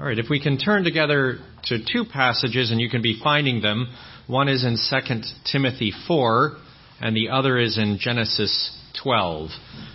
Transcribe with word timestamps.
All 0.00 0.06
right, 0.06 0.16
if 0.16 0.26
we 0.30 0.40
can 0.40 0.58
turn 0.58 0.84
together 0.84 1.38
to 1.64 1.78
two 1.84 2.04
passages, 2.04 2.70
and 2.70 2.80
you 2.80 2.88
can 2.88 3.02
be 3.02 3.18
finding 3.20 3.60
them. 3.60 3.92
One 4.28 4.48
is 4.48 4.64
in 4.64 4.76
2 4.76 5.22
Timothy 5.50 5.92
4, 6.06 6.56
and 7.00 7.16
the 7.16 7.30
other 7.30 7.58
is 7.58 7.78
in 7.78 7.98
Genesis 8.00 8.78
12. 9.02 9.50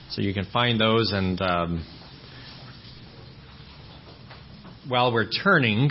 So 0.10 0.22
you 0.22 0.34
can 0.34 0.44
find 0.52 0.78
those, 0.78 1.14
and 1.14 1.42
um, 1.42 1.86
while 4.90 5.14
we're 5.14 5.30
turning, 5.30 5.90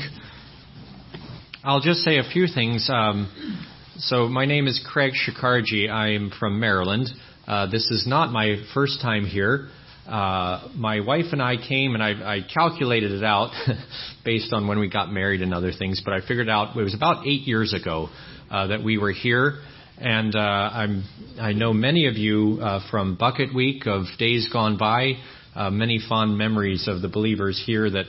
I'll 1.65 1.81
just 1.81 2.01
say 2.01 2.19
a 2.19 2.31
few 2.31 2.47
things. 2.47 2.91
Um, 2.93 3.65
so 3.97 4.29
my 4.29 4.45
name 4.45 4.67
is 4.67 4.87
Craig 4.87 5.15
Shakarji. 5.15 5.89
I'm 5.89 6.31
from 6.39 6.61
Maryland. 6.61 7.09
Uh, 7.47 7.65
this 7.71 7.91
is 7.91 8.07
not 8.07 8.31
my 8.31 8.57
first 8.75 9.01
time 9.01 9.25
here. 9.25 9.71
Uh, 10.07 10.69
my 10.75 11.01
wife 11.01 11.27
and 11.33 11.41
I 11.41 11.57
came, 11.57 11.95
and 11.95 12.03
I, 12.03 12.37
I 12.37 12.41
calculated 12.53 13.13
it 13.13 13.23
out 13.23 13.53
based 14.25 14.53
on 14.53 14.67
when 14.67 14.79
we 14.81 14.89
got 14.89 15.13
married 15.13 15.43
and 15.43 15.55
other 15.55 15.73
things. 15.73 16.03
But 16.05 16.15
I 16.15 16.27
figured 16.27 16.49
out 16.49 16.77
it 16.77 16.83
was 16.83 16.95
about 16.95 17.27
eight 17.27 17.47
years 17.47 17.73
ago 17.73 18.09
uh, 18.51 18.69
that 18.69 18.83
we 18.83 18.99
were 18.99 19.13
here, 19.13 19.61
and 19.99 20.35
uh, 20.35 20.39
I'm 20.39 21.05
I 21.41 21.53
know 21.53 21.73
many 21.73 22.09
of 22.09 22.17
you 22.17 22.59
uh, 22.61 22.81
from 22.91 23.17
Bucket 23.17 23.55
Week 23.55 23.87
of 23.87 24.07
days 24.19 24.49
gone 24.53 24.77
by. 24.77 25.13
Uh, 25.55 25.71
many 25.71 26.01
fond 26.09 26.37
memories 26.37 26.89
of 26.89 27.03
the 27.03 27.09
believers 27.09 27.63
here 27.67 27.89
that 27.91 28.07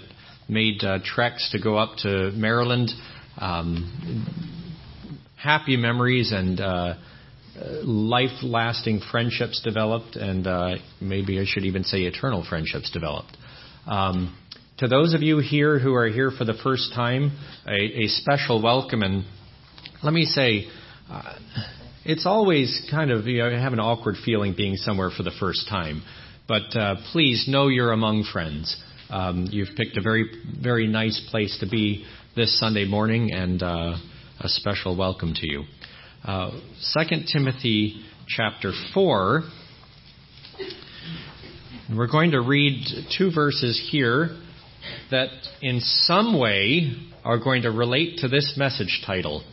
made 0.47 0.83
uh, 0.83 0.99
treks 1.03 1.51
to 1.51 1.59
go 1.61 1.77
up 1.77 1.97
to 1.97 2.31
Maryland. 2.31 2.89
Um, 3.37 4.53
happy 5.35 5.75
memories 5.75 6.31
and 6.31 6.59
uh, 6.59 6.95
life-lasting 7.83 9.01
friendships 9.11 9.61
developed, 9.61 10.15
and 10.15 10.47
uh, 10.47 10.75
maybe 10.99 11.39
I 11.39 11.45
should 11.45 11.65
even 11.65 11.83
say 11.83 12.03
eternal 12.03 12.45
friendships 12.47 12.89
developed. 12.91 13.37
Um, 13.85 14.35
to 14.77 14.87
those 14.87 15.13
of 15.13 15.21
you 15.21 15.39
here 15.39 15.77
who 15.77 15.93
are 15.93 16.07
here 16.07 16.31
for 16.31 16.45
the 16.45 16.55
first 16.63 16.93
time, 16.95 17.37
a, 17.67 18.05
a 18.05 18.07
special 18.07 18.61
welcome. 18.61 19.03
And 19.03 19.23
let 20.01 20.13
me 20.13 20.25
say, 20.25 20.65
uh, 21.09 21.37
it's 22.05 22.25
always 22.25 22.87
kind 22.89 23.11
of 23.11 23.27
you 23.27 23.39
know, 23.39 23.49
I 23.49 23.61
have 23.61 23.73
an 23.73 23.79
awkward 23.79 24.15
feeling 24.25 24.55
being 24.57 24.75
somewhere 24.75 25.11
for 25.15 25.23
the 25.23 25.31
first 25.39 25.69
time. 25.69 26.01
But 26.47 26.75
uh, 26.75 26.95
please 27.11 27.45
know 27.47 27.67
you're 27.67 27.91
among 27.91 28.25
friends. 28.33 28.75
Um, 29.09 29.47
you've 29.51 29.75
picked 29.77 29.95
a 29.95 30.01
very, 30.01 30.25
very 30.59 30.87
nice 30.87 31.21
place 31.29 31.57
to 31.59 31.69
be 31.69 32.05
this 32.35 32.59
Sunday 32.59 32.85
morning, 32.85 33.31
and 33.31 33.61
uh, 33.61 33.95
a 34.39 34.49
special 34.49 34.97
welcome 34.97 35.33
to 35.35 35.47
you. 35.47 35.63
Uh, 36.25 36.51
2 36.93 37.25
Timothy 37.33 38.01
chapter 38.29 38.71
4. 38.93 39.43
We're 41.93 42.07
going 42.07 42.31
to 42.31 42.39
read 42.39 42.85
two 43.17 43.29
verses 43.29 43.89
here 43.91 44.29
that 45.11 45.27
in 45.61 45.81
some 45.81 46.39
way 46.39 46.93
are 47.25 47.37
going 47.39 47.63
to 47.63 47.71
relate 47.71 48.19
to 48.19 48.29
this 48.29 48.53
message 48.55 49.03
title. 49.05 49.43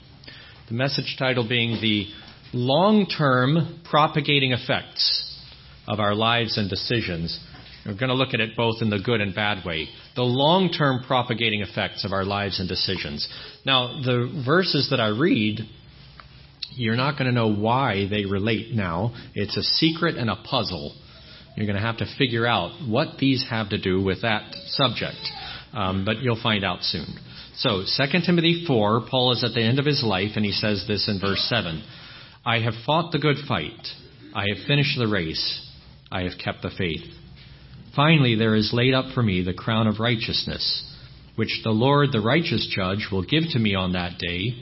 The 0.69 0.75
message 0.75 1.17
title 1.19 1.49
being 1.49 1.81
the 1.81 2.07
long 2.53 3.07
term 3.07 3.81
propagating 3.91 4.53
effects 4.53 5.43
of 5.89 5.99
our 5.99 6.15
lives 6.15 6.57
and 6.57 6.71
decisions. 6.71 7.37
We're 7.85 7.95
going 7.95 8.11
to 8.11 8.15
look 8.15 8.33
at 8.33 8.39
it 8.39 8.57
both 8.57 8.77
in 8.81 8.91
the 8.91 9.01
good 9.01 9.21
and 9.21 9.35
bad 9.35 9.67
way. 9.67 9.89
The 10.15 10.23
long 10.23 10.71
term 10.71 11.03
propagating 11.05 11.63
effects 11.63 12.05
of 12.05 12.13
our 12.13 12.25
lives 12.25 12.61
and 12.61 12.69
decisions. 12.69 13.29
Now, 13.67 14.01
the 14.05 14.43
verses 14.47 14.91
that 14.91 15.01
I 15.01 15.09
read 15.09 15.63
you're 16.77 16.97
not 16.97 17.19
going 17.19 17.27
to 17.27 17.33
know 17.33 17.53
why 17.53 18.07
they 18.09 18.25
relate 18.25 18.75
now. 18.75 19.15
It's 19.35 19.57
a 19.57 19.63
secret 19.63 20.17
and 20.17 20.31
a 20.31 20.37
puzzle. 20.37 20.95
You're 21.57 21.67
going 21.67 21.77
to 21.77 21.83
have 21.83 21.99
to 21.99 22.07
figure 22.17 22.47
out 22.47 22.89
what 22.89 23.19
these 23.19 23.45
have 23.51 23.71
to 23.71 23.79
do 23.79 24.03
with 24.03 24.23
that 24.23 24.55
subject. 24.69 25.19
Um, 25.73 26.05
but 26.05 26.19
you'll 26.19 26.41
find 26.43 26.65
out 26.65 26.83
soon. 26.83 27.07
So, 27.57 27.85
2 27.85 28.21
Timothy 28.25 28.65
4, 28.67 29.03
Paul 29.11 29.33
is 29.33 29.45
at 29.45 29.55
the 29.55 29.63
end 29.63 29.79
of 29.79 29.85
his 29.85 30.03
life, 30.03 30.31
and 30.37 30.45
he 30.45 30.53
says 30.53 30.85
this 30.89 31.09
in 31.09 31.21
verse 31.21 31.45
7 31.49 31.83
I 32.45 32.61
have 32.61 32.75
fought 32.87 33.13
the 33.13 33.19
good 33.19 33.37
fight. 33.47 33.87
I 34.35 34.47
have 34.55 34.67
finished 34.67 34.99
the 34.99 35.09
race. 35.09 35.69
I 36.11 36.23
have 36.23 36.39
kept 36.43 36.63
the 36.63 36.71
faith. 36.77 37.05
Finally, 37.95 38.37
there 38.37 38.55
is 38.55 38.73
laid 38.73 38.95
up 38.95 39.13
for 39.15 39.23
me 39.23 39.43
the 39.43 39.53
crown 39.53 39.87
of 39.87 40.01
righteousness, 40.01 40.85
which 41.37 41.61
the 41.65 41.71
Lord, 41.71 42.13
the 42.13 42.21
righteous 42.21 42.73
judge, 42.75 43.09
will 43.11 43.25
give 43.25 43.45
to 43.53 43.59
me 43.59 43.75
on 43.75 43.93
that 43.93 44.19
day, 44.19 44.55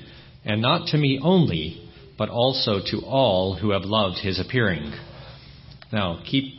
and 0.44 0.60
not 0.62 0.88
to 0.88 0.98
me 0.98 1.20
only 1.22 1.87
but 2.18 2.28
also 2.28 2.80
to 2.90 2.98
all 3.06 3.54
who 3.54 3.70
have 3.70 3.82
loved 3.84 4.18
his 4.18 4.40
appearing. 4.40 4.92
Now, 5.92 6.20
keep 6.28 6.54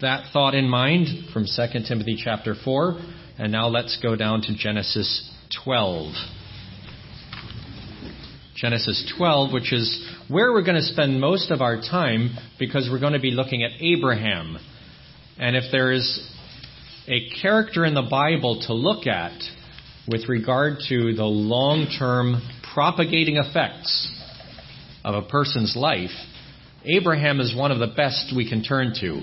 that 0.00 0.32
thought 0.32 0.54
in 0.54 0.68
mind 0.68 1.30
from 1.32 1.44
2 1.44 1.80
Timothy 1.86 2.20
chapter 2.22 2.56
4, 2.62 2.98
and 3.38 3.52
now 3.52 3.68
let's 3.68 3.98
go 4.02 4.16
down 4.16 4.42
to 4.42 4.56
Genesis 4.56 5.30
12. 5.64 6.12
Genesis 8.56 9.12
12, 9.16 9.52
which 9.52 9.72
is 9.72 10.04
where 10.28 10.52
we're 10.52 10.64
going 10.64 10.76
to 10.76 10.82
spend 10.82 11.20
most 11.20 11.50
of 11.50 11.60
our 11.60 11.80
time 11.80 12.36
because 12.58 12.88
we're 12.90 13.00
going 13.00 13.12
to 13.12 13.20
be 13.20 13.30
looking 13.30 13.62
at 13.62 13.70
Abraham. 13.80 14.58
And 15.38 15.56
if 15.56 15.64
there 15.72 15.92
is 15.92 16.28
a 17.08 17.30
character 17.40 17.84
in 17.84 17.94
the 17.94 18.06
Bible 18.08 18.62
to 18.66 18.74
look 18.74 19.06
at 19.06 19.32
with 20.06 20.28
regard 20.28 20.78
to 20.88 21.14
the 21.14 21.24
long 21.24 21.86
term 21.98 22.42
propagating 22.74 23.36
effects 23.36 24.10
of 25.04 25.14
a 25.14 25.26
person's 25.28 25.76
life, 25.76 26.10
Abraham 26.84 27.40
is 27.40 27.54
one 27.54 27.70
of 27.70 27.78
the 27.78 27.94
best 27.94 28.32
we 28.36 28.48
can 28.48 28.62
turn 28.62 28.94
to. 29.00 29.22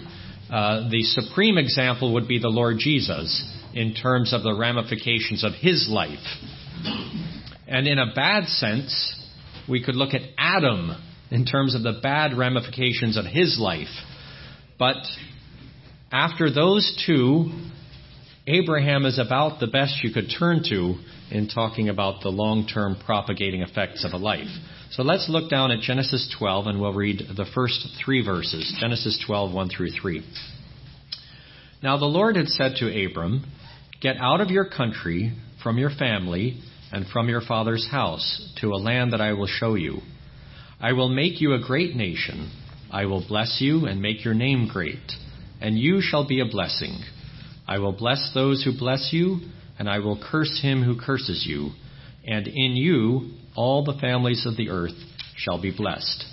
Uh, 0.53 0.89
the 0.89 1.03
supreme 1.03 1.57
example 1.57 2.13
would 2.13 2.27
be 2.27 2.39
the 2.39 2.49
Lord 2.49 2.77
Jesus 2.79 3.45
in 3.73 3.93
terms 3.93 4.33
of 4.33 4.43
the 4.43 4.55
ramifications 4.55 5.43
of 5.43 5.53
his 5.53 5.87
life. 5.89 6.25
And 7.67 7.87
in 7.87 7.99
a 7.99 8.13
bad 8.15 8.45
sense, 8.45 9.15
we 9.69 9.83
could 9.83 9.95
look 9.95 10.13
at 10.13 10.21
Adam 10.37 10.95
in 11.29 11.45
terms 11.45 11.75
of 11.75 11.83
the 11.83 11.99
bad 12.01 12.35
ramifications 12.35 13.15
of 13.15 13.25
his 13.25 13.59
life. 13.59 13.87
But 14.79 14.97
after 16.11 16.51
those 16.51 17.03
two, 17.05 17.51
Abraham 18.49 19.05
is 19.05 19.19
about 19.19 19.59
the 19.59 19.67
best 19.67 20.03
you 20.03 20.11
could 20.11 20.31
turn 20.39 20.63
to 20.69 20.95
in 21.29 21.47
talking 21.47 21.87
about 21.87 22.23
the 22.23 22.29
long 22.29 22.65
term 22.65 22.97
propagating 23.05 23.61
effects 23.61 24.03
of 24.03 24.13
a 24.13 24.17
life. 24.17 24.47
So 24.89 25.03
let's 25.03 25.29
look 25.29 25.51
down 25.51 25.69
at 25.69 25.81
Genesis 25.81 26.33
12 26.39 26.65
and 26.65 26.81
we'll 26.81 26.93
read 26.93 27.21
the 27.37 27.45
first 27.53 27.87
three 28.03 28.25
verses 28.25 28.75
Genesis 28.79 29.23
12, 29.27 29.53
1 29.53 29.69
through 29.69 29.91
3. 29.91 30.23
Now 31.83 31.97
the 31.97 32.05
Lord 32.05 32.37
had 32.37 32.47
said 32.47 32.77
to 32.77 33.05
Abram, 33.05 33.45
Get 34.01 34.17
out 34.17 34.41
of 34.41 34.49
your 34.49 34.65
country, 34.65 35.33
from 35.61 35.77
your 35.77 35.91
family, 35.91 36.59
and 36.91 37.05
from 37.05 37.29
your 37.29 37.41
father's 37.41 37.87
house, 37.91 38.51
to 38.61 38.73
a 38.73 38.81
land 38.81 39.13
that 39.13 39.21
I 39.21 39.33
will 39.33 39.47
show 39.47 39.75
you. 39.75 39.99
I 40.81 40.93
will 40.93 41.09
make 41.09 41.39
you 41.39 41.53
a 41.53 41.61
great 41.61 41.95
nation. 41.95 42.51
I 42.89 43.05
will 43.05 43.23
bless 43.27 43.57
you 43.61 43.85
and 43.85 44.01
make 44.01 44.25
your 44.25 44.33
name 44.33 44.67
great, 44.71 45.11
and 45.61 45.77
you 45.77 46.01
shall 46.01 46.27
be 46.27 46.39
a 46.39 46.45
blessing. 46.45 46.97
I 47.69 47.77
will 47.77 47.91
bless 47.91 48.31
those 48.33 48.63
who 48.63 48.75
bless 48.75 49.09
you, 49.13 49.41
and 49.77 49.87
I 49.87 49.99
will 49.99 50.19
curse 50.19 50.59
him 50.59 50.81
who 50.81 50.99
curses 50.99 51.45
you, 51.47 51.69
and 52.25 52.47
in 52.47 52.75
you 52.75 53.29
all 53.55 53.85
the 53.85 53.99
families 54.01 54.47
of 54.47 54.57
the 54.57 54.71
earth 54.71 54.97
shall 55.37 55.61
be 55.61 55.71
blessed. 55.71 56.25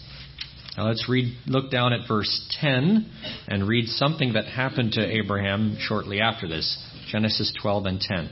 Now 0.78 0.88
let's 0.88 1.06
read, 1.10 1.36
look 1.46 1.70
down 1.70 1.92
at 1.92 2.08
verse 2.08 2.56
10 2.62 3.12
and 3.48 3.68
read 3.68 3.86
something 3.88 4.32
that 4.32 4.46
happened 4.46 4.92
to 4.92 5.06
Abraham 5.06 5.76
shortly 5.78 6.20
after 6.22 6.48
this. 6.48 6.82
Genesis 7.12 7.52
12 7.60 7.84
and 7.84 8.00
10. 8.00 8.30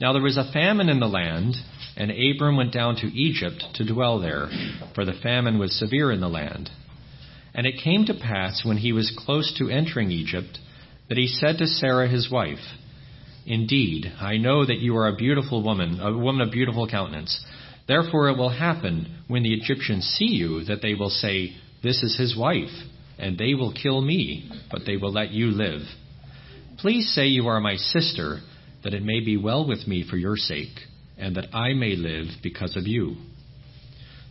Now 0.00 0.14
there 0.14 0.22
was 0.22 0.38
a 0.38 0.50
famine 0.50 0.88
in 0.88 0.98
the 0.98 1.06
land, 1.06 1.56
and 1.98 2.10
Abram 2.10 2.56
went 2.56 2.72
down 2.72 2.96
to 2.96 3.06
Egypt 3.06 3.64
to 3.74 3.84
dwell 3.84 4.18
there, 4.18 4.48
for 4.94 5.04
the 5.04 5.20
famine 5.22 5.58
was 5.58 5.78
severe 5.78 6.10
in 6.10 6.22
the 6.22 6.28
land. 6.28 6.70
And 7.52 7.66
it 7.66 7.82
came 7.84 8.06
to 8.06 8.14
pass 8.14 8.62
when 8.64 8.78
he 8.78 8.94
was 8.94 9.14
close 9.26 9.54
to 9.58 9.68
entering 9.68 10.10
Egypt 10.10 10.58
that 11.12 11.18
he 11.18 11.26
said 11.26 11.58
to 11.58 11.66
Sarah 11.66 12.08
his 12.08 12.30
wife, 12.30 12.56
Indeed, 13.44 14.10
I 14.18 14.38
know 14.38 14.64
that 14.64 14.78
you 14.78 14.96
are 14.96 15.08
a 15.08 15.14
beautiful 15.14 15.62
woman, 15.62 16.00
a 16.00 16.16
woman 16.16 16.40
of 16.40 16.50
beautiful 16.50 16.88
countenance. 16.88 17.44
Therefore 17.86 18.30
it 18.30 18.38
will 18.38 18.48
happen 18.48 19.18
when 19.28 19.42
the 19.42 19.52
Egyptians 19.52 20.06
see 20.18 20.30
you 20.30 20.64
that 20.64 20.80
they 20.80 20.94
will 20.94 21.10
say, 21.10 21.54
This 21.82 22.02
is 22.02 22.16
his 22.16 22.34
wife, 22.34 22.72
and 23.18 23.36
they 23.36 23.52
will 23.52 23.74
kill 23.74 24.00
me, 24.00 24.50
but 24.70 24.86
they 24.86 24.96
will 24.96 25.12
let 25.12 25.32
you 25.32 25.48
live. 25.48 25.82
Please 26.78 27.12
say 27.14 27.26
you 27.26 27.46
are 27.46 27.60
my 27.60 27.76
sister, 27.76 28.38
that 28.82 28.94
it 28.94 29.02
may 29.02 29.20
be 29.20 29.36
well 29.36 29.68
with 29.68 29.86
me 29.86 30.06
for 30.08 30.16
your 30.16 30.38
sake, 30.38 30.78
and 31.18 31.36
that 31.36 31.54
I 31.54 31.74
may 31.74 31.94
live 31.94 32.28
because 32.42 32.74
of 32.74 32.86
you. 32.86 33.16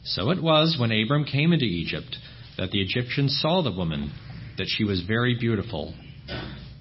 So 0.03 0.31
it 0.31 0.41
was 0.41 0.77
when 0.79 0.91
Abram 0.91 1.25
came 1.25 1.53
into 1.53 1.65
Egypt 1.65 2.17
that 2.57 2.71
the 2.71 2.81
Egyptians 2.81 3.37
saw 3.39 3.61
the 3.61 3.71
woman, 3.71 4.11
that 4.57 4.65
she 4.67 4.83
was 4.83 5.03
very 5.07 5.37
beautiful. 5.39 5.93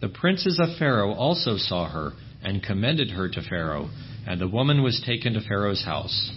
The 0.00 0.08
princes 0.08 0.58
of 0.58 0.79
Pharaoh 0.79 1.12
also 1.12 1.56
saw 1.56 1.88
her 1.88 2.12
and 2.43 2.62
commended 2.62 3.11
her 3.11 3.29
to 3.29 3.43
Pharaoh, 3.43 3.91
and 4.26 4.41
the 4.41 4.49
woman 4.49 4.82
was 4.82 5.02
taken 5.05 5.35
to 5.35 5.41
Pharaoh's 5.41 5.85
house. 5.85 6.31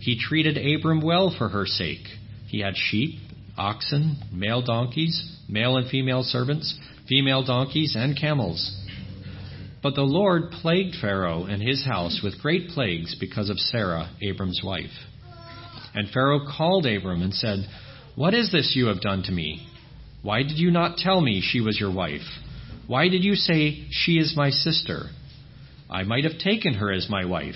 He 0.00 0.18
treated 0.18 0.58
Abram 0.58 1.00
well 1.00 1.34
for 1.36 1.48
her 1.48 1.66
sake. 1.66 2.06
He 2.46 2.60
had 2.60 2.76
sheep, 2.76 3.18
oxen, 3.56 4.16
male 4.32 4.62
donkeys, 4.62 5.38
male 5.48 5.76
and 5.76 5.88
female 5.88 6.22
servants, 6.22 6.78
female 7.08 7.44
donkeys, 7.44 7.96
and 7.96 8.18
camels. 8.18 8.80
But 9.82 9.96
the 9.96 10.02
Lord 10.02 10.50
plagued 10.50 10.96
Pharaoh 11.00 11.44
and 11.44 11.62
his 11.62 11.84
house 11.84 12.20
with 12.22 12.40
great 12.40 12.68
plagues 12.68 13.16
because 13.18 13.50
of 13.50 13.58
Sarah, 13.58 14.10
Abram's 14.22 14.62
wife. 14.64 14.94
And 15.94 16.08
Pharaoh 16.10 16.46
called 16.56 16.86
Abram 16.86 17.22
and 17.22 17.34
said, 17.34 17.66
What 18.14 18.34
is 18.34 18.50
this 18.50 18.72
you 18.74 18.86
have 18.86 19.00
done 19.00 19.22
to 19.24 19.32
me? 19.32 19.66
Why 20.22 20.42
did 20.42 20.58
you 20.58 20.70
not 20.70 20.96
tell 20.96 21.20
me 21.20 21.42
she 21.44 21.60
was 21.60 21.78
your 21.78 21.92
wife? 21.92 22.22
Why 22.86 23.08
did 23.08 23.24
you 23.24 23.34
say, 23.34 23.86
She 23.90 24.18
is 24.18 24.34
my 24.36 24.50
sister? 24.50 25.06
I 25.90 26.02
might 26.02 26.24
have 26.24 26.38
taken 26.38 26.74
her 26.74 26.92
as 26.92 27.08
my 27.08 27.24
wife. 27.24 27.54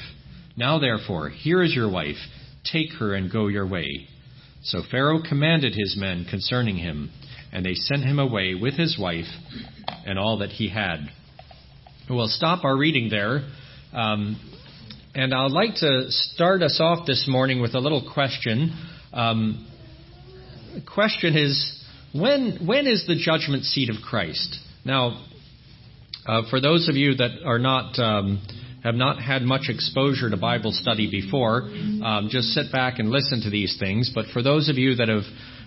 Now 0.57 0.79
therefore, 0.79 1.29
here 1.29 1.63
is 1.63 1.75
your 1.75 1.91
wife. 1.91 2.17
Take 2.65 2.93
her 2.99 3.15
and 3.15 3.31
go 3.31 3.49
your 3.49 3.67
way. 3.67 4.09
So 4.63 4.83
Pharaoh 4.91 5.21
commanded 5.27 5.75
his 5.75 5.97
men 5.97 6.27
concerning 6.29 6.77
him, 6.77 7.11
and 7.53 7.65
they 7.65 7.75
sent 7.75 8.05
him 8.05 8.19
away 8.19 8.55
with 8.55 8.75
his 8.75 8.99
wife 8.99 9.27
and 10.05 10.19
all 10.19 10.39
that 10.39 10.51
he 10.51 10.69
had. 10.69 11.07
We'll 12.11 12.29
stop 12.29 12.65
our 12.65 12.77
reading 12.77 13.09
there. 13.11 13.49
Um, 13.93 14.41
and 15.15 15.35
I'd 15.35 15.53
like 15.53 15.75
to 15.77 16.11
start 16.11 16.63
us 16.63 16.79
off 16.81 17.07
this 17.07 17.27
morning 17.29 17.61
with 17.61 17.75
a 17.75 17.81
little 17.81 18.11
question. 18.13 18.73
Um, 19.13 19.67
the 20.75 20.83
question 20.83 21.37
is 21.37 21.85
when, 22.15 22.67
when 22.67 22.87
is 22.87 23.07
the 23.07 23.17
judgment 23.17 23.65
seat 23.65 23.91
of 23.91 23.97
Christ? 24.03 24.59
Now, 24.85 25.25
uh, 26.27 26.43
for 26.51 26.61
those 26.61 26.89
of 26.89 26.97
you 26.97 27.15
that 27.17 27.31
are 27.45 27.59
not 27.59 27.99
um, 27.99 28.41
have 28.85 28.95
not 28.95 29.21
had 29.21 29.43
much 29.43 29.69
exposure 29.69 30.31
to 30.31 30.37
Bible 30.37 30.73
study 30.73 31.11
before, 31.11 31.63
um, 31.63 32.29
just 32.31 32.49
sit 32.49 32.71
back 32.71 32.99
and 32.99 33.11
listen 33.11 33.43
to 33.43 33.51
these 33.51 33.77
things. 33.79 34.13
But 34.15 34.27
for 34.33 34.43
those 34.43 34.69
of 34.69 34.77
you 34.77 34.95
that 34.97 35.09
have 35.09 35.25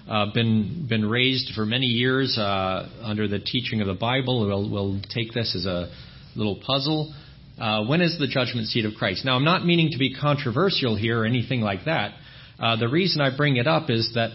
uh, 0.07 0.33
been 0.33 0.87
been 0.87 1.07
raised 1.07 1.53
for 1.53 1.65
many 1.65 1.87
years 1.87 2.37
uh, 2.37 2.89
under 3.01 3.27
the 3.27 3.39
teaching 3.39 3.81
of 3.81 3.87
the 3.87 3.93
Bible, 3.93 4.47
we'll, 4.47 4.69
we'll 4.69 5.01
take 5.13 5.33
this 5.33 5.55
as 5.55 5.65
a 5.65 5.91
little 6.35 6.61
puzzle. 6.65 7.13
Uh, 7.59 7.85
when 7.85 8.01
is 8.01 8.17
the 8.17 8.27
judgment 8.27 8.67
seat 8.67 8.85
of 8.85 8.93
Christ? 8.95 9.25
Now, 9.25 9.35
I'm 9.35 9.43
not 9.43 9.65
meaning 9.65 9.89
to 9.91 9.99
be 9.99 10.15
controversial 10.15 10.95
here 10.95 11.21
or 11.21 11.25
anything 11.25 11.61
like 11.61 11.85
that. 11.85 12.13
Uh, 12.59 12.75
the 12.77 12.87
reason 12.87 13.21
I 13.21 13.35
bring 13.35 13.57
it 13.57 13.67
up 13.67 13.89
is 13.89 14.11
that 14.15 14.31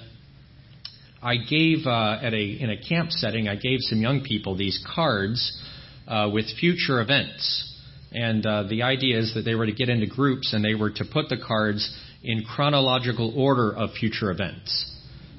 I 1.23 1.37
gave 1.37 1.87
uh, 1.87 2.19
at 2.23 2.35
a 2.35 2.43
in 2.43 2.71
a 2.71 2.77
camp 2.77 3.11
setting, 3.11 3.49
I 3.49 3.57
gave 3.57 3.81
some 3.81 4.01
young 4.01 4.23
people 4.23 4.57
these 4.57 4.85
cards 4.95 5.59
uh, 6.07 6.31
with 6.33 6.47
future 6.59 7.01
events, 7.01 7.75
and 8.13 8.45
uh, 8.45 8.65
the 8.65 8.83
idea 8.83 9.19
is 9.19 9.35
that 9.35 9.43
they 9.43 9.55
were 9.55 9.67
to 9.67 9.73
get 9.73 9.89
into 9.89 10.07
groups 10.07 10.53
and 10.53 10.65
they 10.65 10.75
were 10.75 10.91
to 10.91 11.05
put 11.05 11.29
the 11.29 11.37
cards 11.37 11.95
in 12.23 12.45
chronological 12.45 13.33
order 13.37 13.75
of 13.75 13.93
future 13.93 14.31
events. 14.31 14.93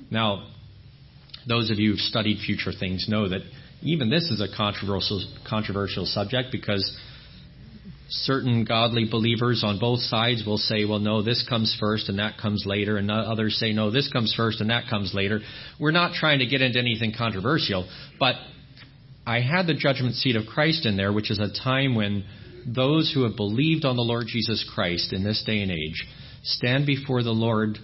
Now, 0.09 0.47
those 1.47 1.69
of 1.69 1.79
you 1.79 1.91
who've 1.91 1.99
studied 1.99 2.39
future 2.39 2.71
things 2.77 3.07
know 3.07 3.29
that 3.29 3.41
even 3.81 4.09
this 4.09 4.23
is 4.31 4.41
a 4.41 4.47
controversial 4.55 5.23
controversial 5.47 6.05
subject 6.05 6.49
because 6.51 6.97
certain 8.09 8.63
godly 8.63 9.05
believers 9.09 9.63
on 9.65 9.79
both 9.79 9.99
sides 9.99 10.43
will 10.45 10.57
say, 10.57 10.85
well, 10.85 10.99
no, 10.99 11.21
this 11.21 11.45
comes 11.47 11.75
first 11.79 12.09
and 12.09 12.19
that 12.19 12.37
comes 12.41 12.63
later, 12.65 12.97
and 12.97 13.11
others 13.11 13.57
say, 13.59 13.73
no, 13.73 13.91
this 13.91 14.09
comes 14.11 14.33
first 14.35 14.61
and 14.61 14.69
that 14.69 14.85
comes 14.89 15.13
later. 15.13 15.41
We're 15.79 15.91
not 15.91 16.13
trying 16.13 16.39
to 16.39 16.45
get 16.45 16.61
into 16.61 16.79
anything 16.79 17.13
controversial, 17.17 17.89
but 18.19 18.35
I 19.25 19.41
had 19.41 19.67
the 19.67 19.73
judgment 19.73 20.15
seat 20.15 20.35
of 20.35 20.45
Christ 20.45 20.85
in 20.85 20.95
there, 20.95 21.11
which 21.11 21.29
is 21.31 21.39
a 21.39 21.51
time 21.63 21.95
when 21.95 22.23
those 22.65 23.11
who 23.13 23.23
have 23.23 23.35
believed 23.35 23.85
on 23.85 23.97
the 23.97 24.01
Lord 24.01 24.27
Jesus 24.27 24.69
Christ 24.73 25.11
in 25.11 25.23
this 25.23 25.43
day 25.45 25.61
and 25.61 25.71
age 25.71 26.05
stand 26.43 26.85
before 26.85 27.23
the 27.23 27.31
Lord 27.31 27.77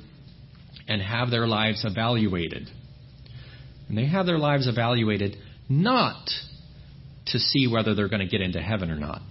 and 0.87 1.01
have 1.01 1.31
their 1.31 1.47
lives 1.47 1.83
evaluated. 1.85 2.69
And 3.89 3.97
they 3.97 4.05
have 4.05 4.25
their 4.25 4.39
lives 4.39 4.67
evaluated 4.67 5.35
not 5.69 6.29
to 7.27 7.39
see 7.39 7.67
whether 7.67 7.93
they're 7.93 8.09
going 8.09 8.19
to 8.21 8.27
get 8.27 8.41
into 8.41 8.61
heaven 8.61 8.89
or 8.89 8.97
not 8.97 9.21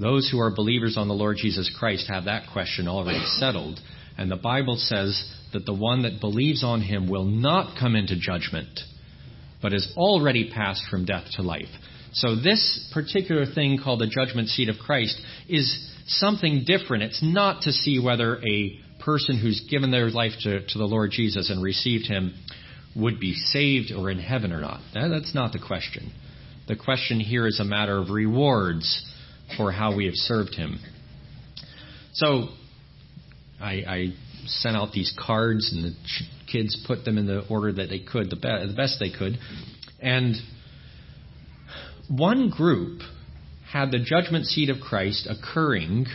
those 0.00 0.28
who 0.30 0.40
are 0.40 0.54
believers 0.54 0.96
on 0.96 1.08
the 1.08 1.14
Lord 1.14 1.36
Jesus 1.36 1.74
Christ 1.78 2.08
have 2.08 2.24
that 2.24 2.50
question 2.52 2.88
already 2.88 3.24
settled. 3.38 3.80
And 4.16 4.30
the 4.30 4.36
Bible 4.36 4.76
says 4.76 5.22
that 5.52 5.66
the 5.66 5.74
one 5.74 6.02
that 6.02 6.20
believes 6.20 6.62
on 6.62 6.80
him 6.80 7.08
will 7.08 7.24
not 7.24 7.78
come 7.78 7.96
into 7.96 8.18
judgment, 8.18 8.80
but 9.62 9.72
is 9.72 9.92
already 9.96 10.50
passed 10.50 10.82
from 10.90 11.04
death 11.04 11.24
to 11.36 11.42
life. 11.42 11.68
So 12.12 12.36
this 12.36 12.90
particular 12.92 13.46
thing 13.46 13.78
called 13.82 14.00
the 14.00 14.06
judgment 14.06 14.48
seat 14.48 14.68
of 14.68 14.76
Christ 14.78 15.20
is 15.48 15.92
something 16.06 16.64
different. 16.66 17.02
It's 17.02 17.22
not 17.22 17.62
to 17.62 17.72
see 17.72 17.98
whether 17.98 18.38
a 18.44 18.78
person 19.04 19.38
who's 19.38 19.66
given 19.70 19.90
their 19.90 20.10
life 20.10 20.32
to, 20.42 20.66
to 20.66 20.78
the 20.78 20.84
Lord 20.84 21.10
Jesus 21.10 21.50
and 21.50 21.62
received 21.62 22.06
him 22.06 22.34
would 22.96 23.20
be 23.20 23.34
saved 23.34 23.92
or 23.92 24.10
in 24.10 24.18
heaven 24.18 24.52
or 24.52 24.60
not. 24.60 24.80
That, 24.94 25.08
that's 25.08 25.34
not 25.34 25.52
the 25.52 25.60
question. 25.64 26.12
The 26.66 26.76
question 26.76 27.20
here 27.20 27.46
is 27.46 27.60
a 27.60 27.64
matter 27.64 27.96
of 27.96 28.10
rewards 28.10 29.04
for 29.56 29.72
how 29.72 29.96
we 29.96 30.04
have 30.06 30.14
served 30.14 30.54
him. 30.54 30.78
So 32.12 32.48
I, 33.60 33.72
I 33.86 34.06
sent 34.46 34.76
out 34.76 34.92
these 34.92 35.14
cards, 35.18 35.72
and 35.72 35.84
the 35.84 35.96
kids 36.50 36.82
put 36.86 37.04
them 37.04 37.18
in 37.18 37.26
the 37.26 37.46
order 37.48 37.72
that 37.72 37.88
they 37.88 38.00
could, 38.00 38.30
the, 38.30 38.36
be- 38.36 38.66
the 38.66 38.74
best 38.76 38.98
they 38.98 39.10
could. 39.10 39.38
And 40.00 40.36
one 42.08 42.50
group 42.50 43.00
had 43.70 43.90
the 43.90 43.98
judgment 43.98 44.46
seat 44.46 44.70
of 44.70 44.80
Christ 44.80 45.28
occurring 45.28 46.06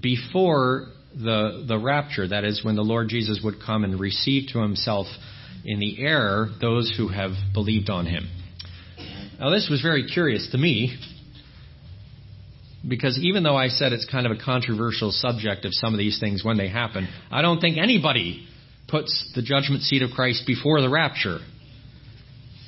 before 0.00 0.86
the, 1.14 1.64
the 1.66 1.78
rapture, 1.78 2.28
that 2.28 2.44
is, 2.44 2.64
when 2.64 2.76
the 2.76 2.82
Lord 2.82 3.08
Jesus 3.08 3.40
would 3.42 3.56
come 3.64 3.84
and 3.84 3.98
receive 3.98 4.50
to 4.52 4.60
himself 4.60 5.06
in 5.64 5.80
the 5.80 6.00
air 6.00 6.48
those 6.60 6.94
who 6.96 7.08
have 7.08 7.32
believed 7.52 7.90
on 7.90 8.06
him. 8.06 8.28
Now, 9.40 9.50
this 9.50 9.68
was 9.70 9.80
very 9.80 10.06
curious 10.06 10.48
to 10.52 10.58
me 10.58 10.96
because 12.86 13.18
even 13.18 13.42
though 13.42 13.56
I 13.56 13.68
said 13.68 13.92
it's 13.92 14.06
kind 14.06 14.26
of 14.26 14.32
a 14.32 14.40
controversial 14.42 15.10
subject 15.10 15.64
of 15.64 15.74
some 15.74 15.94
of 15.94 15.98
these 15.98 16.20
things 16.20 16.44
when 16.44 16.56
they 16.56 16.68
happen, 16.68 17.08
I 17.30 17.42
don't 17.42 17.60
think 17.60 17.76
anybody 17.76 18.46
puts 18.86 19.32
the 19.34 19.42
judgment 19.42 19.82
seat 19.82 20.02
of 20.02 20.10
Christ 20.10 20.44
before 20.46 20.80
the 20.80 20.88
rapture. 20.88 21.38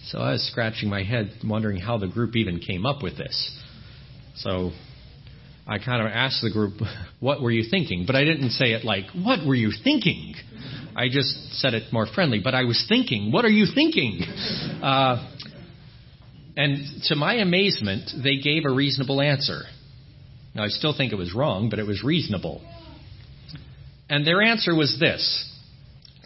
So 0.06 0.18
I 0.18 0.32
was 0.32 0.42
scratching 0.42 0.88
my 0.88 1.04
head, 1.04 1.30
wondering 1.44 1.78
how 1.78 1.98
the 1.98 2.08
group 2.08 2.34
even 2.34 2.58
came 2.58 2.84
up 2.84 3.02
with 3.02 3.16
this. 3.16 3.58
So 4.34 4.72
I 5.66 5.78
kind 5.78 6.04
of 6.04 6.12
asked 6.12 6.42
the 6.42 6.50
group, 6.50 6.80
What 7.20 7.40
were 7.40 7.50
you 7.50 7.68
thinking? 7.70 8.04
But 8.06 8.16
I 8.16 8.24
didn't 8.24 8.50
say 8.50 8.72
it 8.72 8.84
like, 8.84 9.06
What 9.14 9.46
were 9.46 9.54
you 9.54 9.70
thinking? 9.84 10.34
I 10.96 11.08
just 11.08 11.54
said 11.60 11.74
it 11.74 11.92
more 11.92 12.06
friendly, 12.12 12.40
but 12.42 12.54
I 12.54 12.64
was 12.64 12.84
thinking, 12.88 13.30
What 13.30 13.44
are 13.44 13.50
you 13.50 13.66
thinking? 13.72 14.22
Uh, 14.82 15.28
and 16.56 16.78
to 17.04 17.14
my 17.14 17.34
amazement, 17.34 18.10
they 18.22 18.36
gave 18.36 18.64
a 18.64 18.70
reasonable 18.70 19.20
answer. 19.20 19.62
Now, 20.54 20.64
I 20.64 20.68
still 20.68 20.96
think 20.96 21.12
it 21.12 21.16
was 21.16 21.34
wrong, 21.34 21.70
but 21.70 21.78
it 21.78 21.86
was 21.86 22.02
reasonable. 22.02 22.60
And 24.08 24.26
their 24.26 24.42
answer 24.42 24.74
was 24.74 24.96
this 24.98 25.46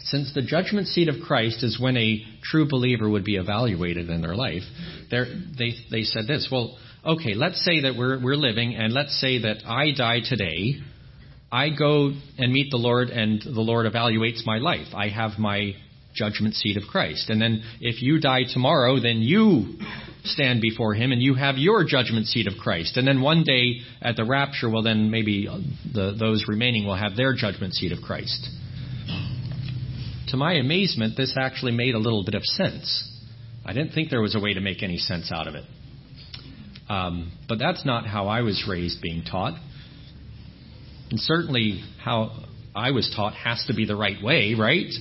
since 0.05 0.33
the 0.33 0.41
judgment 0.41 0.87
seat 0.87 1.09
of 1.09 1.15
Christ 1.25 1.63
is 1.63 1.79
when 1.79 1.97
a 1.97 2.23
true 2.43 2.67
believer 2.69 3.09
would 3.09 3.25
be 3.25 3.37
evaluated 3.37 4.09
in 4.09 4.21
their 4.21 4.35
life, 4.35 4.61
they, 5.09 5.73
they 5.89 6.03
said 6.03 6.27
this 6.27 6.47
well, 6.51 6.77
okay, 7.03 7.33
let's 7.33 7.63
say 7.65 7.81
that 7.81 7.95
we're, 7.97 8.21
we're 8.21 8.35
living, 8.35 8.75
and 8.75 8.93
let's 8.93 9.19
say 9.19 9.39
that 9.41 9.65
I 9.65 9.91
die 9.97 10.19
today. 10.23 10.75
I 11.51 11.69
go 11.69 12.11
and 12.37 12.51
meet 12.51 12.69
the 12.69 12.77
Lord, 12.77 13.09
and 13.09 13.41
the 13.41 13.61
Lord 13.61 13.91
evaluates 13.91 14.45
my 14.45 14.57
life. 14.57 14.87
I 14.93 15.09
have 15.09 15.39
my 15.39 15.73
judgment 16.13 16.55
seat 16.55 16.77
of 16.77 16.83
Christ. 16.83 17.29
And 17.29 17.41
then 17.41 17.63
if 17.81 18.01
you 18.01 18.19
die 18.19 18.43
tomorrow, 18.51 18.99
then 18.99 19.21
you 19.21 19.77
stand 20.27 20.61
before 20.61 20.93
him 20.93 21.11
and 21.11 21.21
you 21.21 21.35
have 21.35 21.57
your 21.57 21.83
judgment 21.83 22.27
seat 22.27 22.47
of 22.47 22.53
Christ. 22.61 22.97
And 22.97 23.07
then 23.07 23.21
one 23.21 23.43
day 23.43 23.81
at 24.01 24.15
the 24.15 24.25
rapture, 24.25 24.69
well, 24.69 24.83
then 24.83 25.11
maybe 25.11 25.47
the, 25.93 26.15
those 26.17 26.45
remaining 26.47 26.85
will 26.85 26.95
have 26.95 27.15
their 27.15 27.33
judgment 27.35 27.73
seat 27.73 27.91
of 27.91 27.99
Christ. 28.01 28.49
To 30.29 30.37
my 30.37 30.53
amazement, 30.53 31.15
this 31.15 31.35
actually 31.39 31.71
made 31.71 31.95
a 31.95 31.99
little 31.99 32.23
bit 32.23 32.35
of 32.35 32.43
sense. 32.43 33.11
I 33.65 33.73
didn't 33.73 33.93
think 33.93 34.09
there 34.09 34.21
was 34.21 34.35
a 34.35 34.39
way 34.39 34.53
to 34.53 34.61
make 34.61 34.83
any 34.83 34.97
sense 34.97 35.31
out 35.31 35.47
of 35.47 35.55
it. 35.55 35.63
Um, 36.89 37.31
but 37.47 37.57
that's 37.57 37.85
not 37.85 38.05
how 38.05 38.27
I 38.27 38.41
was 38.41 38.65
raised 38.69 39.01
being 39.01 39.23
taught. 39.23 39.59
And 41.09 41.19
certainly 41.19 41.81
how 42.03 42.45
I 42.75 42.91
was 42.91 43.11
taught 43.15 43.33
has 43.33 43.63
to 43.67 43.73
be 43.73 43.85
the 43.85 43.95
right 43.95 44.21
way, 44.21 44.55
right? 44.57 44.91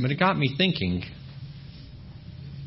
But 0.00 0.10
it 0.10 0.18
got 0.18 0.36
me 0.36 0.54
thinking 0.56 1.04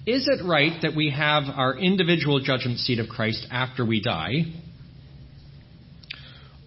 is 0.06 0.28
it 0.28 0.46
right 0.46 0.74
that 0.84 0.96
we 0.96 1.10
have 1.10 1.44
our 1.56 1.76
individual 1.76 2.40
judgment 2.40 2.80
seat 2.80 3.00
of 3.00 3.10
Christ 3.10 3.48
after 3.50 3.84
we 3.84 4.02
die? 4.02 4.54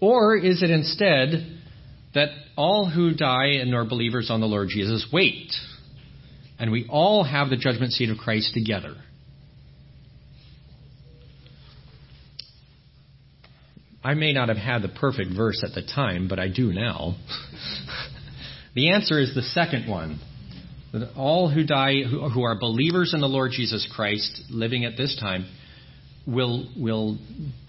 Or 0.01 0.35
is 0.35 0.61
it 0.61 0.69
instead 0.69 1.59
that 2.13 2.29
all 2.57 2.89
who 2.89 3.13
die 3.13 3.57
and 3.61 3.73
are 3.73 3.85
believers 3.85 4.29
on 4.29 4.41
the 4.41 4.47
Lord 4.47 4.67
Jesus 4.69 5.07
wait, 5.11 5.53
and 6.57 6.71
we 6.71 6.85
all 6.89 7.23
have 7.23 7.49
the 7.49 7.57
judgment 7.57 7.93
seat 7.93 8.09
of 8.09 8.17
Christ 8.17 8.53
together? 8.53 8.95
I 14.03 14.13
may 14.13 14.33
not 14.33 14.49
have 14.49 14.57
had 14.57 14.81
the 14.81 14.89
perfect 14.89 15.31
verse 15.35 15.63
at 15.63 15.75
the 15.75 15.81
time, 15.81 16.27
but 16.27 16.39
I 16.39 16.47
do 16.47 16.73
now. 16.73 17.15
the 18.75 18.91
answer 18.91 19.19
is 19.19 19.33
the 19.35 19.41
second 19.41 19.89
one 19.89 20.19
that 20.91 21.13
all 21.15 21.49
who 21.49 21.63
die, 21.63 22.01
who, 22.03 22.43
are 22.43 22.59
believers 22.59 23.13
in 23.13 23.21
the 23.21 23.27
Lord 23.27 23.51
Jesus 23.51 23.87
Christ, 23.95 24.41
living 24.49 24.85
at 24.85 24.97
this 24.97 25.15
time, 25.19 25.45
will 26.25 26.69
will 26.77 27.17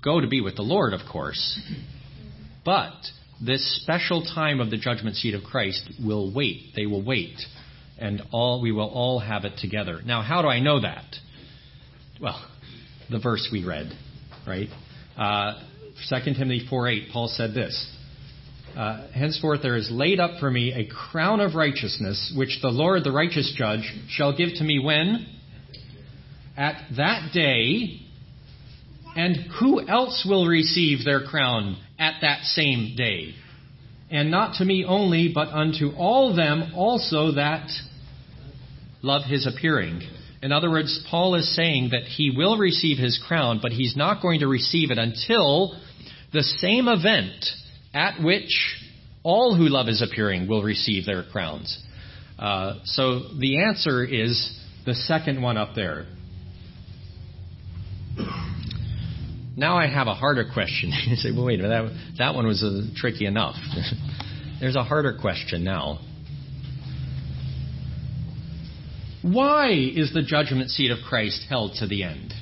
go 0.03 0.21
to 0.21 0.27
be 0.27 0.41
with 0.41 0.57
the 0.57 0.62
Lord, 0.62 0.93
of 0.93 1.00
course. 1.11 1.61
But 2.65 2.95
this 3.45 3.81
special 3.83 4.23
time 4.23 4.61
of 4.61 4.71
the 4.71 4.77
judgment 4.77 5.17
seat 5.17 5.35
of 5.35 5.43
Christ 5.43 5.91
will 6.05 6.33
wait. 6.33 6.73
They 6.77 6.87
will 6.87 7.05
wait, 7.05 7.39
and 7.99 8.23
all 8.33 8.61
we 8.61 8.73
will 8.73 8.89
all 8.89 9.19
have 9.19 9.45
it 9.45 9.59
together. 9.59 10.00
Now, 10.05 10.23
how 10.23 10.43
do 10.43 10.49
I 10.49 10.61
know 10.61 10.81
that? 10.81 11.05
Well, 12.21 12.45
the 13.11 13.19
verse 13.19 13.49
we 13.50 13.65
read, 13.65 13.91
right? 14.47 14.69
Uh, 15.17 15.62
2 16.09 16.35
Timothy 16.35 16.67
4:8. 16.71 17.12
Paul 17.12 17.29
said 17.29 17.55
this. 17.55 17.97
Uh, 18.77 19.09
henceforth 19.12 19.62
there 19.62 19.77
is 19.77 19.91
laid 19.91 20.21
up 20.21 20.39
for 20.39 20.50
me 20.50 20.73
a 20.73 20.87
crown 20.87 21.41
of 21.41 21.55
righteousness, 21.55 22.33
which 22.37 22.59
the 22.62 22.69
Lord, 22.69 23.05
the 23.05 23.12
righteous 23.12 23.53
judge, 23.57 23.93
shall 24.09 24.37
give 24.37 24.50
to 24.57 24.65
me 24.65 24.79
when? 24.79 25.27
At 26.57 26.81
that 26.97 27.31
day. 27.33 28.00
And 29.17 29.37
who 29.59 29.87
else 29.87 30.25
will 30.29 30.47
receive 30.47 31.05
their 31.05 31.25
crown 31.25 31.77
at 31.99 32.21
that 32.23 32.45
same 32.45 32.95
day? 32.97 33.35
And 34.11 34.31
not 34.31 34.55
to 34.59 34.65
me 34.65 34.85
only, 34.87 35.33
but 35.35 35.49
unto 35.49 35.91
all 35.97 36.35
them 36.35 36.73
also 36.75 37.33
that 37.33 37.69
love 39.03 39.23
his 39.25 39.47
appearing. 39.47 40.03
In 40.43 40.53
other 40.53 40.71
words, 40.71 41.05
Paul 41.11 41.35
is 41.35 41.55
saying 41.55 41.91
that 41.91 42.05
he 42.05 42.33
will 42.35 42.57
receive 42.57 42.99
his 42.99 43.23
crown, 43.27 43.59
but 43.61 43.73
he's 43.73 43.97
not 43.97 44.23
going 44.23 44.41
to 44.41 44.47
receive 44.47 44.91
it 44.91 44.99
until 44.99 45.79
the 46.33 46.43
same 46.43 46.89
event 46.89 47.45
at 47.93 48.23
which 48.23 48.77
all 49.23 49.55
who 49.55 49.69
love 49.69 49.87
his 49.87 50.03
appearing 50.03 50.49
will 50.49 50.63
receive 50.63 51.07
their 51.07 51.25
crowns. 51.25 51.83
Uh, 52.39 52.75
so 52.85 53.35
the 53.39 53.63
answer 53.63 54.05
is 54.05 54.59
the 54.87 54.95
second 54.95 55.43
one 55.43 55.57
up 55.57 55.75
there. 55.75 56.07
Now 59.57 59.77
I 59.77 59.89
have 59.89 60.07
a 60.07 60.15
harder 60.15 60.49
question. 60.53 60.93
you 61.07 61.17
say, 61.17 61.33
well, 61.33 61.45
wait, 61.45 61.61
that, 61.61 62.15
that 62.19 62.35
one 62.35 62.47
was 62.47 62.63
uh, 62.63 62.83
tricky 62.97 63.27
enough. 63.27 63.57
There's 64.61 64.77
a 64.77 64.85
harder 64.85 65.19
question 65.21 65.65
now. 65.65 65.99
Why 69.23 69.73
is 69.73 70.15
the 70.15 70.23
judgment 70.23 70.71
seat 70.71 70.91
of 70.91 70.99
Christ 71.07 71.45
held 71.49 71.75
to 71.81 71.87
the 71.87 72.05
end? 72.05 72.33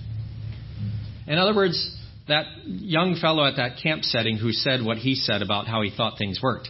In 1.26 1.38
other 1.38 1.54
words, 1.54 1.97
that 2.28 2.46
young 2.64 3.16
fellow 3.20 3.44
at 3.44 3.56
that 3.56 3.78
camp 3.82 4.04
setting 4.04 4.36
who 4.36 4.52
said 4.52 4.82
what 4.82 4.98
he 4.98 5.14
said 5.14 5.42
about 5.42 5.66
how 5.66 5.82
he 5.82 5.90
thought 5.94 6.18
things 6.18 6.40
worked. 6.42 6.68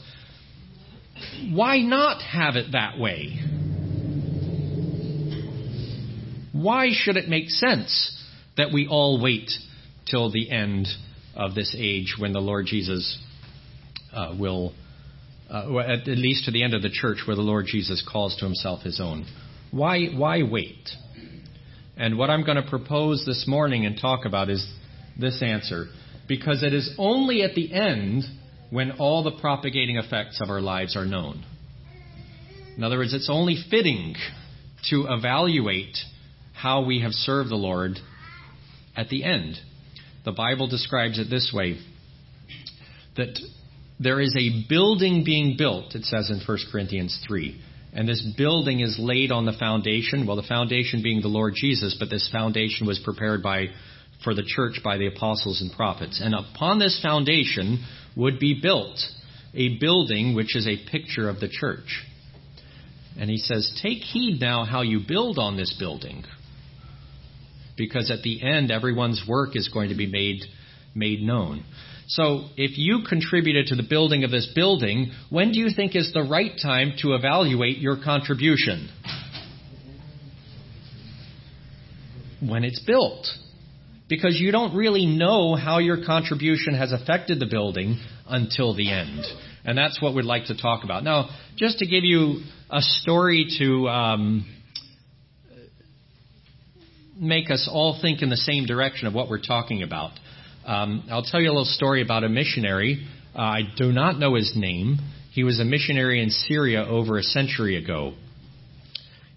Why 1.50 1.81
not 1.81 2.23
have 2.23 2.57
it 2.57 2.73
that 2.73 2.99
way? 2.99 3.38
Why 6.53 6.91
should 6.93 7.17
it 7.17 7.29
make 7.29 7.50
sense 7.50 8.15
that 8.57 8.73
we 8.73 8.88
all 8.88 9.23
wait 9.23 9.50
till 10.11 10.31
the 10.31 10.50
end 10.50 10.88
of 11.35 11.55
this 11.55 11.75
age 11.79 12.17
when 12.19 12.33
the 12.33 12.41
Lord 12.41 12.67
Jesus 12.67 13.19
uh, 14.12 14.35
will, 14.38 14.75
uh, 15.50 15.79
at 15.79 16.07
least 16.07 16.47
to 16.47 16.50
the 16.50 16.62
end 16.62 16.75
of 16.75 16.83
the 16.83 16.91
church 16.91 17.19
where 17.27 17.37
the 17.37 17.43
Lord 17.43 17.67
Jesus 17.67 18.05
calls 18.11 18.37
to 18.37 18.45
himself 18.45 18.83
his 18.83 19.00
own? 19.00 19.27
Why, 19.71 20.07
why 20.07 20.43
wait? 20.43 20.88
And 21.97 22.17
what 22.17 22.31
I'm 22.31 22.45
going 22.45 22.62
to 22.62 22.69
propose 22.69 23.25
this 23.27 23.45
morning 23.47 23.87
and 23.87 23.99
talk 24.00 24.25
about 24.25 24.50
is 24.50 24.65
this 25.19 25.43
answer 25.43 25.87
because 26.29 26.63
it 26.63 26.75
is 26.75 26.95
only 26.99 27.43
at 27.43 27.55
the 27.55 27.73
end 27.73 28.25
when 28.71 28.93
all 28.93 29.23
the 29.23 29.39
propagating 29.41 29.97
effects 29.97 30.41
of 30.41 30.51
our 30.51 30.61
lives 30.61 30.97
are 30.97 31.07
known. 31.07 31.45
In 32.77 32.85
other 32.85 32.99
words, 32.99 33.15
it's 33.15 33.31
only 33.31 33.57
fitting 33.71 34.15
to 34.91 35.07
evaluate 35.09 35.97
how 36.55 36.85
we 36.85 37.01
have 37.01 37.13
served 37.13 37.51
the 37.51 37.57
Lord 37.57 37.99
at 38.97 39.09
the 39.09 39.25
end. 39.25 39.57
The 40.25 40.33
Bible 40.33 40.69
describes 40.69 41.19
it 41.19 41.31
this 41.31 41.51
way 41.53 41.79
that 43.17 43.39
there 43.99 44.21
is 44.21 44.35
a 44.39 44.69
building 44.69 45.25
being 45.25 45.57
built, 45.57 45.95
it 45.95 46.05
says 46.05 46.31
in 46.31 46.41
1 46.47 46.59
Corinthians 46.71 47.21
3. 47.27 47.61
And 47.93 48.09
this 48.09 48.25
building 48.37 48.81
is 48.81 48.97
laid 48.99 49.33
on 49.33 49.45
the 49.45 49.57
foundation. 49.59 50.27
Well, 50.27 50.37
the 50.37 50.43
foundation 50.43 51.03
being 51.03 51.21
the 51.21 51.29
Lord 51.29 51.55
Jesus, 51.57 51.97
but 51.99 52.11
this 52.11 52.29
foundation 52.31 52.87
was 52.87 53.01
prepared 53.01 53.43
by 53.43 53.69
for 54.25 54.35
the 54.35 54.45
church 54.45 54.81
by 54.83 54.97
the 54.97 55.07
apostles 55.07 55.61
and 55.61 55.73
prophets. 55.73 56.21
And 56.23 56.35
upon 56.35 56.79
this 56.79 57.01
foundation 57.03 57.85
would 58.17 58.39
be 58.39 58.61
built 58.61 58.99
a 59.55 59.79
building 59.79 60.35
which 60.35 60.57
is 60.57 60.67
a 60.67 60.91
picture 60.91 61.29
of 61.29 61.41
the 61.41 61.49
church. 61.49 62.05
And 63.19 63.31
he 63.31 63.39
says, 63.39 63.79
Take 63.83 63.99
heed 63.99 64.41
now 64.41 64.65
how 64.65 64.83
you 64.83 65.01
build 65.07 65.39
on 65.39 65.57
this 65.57 65.75
building. 65.79 66.25
Because 67.77 68.11
at 68.11 68.23
the 68.23 68.43
end, 68.43 68.71
everyone's 68.71 69.25
work 69.29 69.51
is 69.55 69.69
going 69.69 69.91
to 69.91 69.95
be 69.95 70.07
made, 70.07 70.41
made 70.95 71.21
known. 71.21 71.65
So, 72.09 72.47
if 72.57 72.79
you 72.79 73.05
contributed 73.09 73.67
to 73.67 73.77
the 73.77 73.83
building 73.83 74.25
of 74.25 74.31
this 74.31 74.51
building, 74.55 75.13
when 75.31 75.53
do 75.53 75.59
you 75.59 75.69
think 75.75 75.95
is 75.95 76.11
the 76.13 76.23
right 76.23 76.53
time 76.61 76.95
to 77.03 77.15
evaluate 77.15 77.79
your 77.79 78.03
contribution? 78.03 78.89
When 82.41 82.65
it's 82.65 82.81
built 82.85 83.27
because 84.09 84.41
you 84.41 84.50
don't 84.50 84.75
really 84.75 85.07
know 85.07 85.55
how 85.55 85.79
your 85.79 86.05
contribution 86.05 86.75
has 86.75 86.93
affected 86.93 87.38
the 87.38 87.47
building 87.47 88.00
until 88.27 88.75
the 88.75 88.91
end. 88.91 89.25
And 89.65 89.77
that's 89.77 90.00
what 90.00 90.15
we'd 90.15 90.25
like 90.25 90.47
to 90.47 90.57
talk 90.57 90.85
about. 90.85 91.05
Now, 91.05 91.29
just 91.57 91.79
to 91.79 91.87
give 91.87 92.05
you 92.05 92.41
a 92.71 92.81
story 92.81 93.47
to 93.59 93.88
um, 93.88 94.47
make 97.19 97.50
us 97.50 97.69
all 97.71 97.99
think 98.00 98.23
in 98.23 98.31
the 98.31 98.37
same 98.37 98.65
direction 98.65 99.07
of 99.07 99.15
what 99.15 99.29
we're 99.29 99.43
talking 99.43 99.83
about, 99.83 100.12
um, 100.65 101.05
I'll 101.11 101.23
tell 101.23 101.41
you 101.41 101.49
a 101.49 101.53
little 101.53 101.65
story 101.65 102.03
about 102.03 102.25
a 102.25 102.29
missionary. 102.29 103.07
Uh, 103.35 103.41
I 103.41 103.61
do 103.77 103.93
not 103.93 104.19
know 104.19 104.35
his 104.35 104.53
name. 104.57 104.99
He 105.33 105.45
was 105.45 105.61
a 105.61 105.65
missionary 105.65 106.23
in 106.23 106.31
Syria 106.31 106.85
over 106.85 107.19
a 107.19 107.23
century 107.23 107.77
ago. 107.77 108.15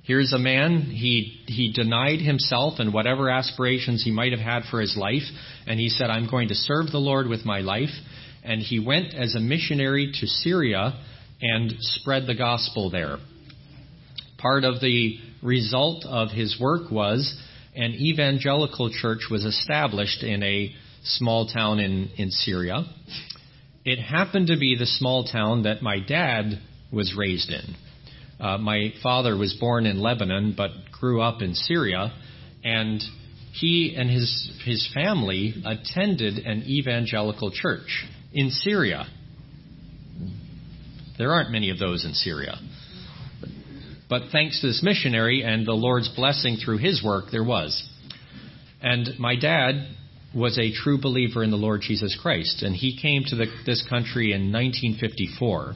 Here's 0.04 0.34
a 0.34 0.40
man, 0.40 0.82
he, 0.82 1.44
he 1.46 1.72
denied 1.72 2.22
himself 2.22 2.80
and 2.80 2.92
whatever 2.92 3.30
aspirations 3.30 4.04
he 4.04 4.12
might 4.12 4.32
have 4.32 4.42
had 4.42 4.64
for 4.72 4.82
his 4.82 4.98
life, 4.98 5.22
and 5.68 5.80
he 5.80 5.90
said, 5.90 6.10
I'm 6.10 6.30
going 6.30 6.48
to 6.48 6.56
serve 6.56 6.88
the 6.92 6.98
Lord 6.98 7.28
with 7.28 7.46
my 7.46 7.60
life. 7.60 7.92
And 8.44 8.62
he 8.62 8.80
went 8.80 9.14
as 9.14 9.36
a 9.36 9.40
missionary 9.40 10.12
to 10.20 10.28
Syria 10.28 11.00
and 11.40 11.76
spread 11.80 12.26
the 12.26 12.36
gospel 12.36 12.90
there. 12.90 13.18
Part 14.40 14.64
of 14.64 14.82
the 14.82 15.20
result 15.44 16.04
of 16.06 16.30
his 16.30 16.60
work 16.60 16.90
was 16.92 17.40
an 17.76 17.92
evangelical 17.94 18.92
church 18.92 19.28
was 19.30 19.46
established 19.46 20.24
in 20.24 20.42
a 20.42 20.74
small 21.04 21.48
town 21.48 21.80
in, 21.80 22.10
in 22.18 22.32
Syria. 22.32 22.84
It 23.86 24.00
happened 24.00 24.48
to 24.48 24.58
be 24.58 24.76
the 24.76 24.88
small 24.88 25.26
town 25.26 25.64
that 25.64 25.84
my 25.84 26.00
dad 26.00 26.60
was 26.92 27.16
raised 27.18 27.52
in. 27.52 27.76
Uh, 28.42 28.58
my 28.58 28.92
father 29.04 29.38
was 29.38 29.54
born 29.60 29.86
in 29.86 30.00
Lebanon 30.00 30.56
but 30.58 30.72
grew 31.00 31.22
up 31.22 31.44
in 31.44 31.54
Syria, 31.54 32.12
and 32.64 33.02
he 33.54 33.96
and 33.96 34.10
his 34.10 34.52
his 34.66 34.90
family 34.94 35.54
attended 35.64 36.40
an 36.40 36.64
evangelical 36.64 37.52
church 37.52 38.06
in 38.34 38.50
Syria. 38.50 39.06
There 41.20 41.32
aren't 41.32 41.52
many 41.52 41.70
of 41.70 41.78
those 41.78 42.04
in 42.04 42.14
Syria. 42.14 42.58
But 44.10 44.24
thanks 44.32 44.60
to 44.62 44.68
this 44.68 44.82
missionary 44.84 45.44
and 45.44 45.66
the 45.66 45.74
Lord's 45.74 46.10
blessing 46.10 46.58
through 46.58 46.80
his 46.80 47.04
work, 47.04 47.26
there 47.32 47.44
was. 47.44 47.88
And 48.82 49.20
my 49.20 49.36
dad 49.36 49.88
was 50.36 50.58
a 50.58 50.74
true 50.74 51.00
believer 51.00 51.44
in 51.44 51.52
the 51.52 51.58
Lord 51.58 51.82
Jesus 51.82 52.18
Christ, 52.22 52.64
and 52.64 52.76
he 52.76 53.00
came 53.00 53.24
to 53.26 53.36
the, 53.36 53.46
this 53.66 53.86
country 53.88 54.34
in 54.34 54.52
1954. 54.52 55.76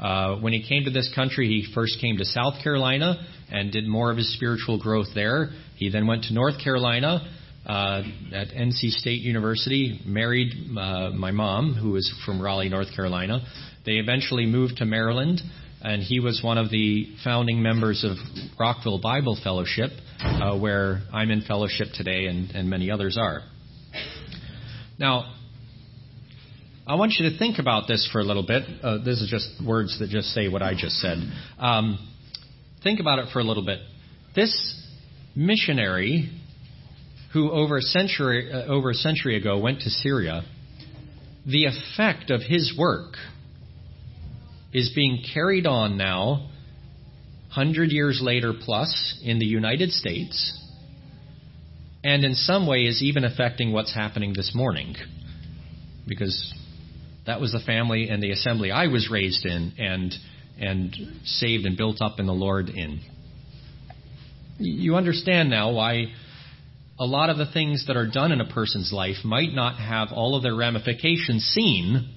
Uh, 0.00 0.36
when 0.36 0.52
he 0.52 0.66
came 0.66 0.84
to 0.84 0.90
this 0.90 1.12
country, 1.14 1.46
he 1.46 1.72
first 1.74 2.00
came 2.00 2.16
to 2.16 2.24
South 2.24 2.62
Carolina 2.62 3.16
and 3.50 3.70
did 3.70 3.86
more 3.86 4.10
of 4.10 4.16
his 4.16 4.32
spiritual 4.34 4.78
growth 4.78 5.08
there. 5.14 5.50
He 5.76 5.90
then 5.90 6.06
went 6.06 6.24
to 6.24 6.32
North 6.32 6.54
Carolina 6.62 7.30
uh, 7.66 8.02
at 8.32 8.48
NC 8.48 8.90
State 8.92 9.20
University, 9.20 10.00
married 10.06 10.52
uh, 10.78 11.10
my 11.10 11.30
mom, 11.30 11.74
who 11.74 11.90
was 11.90 12.10
from 12.24 12.40
Raleigh, 12.40 12.70
North 12.70 12.94
Carolina. 12.96 13.40
They 13.84 13.92
eventually 13.92 14.46
moved 14.46 14.78
to 14.78 14.86
Maryland, 14.86 15.42
and 15.82 16.02
he 16.02 16.20
was 16.20 16.40
one 16.42 16.56
of 16.56 16.70
the 16.70 17.08
founding 17.22 17.62
members 17.62 18.04
of 18.04 18.16
Rockville 18.58 19.00
Bible 19.00 19.38
Fellowship, 19.42 19.90
uh, 20.20 20.58
where 20.58 21.02
I'm 21.12 21.30
in 21.30 21.42
fellowship 21.42 21.88
today, 21.92 22.26
and, 22.26 22.50
and 22.52 22.70
many 22.70 22.90
others 22.90 23.18
are. 23.20 23.42
Now, 24.98 25.34
I 26.90 26.96
want 26.96 27.12
you 27.20 27.30
to 27.30 27.38
think 27.38 27.60
about 27.60 27.86
this 27.86 28.08
for 28.12 28.18
a 28.18 28.24
little 28.24 28.42
bit. 28.42 28.64
Uh, 28.82 28.98
this 28.98 29.20
is 29.20 29.30
just 29.30 29.64
words 29.64 30.00
that 30.00 30.08
just 30.08 30.30
say 30.30 30.48
what 30.48 30.60
I 30.60 30.72
just 30.72 30.96
said. 30.96 31.18
Um, 31.56 32.04
think 32.82 32.98
about 32.98 33.20
it 33.20 33.26
for 33.32 33.38
a 33.38 33.44
little 33.44 33.64
bit. 33.64 33.78
This 34.34 34.52
missionary, 35.36 36.28
who 37.32 37.52
over 37.52 37.76
a 37.76 37.80
century 37.80 38.52
uh, 38.52 38.64
over 38.64 38.90
a 38.90 38.94
century 38.94 39.36
ago 39.36 39.60
went 39.60 39.82
to 39.82 39.88
Syria, 39.88 40.42
the 41.46 41.66
effect 41.66 42.30
of 42.30 42.40
his 42.40 42.74
work 42.76 43.14
is 44.72 44.90
being 44.92 45.22
carried 45.32 45.68
on 45.68 45.96
now, 45.96 46.50
hundred 47.50 47.92
years 47.92 48.18
later 48.20 48.52
plus, 48.52 49.20
in 49.22 49.38
the 49.38 49.46
United 49.46 49.92
States, 49.92 50.58
and 52.02 52.24
in 52.24 52.34
some 52.34 52.66
way 52.66 52.86
is 52.86 53.00
even 53.00 53.22
affecting 53.22 53.72
what's 53.72 53.94
happening 53.94 54.32
this 54.34 54.50
morning. 54.56 54.96
Because 56.08 56.52
that 57.26 57.40
was 57.40 57.52
the 57.52 57.60
family 57.60 58.08
and 58.08 58.22
the 58.22 58.30
assembly 58.30 58.70
I 58.70 58.86
was 58.86 59.08
raised 59.10 59.44
in 59.44 59.74
and, 59.78 60.14
and 60.58 60.96
saved 61.24 61.66
and 61.66 61.76
built 61.76 62.00
up 62.00 62.18
in 62.18 62.26
the 62.26 62.32
Lord 62.32 62.68
in. 62.68 63.00
You 64.58 64.96
understand 64.96 65.50
now 65.50 65.72
why 65.72 66.06
a 66.98 67.06
lot 67.06 67.30
of 67.30 67.38
the 67.38 67.50
things 67.50 67.86
that 67.86 67.96
are 67.96 68.10
done 68.10 68.30
in 68.30 68.40
a 68.40 68.52
person's 68.52 68.92
life 68.92 69.16
might 69.24 69.52
not 69.52 69.76
have 69.76 70.08
all 70.12 70.36
of 70.36 70.42
their 70.42 70.54
ramifications 70.54 71.44
seen 71.44 72.14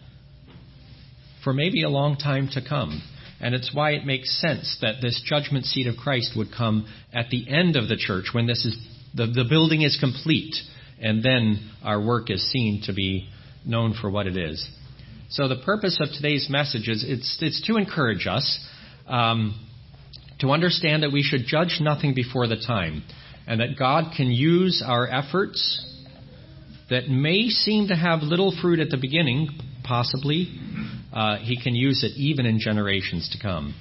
for 1.44 1.54
maybe 1.54 1.84
a 1.84 1.90
long 1.90 2.18
time 2.18 2.50
to 2.54 2.62
come. 2.68 3.02
And 3.40 3.54
it's 3.56 3.74
why 3.74 3.92
it 3.92 4.06
makes 4.06 4.42
sense 4.42 4.78
that 4.82 4.96
this 5.02 5.22
judgment 5.26 5.66
seat 5.66 5.88
of 5.88 5.96
Christ 5.98 6.34
would 6.36 6.48
come 6.56 6.88
at 7.14 7.30
the 7.30 7.50
end 7.50 7.76
of 7.76 7.90
the 7.90 7.98
church 7.98 8.28
when 8.34 8.46
this 8.46 8.66
is 8.66 8.78
the, 9.14 9.28
the 9.28 9.46
building 9.50 9.82
is 9.82 9.98
complete 10.00 10.56
and 11.02 11.24
then 11.24 11.72
our 11.84 12.02
work 12.02 12.30
is 12.30 12.50
seen 12.52 12.82
to 12.86 12.94
be 12.94 13.30
known 13.66 13.94
for 14.00 14.10
what 14.10 14.28
it 14.28 14.38
is. 14.38 14.68
So 15.30 15.48
the 15.48 15.62
purpose 15.66 16.00
of 16.00 16.10
today's 16.14 16.48
message 16.50 16.88
is 16.88 17.04
it's, 17.08 17.38
it's 17.42 17.66
to 17.68 17.78
encourage 17.78 18.28
us 18.28 18.60
um, 19.08 19.60
to 20.40 20.52
understand 20.52 21.04
that 21.04 21.12
we 21.12 21.24
should 21.24 21.46
judge 21.46 21.80
nothing 21.82 22.14
before 22.14 22.48
the 22.48 22.58
time 22.58 23.04
and 23.48 23.60
that 23.60 23.78
God 23.78 24.14
can 24.16 24.28
use 24.28 24.84
our 24.86 25.08
efforts 25.08 25.90
that 26.90 27.10
may 27.10 27.50
seem 27.50 27.88
to 27.88 27.96
have 27.96 28.22
little 28.22 28.56
fruit 28.62 28.80
at 28.80 28.90
the 28.90 28.98
beginning, 28.98 29.50
possibly, 29.84 30.60
uh, 31.12 31.38
he 31.38 31.62
can 31.62 31.76
use 31.76 32.04
it 32.04 32.18
even 32.18 32.46
in 32.46 32.60
generations 32.60 33.30
to 33.32 33.42
come. 33.42 33.74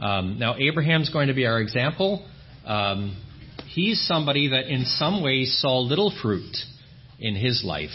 Um, 0.00 0.38
now, 0.38 0.56
Abraham's 0.58 1.10
going 1.10 1.28
to 1.28 1.34
be 1.34 1.46
our 1.46 1.60
example. 1.60 2.26
Um, 2.64 3.16
he's 3.68 4.04
somebody 4.06 4.48
that 4.48 4.66
in 4.66 4.84
some 4.84 5.22
ways 5.22 5.58
saw 5.60 5.78
little 5.78 6.12
fruit 6.22 6.56
in 7.18 7.34
his 7.34 7.62
life. 7.64 7.90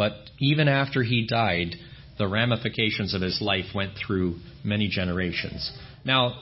But 0.00 0.14
even 0.38 0.66
after 0.66 1.02
he 1.02 1.26
died, 1.26 1.76
the 2.16 2.26
ramifications 2.26 3.12
of 3.12 3.20
his 3.20 3.38
life 3.42 3.66
went 3.74 3.92
through 3.94 4.36
many 4.64 4.88
generations. 4.88 5.70
Now, 6.06 6.40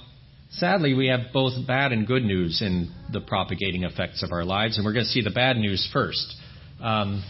sadly, 0.53 0.95
we 0.95 1.09
have 1.09 1.33
both 1.33 1.67
bad 1.67 1.91
and 1.91 2.07
good 2.07 2.23
news 2.23 2.63
in 2.63 2.95
the 3.13 3.21
propagating 3.21 3.83
effects 3.83 4.23
of 4.23 4.31
our 4.31 4.45
lives, 4.45 4.77
and 4.77 4.87
we're 4.87 4.93
going 4.93 5.07
to 5.07 5.11
see 5.11 5.23
the 5.23 5.33
bad 5.33 5.57
news 5.57 5.91
first. 5.93 6.37
Um, 6.81 7.25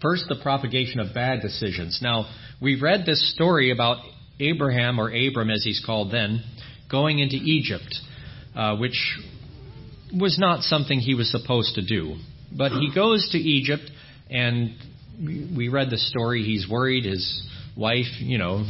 first, 0.00 0.24
the 0.30 0.40
propagation 0.42 1.00
of 1.00 1.12
bad 1.12 1.42
decisions. 1.42 2.00
Now, 2.00 2.26
We've 2.60 2.80
read 2.80 3.04
this 3.04 3.34
story 3.34 3.70
about 3.70 3.98
Abraham, 4.40 4.98
or 4.98 5.10
Abram 5.10 5.50
as 5.50 5.62
he's 5.62 5.82
called 5.84 6.10
then, 6.10 6.42
going 6.90 7.18
into 7.18 7.36
Egypt, 7.36 7.94
uh, 8.54 8.76
which 8.76 9.18
was 10.18 10.38
not 10.38 10.62
something 10.62 10.98
he 10.98 11.14
was 11.14 11.30
supposed 11.30 11.74
to 11.74 11.86
do. 11.86 12.16
But 12.50 12.72
he 12.72 12.90
goes 12.94 13.28
to 13.32 13.38
Egypt, 13.38 13.90
and 14.30 14.74
we 15.20 15.68
read 15.68 15.90
the 15.90 15.98
story. 15.98 16.42
He's 16.42 16.68
worried. 16.68 17.04
His 17.04 17.42
wife, 17.76 18.06
you 18.18 18.38
know, 18.38 18.64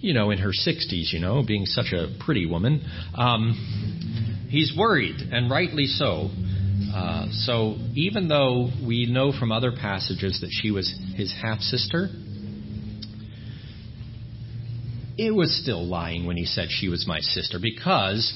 you 0.00 0.14
know, 0.14 0.30
in 0.30 0.38
her 0.38 0.50
60s, 0.50 1.12
you 1.12 1.20
know, 1.20 1.42
being 1.46 1.66
such 1.66 1.92
a 1.92 2.16
pretty 2.24 2.46
woman, 2.46 2.82
um, 3.14 4.46
he's 4.48 4.72
worried, 4.76 5.16
and 5.32 5.50
rightly 5.50 5.86
so. 5.86 6.30
Uh, 6.94 7.26
so 7.30 7.76
even 7.94 8.28
though 8.28 8.70
we 8.86 9.06
know 9.06 9.32
from 9.38 9.52
other 9.52 9.72
passages 9.72 10.40
that 10.40 10.50
she 10.50 10.70
was 10.70 10.92
his 11.16 11.34
half 11.42 11.58
sister, 11.60 12.08
it 15.18 15.34
was 15.34 15.60
still 15.60 15.84
lying 15.84 16.26
when 16.26 16.36
he 16.36 16.44
said 16.44 16.68
she 16.70 16.88
was 16.88 17.04
my 17.06 17.18
sister 17.20 17.58
because 17.60 18.32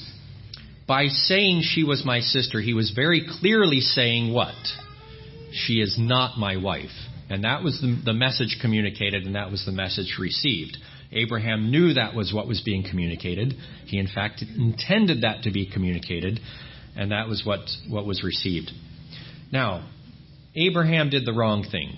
by 0.85 1.07
saying 1.07 1.61
she 1.63 1.83
was 1.83 2.03
my 2.05 2.19
sister, 2.19 2.59
he 2.59 2.73
was 2.73 2.91
very 2.91 3.25
clearly 3.39 3.79
saying 3.79 4.33
what? 4.33 4.55
She 5.53 5.75
is 5.75 5.97
not 5.97 6.37
my 6.37 6.57
wife. 6.57 6.91
And 7.29 7.43
that 7.43 7.63
was 7.63 7.79
the, 7.81 7.99
the, 8.05 8.13
message 8.13 8.57
communicated, 8.61 9.25
and 9.25 9.35
that 9.35 9.49
was 9.49 9.65
the 9.65 9.71
message 9.71 10.17
received. 10.19 10.77
Abraham 11.11 11.71
knew 11.71 11.93
that 11.93 12.13
was 12.13 12.33
what 12.33 12.47
was 12.47 12.61
being 12.61 12.83
communicated. 12.87 13.53
He, 13.85 13.97
in 13.97 14.07
fact, 14.07 14.41
intended 14.41 15.21
that 15.21 15.43
to 15.43 15.51
be 15.51 15.69
communicated, 15.71 16.39
and 16.95 17.11
that 17.11 17.27
was 17.27 17.43
what, 17.45 17.61
what 17.89 18.05
was 18.05 18.23
received. 18.23 18.71
Now, 19.51 19.89
Abraham 20.55 21.09
did 21.09 21.25
the 21.25 21.33
wrong 21.33 21.65
thing. 21.69 21.97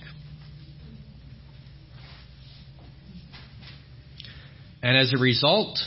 And 4.82 4.96
as 4.96 5.12
a 5.12 5.18
result, 5.18 5.78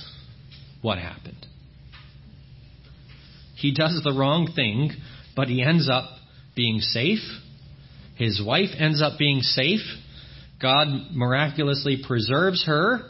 what 0.81 0.97
happened? 0.97 1.45
He 3.55 3.73
does 3.73 3.99
the 4.03 4.13
wrong 4.13 4.51
thing, 4.55 4.91
but 5.35 5.47
he 5.47 5.63
ends 5.63 5.89
up 5.89 6.09
being 6.55 6.79
safe. 6.79 7.19
His 8.19 8.41
wife 8.45 8.71
ends 8.77 9.01
up 9.01 9.17
being 9.17 9.39
safe. 9.39 9.79
God 10.61 10.87
miraculously 11.13 12.03
preserves 12.05 12.65
her 12.65 13.09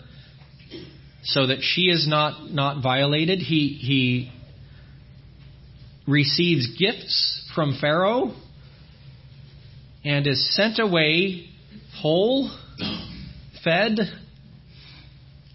so 1.23 1.47
that 1.47 1.57
she 1.61 1.85
is 1.85 2.07
not, 2.07 2.51
not 2.51 2.83
violated. 2.83 3.39
He, 3.39 3.69
he 3.69 4.31
receives 6.07 6.77
gifts 6.77 7.51
from 7.55 7.79
Pharaoh 7.81 8.35
and 10.05 10.27
is 10.27 10.55
sent 10.55 10.77
away 10.77 11.47
whole, 11.99 12.55
fed, 13.63 13.97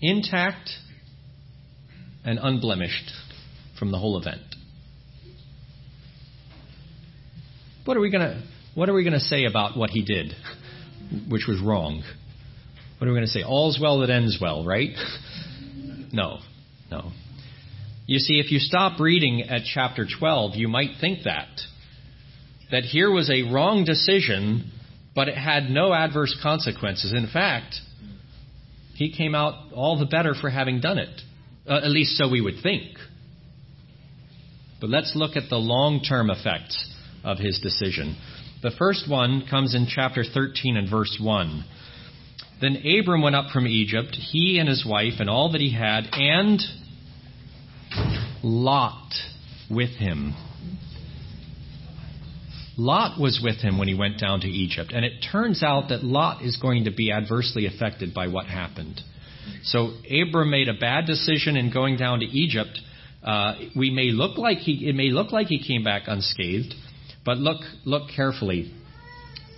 intact 0.00 0.68
and 2.24 2.40
unblemished 2.42 3.12
from 3.78 3.92
the 3.92 3.98
whole 3.98 4.20
event. 4.20 4.42
What 7.84 7.96
are 7.96 8.00
we 8.00 8.10
going 8.10 8.22
to 8.22 8.42
what 8.74 8.88
are 8.88 8.94
we 8.94 9.04
going 9.04 9.14
to 9.14 9.20
say 9.20 9.44
about 9.44 9.76
what 9.76 9.90
he 9.90 10.04
did, 10.04 10.32
which 11.28 11.46
was 11.46 11.60
wrong? 11.60 12.02
What 12.98 13.06
are 13.06 13.10
we 13.10 13.16
going 13.16 13.26
to 13.26 13.32
say? 13.32 13.42
All's 13.42 13.78
well 13.80 14.00
that 14.00 14.10
ends 14.10 14.38
well, 14.40 14.64
right? 14.64 14.90
no, 16.12 16.38
no. 16.90 17.12
You 18.06 18.18
see, 18.18 18.34
if 18.38 18.50
you 18.50 18.58
stop 18.58 19.00
reading 19.00 19.42
at 19.42 19.62
chapter 19.64 20.06
12, 20.18 20.56
you 20.56 20.68
might 20.68 20.90
think 21.00 21.24
that. 21.24 21.48
That 22.70 22.82
here 22.82 23.10
was 23.10 23.30
a 23.30 23.50
wrong 23.50 23.84
decision, 23.84 24.70
but 25.14 25.28
it 25.28 25.36
had 25.36 25.70
no 25.70 25.94
adverse 25.94 26.36
consequences. 26.42 27.12
In 27.12 27.28
fact, 27.32 27.76
he 28.94 29.12
came 29.12 29.34
out 29.34 29.72
all 29.72 29.98
the 29.98 30.06
better 30.06 30.34
for 30.34 30.50
having 30.50 30.80
done 30.80 30.98
it. 30.98 31.20
Uh, 31.66 31.76
at 31.76 31.90
least 31.90 32.16
so 32.16 32.28
we 32.28 32.40
would 32.40 32.62
think. 32.62 32.98
But 34.80 34.90
let's 34.90 35.12
look 35.14 35.36
at 35.36 35.48
the 35.48 35.56
long 35.56 36.00
term 36.00 36.30
effects 36.30 36.90
of 37.22 37.38
his 37.38 37.58
decision. 37.60 38.16
The 38.64 38.70
first 38.70 39.10
one 39.10 39.44
comes 39.50 39.74
in 39.74 39.86
chapter 39.86 40.24
13 40.24 40.78
and 40.78 40.88
verse 40.88 41.18
1. 41.22 41.64
Then 42.62 42.76
Abram 42.76 43.20
went 43.20 43.36
up 43.36 43.50
from 43.50 43.66
Egypt, 43.66 44.16
he 44.18 44.58
and 44.58 44.66
his 44.66 44.86
wife, 44.86 45.20
and 45.20 45.28
all 45.28 45.52
that 45.52 45.60
he 45.60 45.70
had, 45.70 46.04
and 46.12 46.62
Lot 48.42 49.12
with 49.70 49.90
him. 49.90 50.32
Lot 52.78 53.20
was 53.20 53.38
with 53.44 53.56
him 53.56 53.76
when 53.76 53.86
he 53.86 53.94
went 53.94 54.18
down 54.18 54.40
to 54.40 54.48
Egypt. 54.48 54.92
And 54.94 55.04
it 55.04 55.22
turns 55.30 55.62
out 55.62 55.90
that 55.90 56.02
Lot 56.02 56.42
is 56.42 56.56
going 56.56 56.84
to 56.84 56.90
be 56.90 57.12
adversely 57.12 57.66
affected 57.66 58.14
by 58.14 58.28
what 58.28 58.46
happened. 58.46 58.98
So 59.64 59.92
Abram 60.10 60.50
made 60.50 60.70
a 60.70 60.80
bad 60.80 61.04
decision 61.04 61.58
in 61.58 61.70
going 61.70 61.98
down 61.98 62.20
to 62.20 62.24
Egypt. 62.24 62.80
Uh, 63.22 63.56
we 63.76 63.90
may 63.90 64.10
look 64.10 64.38
like 64.38 64.56
he, 64.56 64.88
it 64.88 64.94
may 64.94 65.10
look 65.10 65.32
like 65.32 65.48
he 65.48 65.62
came 65.62 65.84
back 65.84 66.04
unscathed, 66.06 66.74
but 67.24 67.38
look, 67.38 67.60
look 67.84 68.10
carefully. 68.14 68.72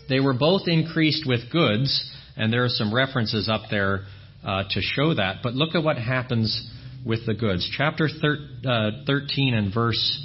They 0.08 0.20
were 0.20 0.34
both 0.34 0.62
increased 0.66 1.24
with 1.26 1.50
goods, 1.50 2.12
and 2.36 2.52
there 2.52 2.64
are 2.64 2.68
some 2.68 2.94
references 2.94 3.48
up 3.48 3.62
there 3.70 4.02
uh, 4.44 4.64
to 4.70 4.80
show 4.80 5.14
that. 5.14 5.38
But 5.42 5.54
look 5.54 5.74
at 5.74 5.82
what 5.82 5.96
happens 5.96 6.70
with 7.04 7.26
the 7.26 7.34
goods. 7.34 7.68
Chapter 7.76 8.08
thir- 8.08 8.48
uh, 8.64 9.04
13 9.06 9.54
and 9.54 9.74
verse 9.74 10.22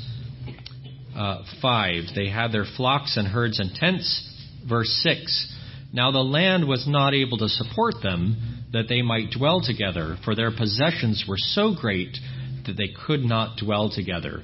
uh, 1.15 1.43
5. 1.62 2.04
They 2.15 2.30
had 2.30 2.51
their 2.51 2.65
flocks 2.77 3.17
and 3.17 3.27
herds 3.27 3.60
and 3.60 3.73
tents. 3.73 4.27
Verse 4.67 4.89
6. 5.04 5.56
Now 5.93 6.12
the 6.12 6.19
land 6.19 6.67
was 6.67 6.88
not 6.88 7.13
able 7.13 7.38
to 7.39 7.49
support 7.49 7.95
them, 8.01 8.62
that 8.71 8.88
they 8.88 9.01
might 9.01 9.32
dwell 9.32 9.62
together, 9.62 10.17
for 10.23 10.36
their 10.36 10.51
possessions 10.51 11.25
were 11.27 11.38
so 11.38 11.75
great 11.80 12.17
that 12.65 12.77
they 12.77 12.89
could 13.06 13.21
not 13.21 13.58
dwell 13.58 13.89
together. 13.89 14.43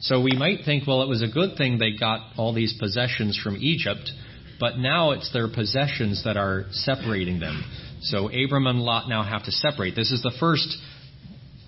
So 0.00 0.22
we 0.22 0.32
might 0.32 0.64
think, 0.64 0.86
well, 0.86 1.02
it 1.02 1.08
was 1.08 1.22
a 1.22 1.28
good 1.28 1.56
thing 1.58 1.78
they 1.78 1.92
got 1.92 2.20
all 2.38 2.54
these 2.54 2.74
possessions 2.78 3.38
from 3.42 3.56
Egypt, 3.56 4.10
but 4.58 4.78
now 4.78 5.10
it's 5.10 5.30
their 5.32 5.48
possessions 5.48 6.24
that 6.24 6.36
are 6.36 6.64
separating 6.70 7.38
them. 7.38 7.62
So 8.02 8.28
Abram 8.28 8.66
and 8.66 8.80
Lot 8.80 9.08
now 9.08 9.22
have 9.22 9.44
to 9.44 9.52
separate. 9.52 9.94
This 9.94 10.10
is 10.10 10.22
the 10.22 10.32
first 10.40 10.74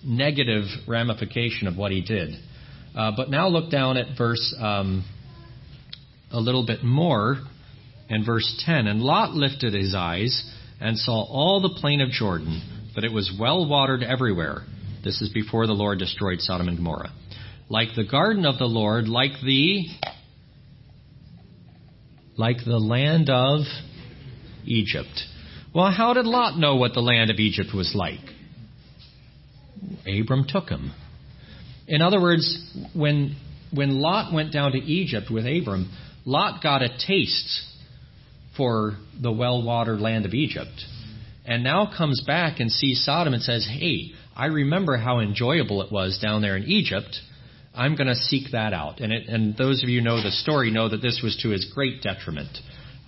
negative 0.05 0.65
ramification 0.89 1.69
of 1.69 1.77
what 1.77 1.93
he 1.93 2.01
did. 2.01 2.31
Uh, 2.97 3.13
but 3.17 3.29
now 3.29 3.49
look 3.49 3.71
down 3.71 3.99
at 3.99 4.17
verse 4.17 4.55
um, 4.59 5.05
a 6.31 6.41
little 6.41 6.67
bit 6.67 6.83
more 6.83 7.37
in 8.09 8.25
verse 8.25 8.63
10. 8.65 8.87
And 8.87 9.03
Lot 9.03 9.33
lifted 9.33 9.75
his 9.75 9.95
eyes 9.95 10.51
and 10.81 10.99
saw 10.99 11.23
all 11.25 11.61
the 11.61 11.79
plain 11.81 12.01
of 12.01 12.11
Jordan, 12.11 12.63
that 12.95 13.05
it 13.05 13.13
was 13.13 13.35
well 13.39 13.69
watered 13.69 14.03
everywhere. 14.03 14.63
This 15.05 15.21
is 15.21 15.31
before 15.31 15.67
the 15.67 15.73
Lord 15.73 15.99
destroyed 15.99 16.41
Sodom 16.41 16.69
and 16.69 16.77
Gomorrah. 16.77 17.13
Like 17.69 17.89
the 17.97 18.05
garden 18.05 18.45
of 18.45 18.59
the 18.59 18.67
Lord, 18.67 19.09
like 19.09 19.33
the 19.45 19.87
like 22.37 22.59
the 22.65 22.79
land 22.79 23.31
of 23.31 23.61
Egypt. 24.65 25.23
Well, 25.75 25.91
how 25.91 26.15
did 26.15 26.27
Lot 26.27 26.59
know 26.59 26.77
what 26.77 26.95
the 26.95 27.01
land 27.01 27.31
of 27.31 27.39
Egypt 27.39 27.71
was 27.75 27.95
like? 27.95 28.21
Abram 30.07 30.47
took 30.49 30.69
him. 30.69 30.93
In 31.87 32.03
other 32.03 32.21
words, 32.21 32.75
when, 32.95 33.37
when 33.73 34.01
Lot 34.01 34.33
went 34.33 34.53
down 34.53 34.73
to 34.73 34.79
Egypt 34.79 35.31
with 35.31 35.45
Abram, 35.45 35.91
Lot 36.25 36.63
got 36.63 36.83
a 36.83 36.89
taste 36.89 37.63
for 38.57 38.97
the 39.21 39.33
well 39.33 39.63
watered 39.63 40.01
land 40.01 40.27
of 40.27 40.35
Egypt. 40.35 40.85
And 41.45 41.65
now 41.65 41.91
comes 41.97 42.23
back 42.25 42.61
and 42.61 42.71
sees 42.71 43.05
Sodom 43.05 43.35
and 43.35 43.43
says, 43.43 43.67
Hey, 43.69 44.13
I 44.37 44.47
remember 44.47 44.97
how 44.97 45.21
enjoyable 45.21 45.83
it 45.83 45.91
was 45.91 46.19
down 46.23 46.43
there 46.43 46.57
in 46.57 46.65
Egypt. 46.65 47.19
I'm 47.75 47.97
going 47.97 48.09
to 48.09 48.15
seek 48.15 48.53
that 48.53 48.73
out. 48.75 49.01
And, 49.01 49.13
it, 49.13 49.29
and 49.29 49.57
those 49.57 49.83
of 49.83 49.89
you 49.89 50.01
know 50.01 50.23
the 50.23 50.31
story 50.31 50.71
know 50.71 50.89
that 50.89 50.99
this 50.99 51.21
was 51.23 51.39
to 51.43 51.51
his 51.51 51.71
great 51.75 52.03
detriment 52.03 52.59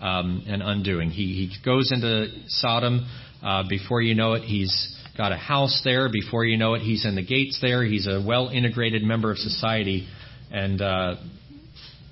um, 0.01 0.45
and 0.47 0.63
undoing. 0.63 1.11
He, 1.11 1.49
he 1.49 1.53
goes 1.65 1.93
into 1.93 2.29
Sodom. 2.49 3.07
Uh, 3.43 3.65
before 3.69 4.01
you 4.01 4.15
know 4.15 4.33
it, 4.33 4.43
he's 4.43 4.99
got 5.19 5.33
a 5.33 5.37
house 5.37 5.83
there. 5.85 6.09
Before 6.11 6.47
you 6.47 6.57
know 6.57 6.75
it, 6.75 6.81
he's 6.81 7.05
in 7.05 7.15
the 7.15 7.25
gates 7.25 7.59
there. 7.61 7.85
He's 7.85 8.07
a 8.07 8.25
well 8.27 8.49
integrated 8.49 9.03
member 9.03 9.31
of 9.31 9.39
society. 9.39 10.09
And 10.51 10.81
uh, 10.81 11.17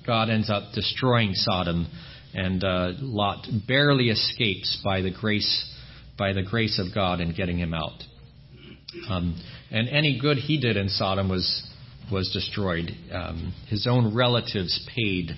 God 0.05 0.29
ends 0.29 0.49
up 0.49 0.73
destroying 0.73 1.33
Sodom. 1.33 1.87
And 2.35 2.63
uh, 2.63 2.91
Lot 2.99 3.47
barely 3.67 4.09
escapes 4.09 4.79
by 4.83 5.01
the 5.01 5.11
grace 5.11 5.69
by 6.17 6.33
the 6.33 6.43
grace 6.43 6.79
of 6.79 6.93
God 6.93 7.19
in 7.19 7.33
getting 7.33 7.57
him 7.57 7.73
out. 7.73 8.03
Um, 9.09 9.41
and 9.71 9.89
any 9.89 10.19
good 10.21 10.37
he 10.37 10.59
did 10.59 10.77
in 10.77 10.89
Sodom 10.89 11.27
was 11.27 11.67
was 12.11 12.31
destroyed. 12.31 12.91
Um, 13.11 13.53
his 13.69 13.87
own 13.87 14.15
relatives 14.15 14.87
paid 14.95 15.31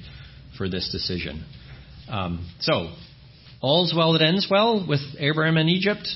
for 0.57 0.69
this 0.69 0.89
decision. 0.91 1.45
Um, 2.09 2.49
so, 2.59 2.91
all's 3.61 3.93
well 3.95 4.13
that 4.13 4.21
ends 4.21 4.47
well 4.49 4.85
with 4.87 5.01
Abraham 5.19 5.57
in 5.57 5.69
Egypt? 5.69 6.07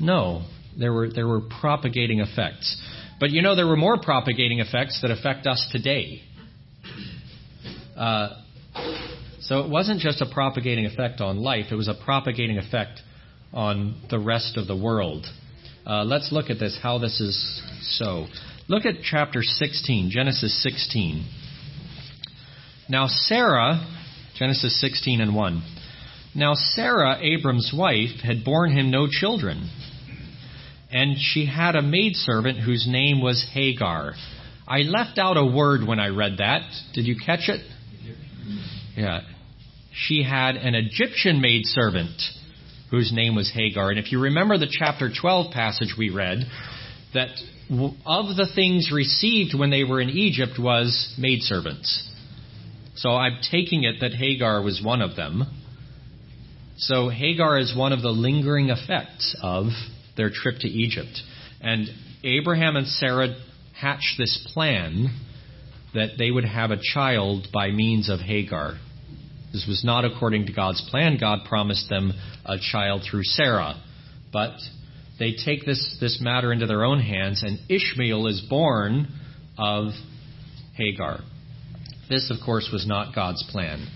No, 0.00 0.46
there 0.78 0.92
were 0.92 1.10
there 1.10 1.26
were 1.26 1.42
propagating 1.60 2.20
effects. 2.20 2.80
But 3.20 3.30
you 3.30 3.42
know 3.42 3.54
there 3.54 3.66
were 3.66 3.76
more 3.76 3.98
propagating 4.00 4.60
effects 4.60 5.00
that 5.02 5.10
affect 5.10 5.46
us 5.46 5.64
today. 5.70 6.22
Uh, 7.96 8.30
so 9.40 9.60
it 9.60 9.70
wasn't 9.70 10.00
just 10.00 10.20
a 10.20 10.26
propagating 10.32 10.86
effect 10.86 11.20
on 11.20 11.38
life; 11.38 11.66
it 11.70 11.74
was 11.74 11.88
a 11.88 11.94
propagating 12.04 12.58
effect 12.58 13.00
on 13.52 14.00
the 14.10 14.18
rest 14.18 14.56
of 14.56 14.66
the 14.66 14.76
world. 14.76 15.26
Uh, 15.86 16.04
let's 16.04 16.30
look 16.32 16.48
at 16.48 16.58
this, 16.58 16.78
how 16.82 16.98
this 16.98 17.20
is 17.20 17.62
so. 17.98 18.26
Look 18.68 18.86
at 18.86 19.02
chapter 19.02 19.42
16, 19.42 20.10
Genesis 20.10 20.62
16. 20.62 21.26
Now, 22.88 23.06
Sarah, 23.08 23.84
Genesis 24.36 24.80
16 24.80 25.20
and 25.20 25.34
1. 25.34 25.62
Now, 26.34 26.54
Sarah, 26.54 27.18
Abram's 27.20 27.72
wife, 27.76 28.20
had 28.22 28.44
borne 28.44 28.72
him 28.72 28.90
no 28.90 29.08
children. 29.10 29.68
And 30.90 31.16
she 31.18 31.46
had 31.46 31.74
a 31.74 31.82
maidservant 31.82 32.58
whose 32.58 32.86
name 32.88 33.20
was 33.20 33.44
Hagar. 33.52 34.14
I 34.68 34.80
left 34.80 35.18
out 35.18 35.36
a 35.36 35.44
word 35.44 35.86
when 35.86 35.98
I 35.98 36.08
read 36.08 36.38
that. 36.38 36.62
Did 36.94 37.06
you 37.06 37.16
catch 37.16 37.48
it? 37.48 37.60
Yeah. 38.96 39.20
She 39.92 40.22
had 40.22 40.56
an 40.56 40.74
Egyptian 40.74 41.40
maidservant 41.40 42.20
whose 42.90 43.12
name 43.12 43.34
was 43.34 43.50
Hagar. 43.54 43.90
And 43.90 43.98
if 43.98 44.12
you 44.12 44.20
remember 44.20 44.56
the 44.56 44.70
chapter 44.70 45.10
12 45.10 45.52
passage 45.52 45.94
we 45.98 46.10
read, 46.10 46.44
that 47.14 47.28
of 47.72 48.36
the 48.36 48.48
things 48.54 48.90
received 48.92 49.58
when 49.58 49.70
they 49.70 49.84
were 49.84 50.00
in 50.00 50.10
Egypt 50.10 50.58
was 50.58 51.14
maidservants. 51.18 52.08
So 52.96 53.10
I'm 53.10 53.38
taking 53.50 53.84
it 53.84 53.96
that 54.00 54.12
Hagar 54.12 54.62
was 54.62 54.82
one 54.84 55.00
of 55.00 55.16
them. 55.16 55.44
So 56.76 57.08
Hagar 57.08 57.58
is 57.58 57.74
one 57.76 57.92
of 57.92 58.02
the 58.02 58.10
lingering 58.10 58.68
effects 58.68 59.36
of 59.42 59.66
their 60.16 60.30
trip 60.30 60.56
to 60.60 60.68
Egypt. 60.68 61.18
And 61.60 61.88
Abraham 62.24 62.76
and 62.76 62.86
Sarah 62.86 63.34
hatched 63.78 64.18
this 64.18 64.46
plan 64.52 65.18
that 65.94 66.10
they 66.18 66.30
would 66.30 66.44
have 66.44 66.70
a 66.70 66.78
child 66.80 67.48
by 67.52 67.70
means 67.70 68.10
of 68.10 68.20
Hagar. 68.20 68.78
This 69.52 69.66
was 69.66 69.82
not 69.84 70.04
according 70.04 70.46
to 70.46 70.52
God's 70.52 70.82
plan. 70.90 71.18
God 71.18 71.40
promised 71.46 71.88
them 71.88 72.12
a 72.44 72.56
child 72.58 73.02
through 73.08 73.24
Sarah. 73.24 73.80
But 74.32 74.56
they 75.18 75.34
take 75.44 75.64
this, 75.64 75.96
this 76.00 76.18
matter 76.20 76.52
into 76.52 76.66
their 76.66 76.84
own 76.84 77.00
hands, 77.00 77.42
and 77.42 77.58
Ishmael 77.68 78.26
is 78.26 78.40
born 78.48 79.08
of 79.58 79.92
Hagar. 80.74 81.20
This, 82.08 82.30
of 82.30 82.44
course, 82.44 82.68
was 82.72 82.86
not 82.86 83.14
God's 83.14 83.42
plan. 83.50 83.86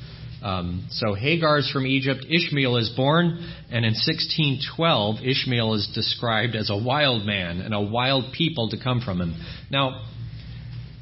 Um, 0.42 0.86
so 0.90 1.14
Hagar 1.14 1.58
is 1.58 1.70
from 1.70 1.86
Egypt. 1.86 2.24
Ishmael 2.28 2.76
is 2.76 2.90
born, 2.90 3.26
and 3.70 3.84
in 3.84 3.94
1612, 3.94 5.16
Ishmael 5.24 5.74
is 5.74 5.90
described 5.94 6.54
as 6.54 6.70
a 6.70 6.76
wild 6.76 7.26
man 7.26 7.60
and 7.60 7.74
a 7.74 7.80
wild 7.80 8.32
people 8.32 8.68
to 8.70 8.82
come 8.82 9.00
from 9.00 9.20
him. 9.20 9.34
Now, 9.70 10.02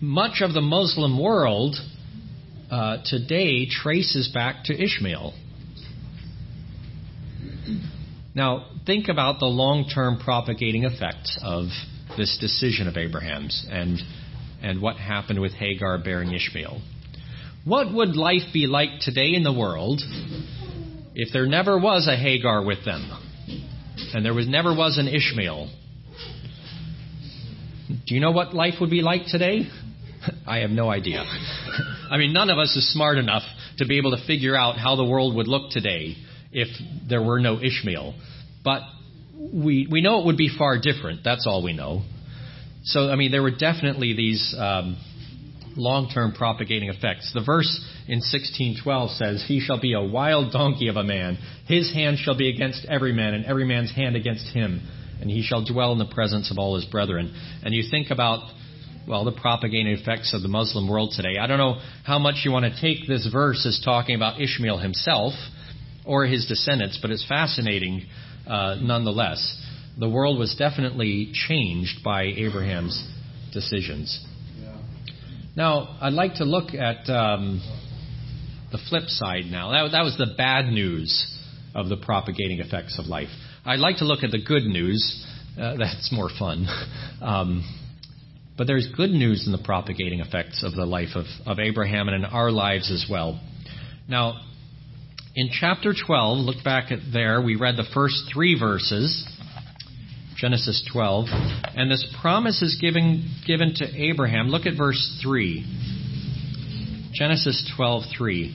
much 0.01 0.41
of 0.41 0.55
the 0.55 0.61
Muslim 0.61 1.21
world 1.21 1.77
uh, 2.71 2.99
today 3.05 3.67
traces 3.69 4.31
back 4.33 4.65
to 4.65 4.83
Ishmael. 4.83 5.35
Now, 8.35 8.67
think 8.85 9.09
about 9.09 9.39
the 9.39 9.47
long 9.47 9.89
term 9.95 10.19
propagating 10.19 10.83
effects 10.85 11.39
of 11.43 11.67
this 12.17 12.37
decision 12.41 12.89
of 12.89 12.97
Abraham's 12.97 13.65
and, 13.71 13.99
and 14.61 14.83
what 14.83 14.97
happened 14.97 15.41
with 15.41 15.53
Hagar 15.53 15.99
bearing 15.99 16.33
Ishmael. 16.35 16.81
What 17.65 17.95
would 17.95 18.17
life 18.17 18.53
be 18.53 18.67
like 18.67 19.01
today 19.01 19.35
in 19.35 19.45
the 19.45 19.53
world 19.53 20.03
if 21.15 21.33
there 21.33 21.47
never 21.47 21.79
was 21.79 22.09
a 22.09 22.17
Hagar 22.17 22.65
with 22.65 22.85
them 22.85 23.09
and 24.13 24.25
there 24.25 24.35
was 24.35 24.49
never 24.49 24.75
was 24.75 24.99
an 24.99 25.07
Ishmael? 25.07 25.71
Do 28.07 28.15
you 28.15 28.21
know 28.21 28.33
what 28.33 28.53
life 28.53 28.75
would 28.81 28.91
be 28.91 29.01
like 29.01 29.27
today? 29.29 29.69
I 30.47 30.59
have 30.59 30.71
no 30.71 30.91
idea. 30.91 31.23
I 32.11 32.19
mean, 32.19 32.33
none 32.33 32.51
of 32.51 32.59
us 32.59 32.75
is 32.75 32.93
smart 32.93 33.17
enough 33.17 33.45
to 33.79 33.87
be 33.87 33.99
able 33.99 34.11
to 34.11 34.27
figure 34.27 34.57
out 34.57 34.77
how 34.77 34.97
the 34.97 35.05
world 35.05 35.37
would 35.37 35.49
look 35.49 35.71
today 35.71 36.17
if 36.55 36.69
there 37.09 37.23
were 37.23 37.41
no 37.41 37.61
Ishmael. 37.61 38.15
But 38.65 38.83
we, 39.37 39.87
we 39.91 40.01
know 40.01 40.21
it 40.21 40.27
would 40.27 40.37
be 40.37 40.51
far 40.57 40.79
different. 40.81 41.21
That's 41.25 41.47
all 41.47 41.63
we 41.63 41.73
know. 41.75 42.03
So, 42.85 43.11
I 43.11 43.17
mean, 43.17 43.31
there 43.31 43.43
were 43.43 43.51
definitely 43.51 44.15
these 44.15 44.55
um, 44.57 44.97
long 45.77 46.11
term 46.13 46.33
propagating 46.33 46.89
effects. 46.89 47.33
The 47.35 47.43
verse 47.43 47.85
in 48.07 48.19
1612 48.19 49.11
says, 49.13 49.45
He 49.47 49.61
shall 49.61 49.81
be 49.81 49.95
a 49.95 50.03
wild 50.03 50.53
donkey 50.53 50.89
of 50.89 50.97
a 50.97 51.05
man. 51.05 51.39
His 51.67 51.93
hand 51.93 52.19
shall 52.19 52.37
be 52.37 52.49
against 52.49 52.87
every 52.87 53.13
man, 53.13 53.35
and 53.35 53.45
every 53.45 53.65
man's 53.65 53.95
hand 53.95 54.17
against 54.17 54.47
him. 54.49 54.87
And 55.21 55.31
he 55.31 55.43
shall 55.43 55.65
dwell 55.65 55.93
in 55.93 55.99
the 55.99 56.13
presence 56.13 56.51
of 56.51 56.59
all 56.59 56.77
his 56.77 56.85
brethren. 56.85 57.35
And 57.63 57.75
you 57.75 57.85
think 57.91 58.11
about 58.11 58.51
well, 59.07 59.25
the 59.25 59.33
propagating 59.33 59.89
effects 59.89 60.33
of 60.33 60.43
the 60.43 60.49
Muslim 60.49 60.89
world 60.89 61.13
today. 61.15 61.39
I 61.39 61.47
don't 61.47 61.59
know 61.59 61.79
how 62.05 62.19
much 62.19 62.37
you 62.45 62.51
want 62.51 62.65
to 62.65 62.81
take 62.81 63.07
this 63.07 63.29
verse 63.31 63.67
as 63.67 63.81
talking 63.85 64.17
about 64.17 64.41
Ishmael 64.41 64.79
himself 64.79 65.35
or 66.05 66.27
his 66.27 66.47
descendants, 66.47 66.99
but 67.01 67.11
it's 67.11 67.27
fascinating 67.27 68.07
uh, 68.47 68.77
nonetheless. 68.81 69.63
The 69.99 70.09
world 70.09 70.39
was 70.39 70.55
definitely 70.57 71.31
changed 71.33 72.03
by 72.05 72.25
Abraham's 72.25 73.03
decisions. 73.53 74.25
Yeah. 74.61 74.77
Now, 75.57 75.97
I'd 76.01 76.13
like 76.13 76.35
to 76.37 76.45
look 76.45 76.75
at 76.75 77.09
um, 77.09 77.63
the 78.73 78.79
flip 78.89 79.05
side 79.07 79.45
now. 79.47 79.71
That, 79.71 79.93
that 79.93 80.03
was 80.03 80.17
the 80.19 80.35
bad 80.37 80.67
news 80.67 81.31
of 81.75 81.89
the 81.89 81.97
propagating 81.97 82.59
effects 82.59 82.99
of 82.99 83.07
life. 83.07 83.29
I'd 83.65 83.79
like 83.79 83.99
to 83.99 84.05
look 84.05 84.23
at 84.25 84.31
the 84.31 84.43
good 84.45 84.65
news. 84.65 85.25
Uh, 85.59 85.77
that's 85.77 86.11
more 86.13 86.31
fun. 86.39 86.67
Um, 87.23 87.65
but 88.59 88.67
there's 88.67 88.87
good 88.95 89.11
news 89.11 89.47
in 89.47 89.53
the 89.53 89.63
propagating 89.65 90.21
effects 90.21 90.63
of 90.63 90.75
the 90.75 90.85
life 90.85 91.11
of, 91.15 91.25
of 91.47 91.59
Abraham 91.59 92.09
and 92.09 92.23
in 92.23 92.25
our 92.27 92.51
lives 92.51 92.91
as 92.91 93.07
well. 93.11 93.41
Now, 94.07 94.35
in 95.35 95.51
chapter 95.51 95.95
12, 95.95 96.39
look 96.39 96.65
back 96.65 96.93
at 96.93 97.01
there, 97.13 97.41
we 97.41 97.57
read 97.57 97.77
the 97.77 97.87
first 97.93 98.31
three 98.33 98.59
verses, 98.59 99.27
Genesis 100.37 100.87
12, 100.93 101.27
and 101.77 101.91
this 101.91 102.07
promise 102.21 102.63
is 102.63 102.79
given, 102.81 103.31
given 103.47 103.75
to 103.77 103.85
Abraham. 103.85 104.49
Look 104.49 104.67
at 104.67 104.77
verse 104.77 105.19
3. 105.23 105.65
Genesis 107.13 107.71
12:3. 107.79 108.53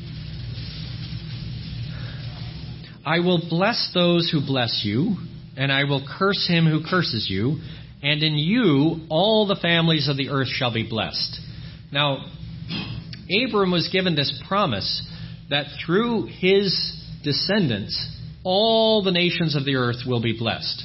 I 3.05 3.19
will 3.19 3.41
bless 3.49 3.91
those 3.93 4.29
who 4.29 4.41
bless 4.45 4.81
you, 4.83 5.15
and 5.55 5.71
I 5.71 5.85
will 5.85 6.05
curse 6.05 6.47
him 6.47 6.65
who 6.65 6.83
curses 6.83 7.29
you 7.29 7.59
and 8.01 8.23
in 8.23 8.35
you 8.35 9.01
all 9.09 9.45
the 9.45 9.55
families 9.55 10.07
of 10.07 10.17
the 10.17 10.29
earth 10.29 10.47
shall 10.47 10.73
be 10.73 10.87
blessed. 10.87 11.39
Now, 11.91 12.25
Abram 13.29 13.71
was 13.71 13.89
given 13.89 14.15
this 14.15 14.41
promise 14.47 15.05
that 15.49 15.65
through 15.85 16.27
his 16.27 16.95
descendants, 17.23 18.07
all 18.43 19.03
the 19.03 19.11
nations 19.11 19.55
of 19.55 19.65
the 19.65 19.75
earth 19.75 20.03
will 20.07 20.21
be 20.21 20.37
blessed. 20.37 20.83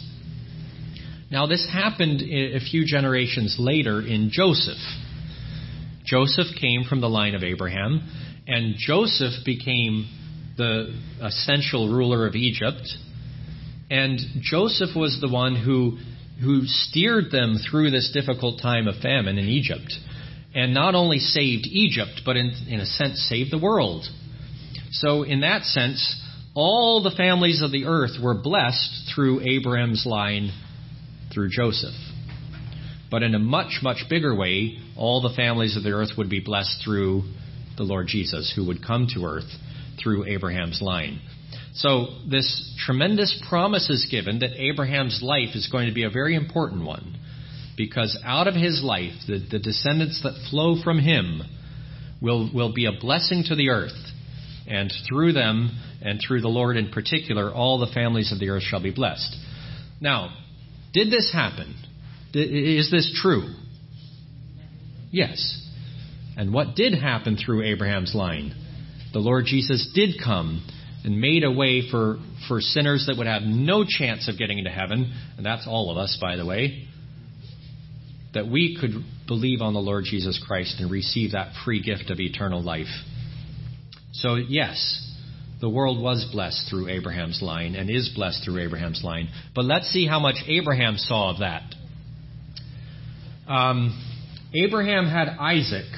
Now, 1.31 1.47
this 1.47 1.67
happened 1.71 2.23
a 2.23 2.61
few 2.61 2.85
generations 2.87 3.57
later 3.59 4.01
in 4.01 4.31
Joseph. 4.33 4.79
Joseph 6.05 6.47
came 6.61 6.85
from 6.85 7.01
the 7.01 7.09
line 7.09 7.35
of 7.35 7.43
Abraham, 7.43 8.07
and 8.47 8.75
Joseph 8.77 9.45
became 9.45 10.07
the 10.57 10.95
essential 11.21 11.89
ruler 11.89 12.27
of 12.27 12.35
Egypt. 12.35 12.87
And 13.91 14.19
Joseph 14.41 14.91
was 14.95 15.19
the 15.21 15.29
one 15.29 15.57
who, 15.57 15.99
who 16.43 16.63
steered 16.67 17.31
them 17.31 17.57
through 17.71 17.91
this 17.91 18.11
difficult 18.13 18.61
time 18.61 18.87
of 18.87 18.97
famine 19.01 19.39
in 19.39 19.47
Egypt. 19.47 19.93
And 20.55 20.73
not 20.73 20.95
only 20.95 21.19
saved 21.19 21.67
Egypt, 21.67 22.23
but 22.25 22.37
in, 22.37 22.53
in 22.69 22.81
a 22.81 22.87
sense 22.87 23.27
saved 23.29 23.51
the 23.51 23.59
world. 23.59 24.07
So, 24.95 25.25
in 25.25 25.41
that 25.41 25.65
sense, 25.65 26.23
all 26.55 27.03
the 27.03 27.11
families 27.17 27.63
of 27.63 27.73
the 27.73 27.87
earth 27.87 28.13
were 28.23 28.35
blessed 28.35 29.11
through 29.13 29.41
Abraham's 29.41 30.07
line 30.07 30.53
through 31.33 31.49
Joseph. 31.51 31.95
But 33.11 33.25
in 33.25 33.35
a 33.35 33.41
much, 33.41 33.81
much 33.83 34.05
bigger 34.09 34.37
way, 34.37 34.79
all 34.97 35.21
the 35.21 35.35
families 35.35 35.77
of 35.77 35.83
the 35.83 35.91
earth 35.91 36.11
would 36.17 36.31
be 36.31 36.39
blessed 36.39 36.81
through 36.85 37.23
the 37.77 37.83
Lord 37.83 38.07
Jesus, 38.07 38.53
who 38.55 38.67
would 38.69 38.87
come 38.87 39.09
to 39.15 39.25
earth 39.25 39.51
through 40.01 40.27
Abraham's 40.27 40.81
line. 40.81 41.21
So, 41.75 42.07
this 42.31 42.73
tremendous 42.87 43.43
promise 43.49 43.91
is 43.91 44.07
given 44.09 44.39
that 44.39 44.61
Abraham's 44.61 45.21
life 45.25 45.57
is 45.57 45.69
going 45.73 45.89
to 45.89 45.95
be 45.95 46.05
a 46.05 46.11
very 46.11 46.37
important 46.37 46.85
one. 46.85 47.19
Because 47.77 48.17
out 48.25 48.47
of 48.47 48.55
his 48.55 48.81
life, 48.85 49.15
the, 49.27 49.45
the 49.51 49.59
descendants 49.59 50.23
that 50.23 50.47
flow 50.51 50.81
from 50.85 51.01
him 51.01 51.43
will, 52.23 52.49
will 52.55 52.73
be 52.73 52.87
a 52.87 52.93
blessing 52.93 53.43
to 53.49 53.57
the 53.57 53.71
earth. 53.71 53.91
And 54.67 54.93
through 55.09 55.33
them, 55.33 55.79
and 56.01 56.21
through 56.27 56.41
the 56.41 56.49
Lord 56.49 56.77
in 56.77 56.91
particular, 56.91 57.53
all 57.53 57.79
the 57.79 57.93
families 57.93 58.33
of 58.33 58.39
the 58.39 58.49
earth 58.49 58.63
shall 58.63 58.83
be 58.83 58.93
blessed. 58.93 59.37
Now, 60.01 60.35
did 60.93 61.11
this 61.11 61.31
happen? 61.33 61.75
Is 62.33 62.91
this 62.91 63.19
true? 63.21 63.55
Yes. 65.11 65.61
And 66.37 66.53
what 66.53 66.75
did 66.75 66.95
happen 66.95 67.37
through 67.37 67.63
Abraham's 67.65 68.15
line? 68.15 68.55
The 69.13 69.21
Lord 69.21 69.45
Jesus 69.47 69.91
did 69.95 70.17
come 70.23 70.67
and 71.05 71.21
made 71.21 71.45
a 71.45 71.53
way 71.53 71.89
for, 71.91 72.19
for 72.49 72.61
sinners 72.61 73.07
that 73.07 73.17
would 73.19 73.27
have 73.27 73.43
no 73.43 73.85
chance 73.87 74.29
of 74.29 74.39
getting 74.39 74.59
into 74.59 74.71
heaven, 74.71 75.13
and 75.37 75.45
that's 75.45 75.67
all 75.69 75.91
of 75.91 75.99
us, 75.99 76.19
by 76.21 76.37
the 76.37 76.47
way, 76.47 76.89
that 78.33 78.49
we 78.49 78.77
could 78.81 78.91
believe 79.29 79.61
on 79.61 79.75
the 79.75 79.81
Lord 79.81 80.05
Jesus 80.05 80.43
Christ 80.45 80.81
and 80.81 80.91
receive 80.91 81.33
that 81.33 81.53
free 81.65 81.83
gift 81.83 82.11
of 82.11 82.19
eternal 82.19 82.63
life. 82.63 82.89
So, 84.15 84.37
yes, 84.37 85.01
the 85.61 85.69
world 85.69 86.01
was 86.01 86.25
blessed 86.31 86.69
through 86.71 86.89
Abraham's 86.89 87.43
line 87.43 87.75
and 87.75 87.91
is 87.91 88.13
blessed 88.15 88.45
through 88.45 88.61
Abraham's 88.63 89.03
line. 89.03 89.29
But 89.55 89.65
let's 89.65 89.89
see 89.89 90.07
how 90.07 90.21
much 90.21 90.37
Abraham 90.47 90.97
saw 90.97 91.31
of 91.33 91.41
that. 91.41 91.63
Um, 93.49 94.01
Abraham 94.55 95.07
had 95.07 95.29
Isaac 95.29 95.91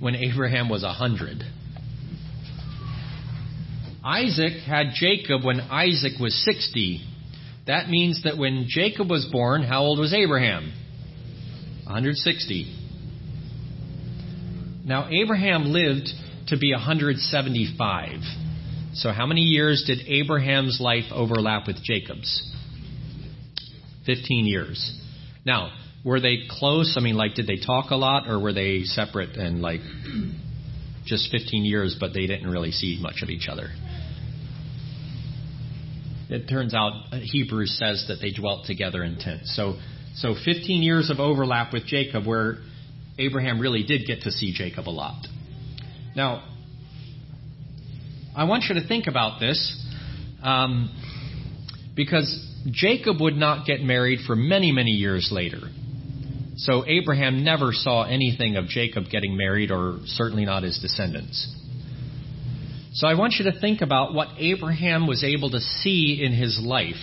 when 0.00 0.16
Abraham 0.16 0.68
was 0.68 0.82
a 0.82 0.92
hundred. 0.92 1.44
Isaac 4.04 4.62
had 4.66 4.88
Jacob 4.94 5.44
when 5.44 5.60
Isaac 5.60 6.18
was 6.20 6.34
60. 6.44 7.00
That 7.68 7.88
means 7.88 8.24
that 8.24 8.36
when 8.36 8.66
Jacob 8.68 9.10
was 9.10 9.26
born, 9.30 9.62
how 9.62 9.82
old 9.82 10.00
was 10.00 10.12
Abraham? 10.12 10.72
160. 11.84 12.74
Now, 14.84 15.08
Abraham 15.10 15.66
lived 15.66 16.08
to 16.48 16.58
be 16.58 16.72
175. 16.72 18.20
So, 18.94 19.12
how 19.12 19.26
many 19.26 19.42
years 19.42 19.84
did 19.86 20.00
Abraham's 20.06 20.80
life 20.80 21.04
overlap 21.12 21.66
with 21.66 21.82
Jacob's? 21.82 22.42
15 24.06 24.46
years. 24.46 24.98
Now, 25.44 25.72
were 26.04 26.20
they 26.20 26.38
close? 26.48 26.96
I 26.98 27.02
mean, 27.02 27.16
like, 27.16 27.34
did 27.34 27.46
they 27.46 27.58
talk 27.58 27.90
a 27.90 27.96
lot, 27.96 28.28
or 28.28 28.40
were 28.40 28.52
they 28.52 28.84
separate 28.84 29.36
and, 29.36 29.60
like, 29.60 29.80
just 31.04 31.30
15 31.30 31.64
years, 31.64 31.96
but 32.00 32.12
they 32.14 32.26
didn't 32.26 32.50
really 32.50 32.72
see 32.72 32.98
much 33.00 33.22
of 33.22 33.28
each 33.28 33.48
other? 33.48 33.68
It 36.30 36.48
turns 36.48 36.74
out 36.74 36.92
uh, 37.12 37.18
Hebrews 37.22 37.78
says 37.78 38.06
that 38.08 38.16
they 38.20 38.30
dwelt 38.30 38.66
together 38.66 39.02
in 39.02 39.18
tents. 39.18 39.54
So, 39.54 39.76
so 40.14 40.34
15 40.44 40.82
years 40.82 41.10
of 41.10 41.20
overlap 41.20 41.72
with 41.72 41.86
Jacob, 41.86 42.26
where 42.26 42.56
Abraham 43.18 43.60
really 43.60 43.82
did 43.82 44.06
get 44.06 44.22
to 44.22 44.30
see 44.30 44.52
Jacob 44.52 44.88
a 44.88 44.90
lot. 44.90 45.26
Now, 46.18 46.42
I 48.34 48.42
want 48.42 48.64
you 48.68 48.74
to 48.74 48.88
think 48.88 49.06
about 49.06 49.38
this 49.38 49.88
um, 50.42 50.90
because 51.94 52.28
Jacob 52.72 53.20
would 53.20 53.36
not 53.36 53.64
get 53.64 53.82
married 53.82 54.26
for 54.26 54.34
many, 54.34 54.72
many 54.72 54.90
years 54.90 55.28
later. 55.30 55.60
So 56.56 56.84
Abraham 56.88 57.44
never 57.44 57.68
saw 57.70 58.02
anything 58.02 58.56
of 58.56 58.66
Jacob 58.66 59.04
getting 59.12 59.36
married, 59.36 59.70
or 59.70 60.00
certainly 60.06 60.44
not 60.44 60.64
his 60.64 60.80
descendants. 60.80 61.54
So 62.94 63.06
I 63.06 63.14
want 63.14 63.34
you 63.38 63.48
to 63.52 63.60
think 63.60 63.80
about 63.80 64.12
what 64.12 64.26
Abraham 64.38 65.06
was 65.06 65.22
able 65.22 65.52
to 65.52 65.60
see 65.60 66.20
in 66.20 66.32
his 66.32 66.60
life 66.60 66.96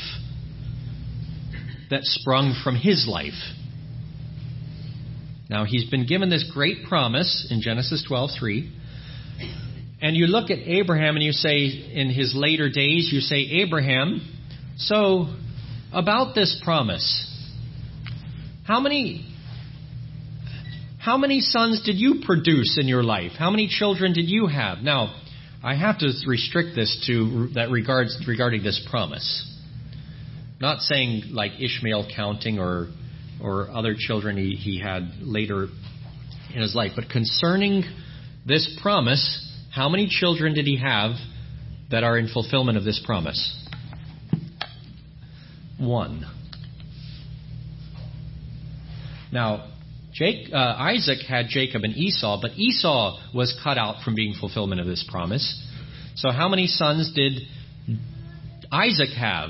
that 1.89 2.01
sprung 2.03 2.59
from 2.65 2.75
his 2.75 3.07
life. 3.07 3.31
Now 5.49 5.63
he's 5.63 5.89
been 5.89 6.05
given 6.05 6.29
this 6.29 6.51
great 6.53 6.83
promise 6.83 7.47
in 7.49 7.61
Genesis 7.61 8.05
12:3. 8.09 8.81
And 10.01 10.15
you 10.15 10.27
look 10.27 10.49
at 10.49 10.59
Abraham 10.59 11.15
and 11.15 11.23
you 11.23 11.31
say 11.31 11.65
in 11.65 12.09
his 12.09 12.33
later 12.35 12.69
days 12.69 13.09
you 13.11 13.21
say 13.21 13.61
Abraham, 13.63 14.21
so 14.77 15.33
about 15.93 16.35
this 16.35 16.59
promise. 16.63 17.31
How 18.65 18.79
many 18.79 19.31
how 20.99 21.17
many 21.17 21.39
sons 21.39 21.83
did 21.85 21.97
you 21.97 22.23
produce 22.25 22.79
in 22.79 22.87
your 22.87 23.03
life? 23.03 23.33
How 23.37 23.51
many 23.51 23.67
children 23.67 24.13
did 24.13 24.27
you 24.27 24.47
have? 24.47 24.79
Now, 24.79 25.21
I 25.63 25.75
have 25.75 25.99
to 25.99 26.11
restrict 26.25 26.75
this 26.75 27.05
to 27.05 27.49
that 27.53 27.69
regards 27.69 28.23
regarding 28.27 28.63
this 28.63 28.85
promise. 28.89 29.51
Not 30.59 30.81
saying 30.81 31.25
like 31.31 31.51
Ishmael 31.59 32.09
counting 32.15 32.57
or 32.57 32.87
or 33.41 33.69
other 33.69 33.95
children 33.97 34.35
he, 34.35 34.55
he 34.55 34.79
had 34.79 35.11
later 35.21 35.67
in 36.53 36.61
his 36.61 36.73
life, 36.73 36.93
but 36.95 37.09
concerning 37.09 37.83
this 38.45 38.77
promise, 38.81 39.44
how 39.75 39.89
many 39.89 40.07
children 40.07 40.53
did 40.53 40.65
he 40.65 40.77
have 40.77 41.17
that 41.91 42.05
are 42.05 42.17
in 42.17 42.29
fulfillment 42.29 42.77
of 42.77 42.85
this 42.85 43.01
promise? 43.05 43.53
One. 45.77 46.25
Now, 49.33 49.69
Jake, 50.13 50.47
uh, 50.53 50.55
Isaac 50.57 51.17
had 51.27 51.47
Jacob 51.49 51.83
and 51.83 51.93
Esau, 51.93 52.39
but 52.41 52.51
Esau 52.51 53.19
was 53.33 53.53
cut 53.61 53.77
out 53.77 54.01
from 54.01 54.15
being 54.15 54.33
fulfillment 54.39 54.79
of 54.79 54.87
this 54.87 55.05
promise. 55.11 55.61
So, 56.15 56.31
how 56.31 56.47
many 56.47 56.67
sons 56.67 57.11
did 57.13 57.41
Isaac 58.71 59.09
have 59.09 59.49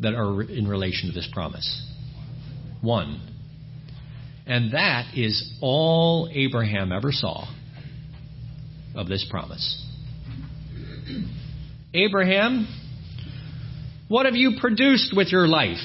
that 0.00 0.14
are 0.14 0.42
in 0.42 0.66
relation 0.66 1.10
to 1.10 1.14
this 1.14 1.28
promise? 1.32 1.80
One. 2.80 3.20
And 4.48 4.72
that 4.72 5.16
is 5.16 5.56
all 5.60 6.28
Abraham 6.32 6.90
ever 6.90 7.12
saw 7.12 7.46
of 8.94 9.08
this 9.08 9.26
promise. 9.30 9.84
Abraham, 11.94 12.66
what 14.08 14.26
have 14.26 14.34
you 14.34 14.58
produced 14.60 15.14
with 15.16 15.28
your 15.32 15.46
life? 15.46 15.78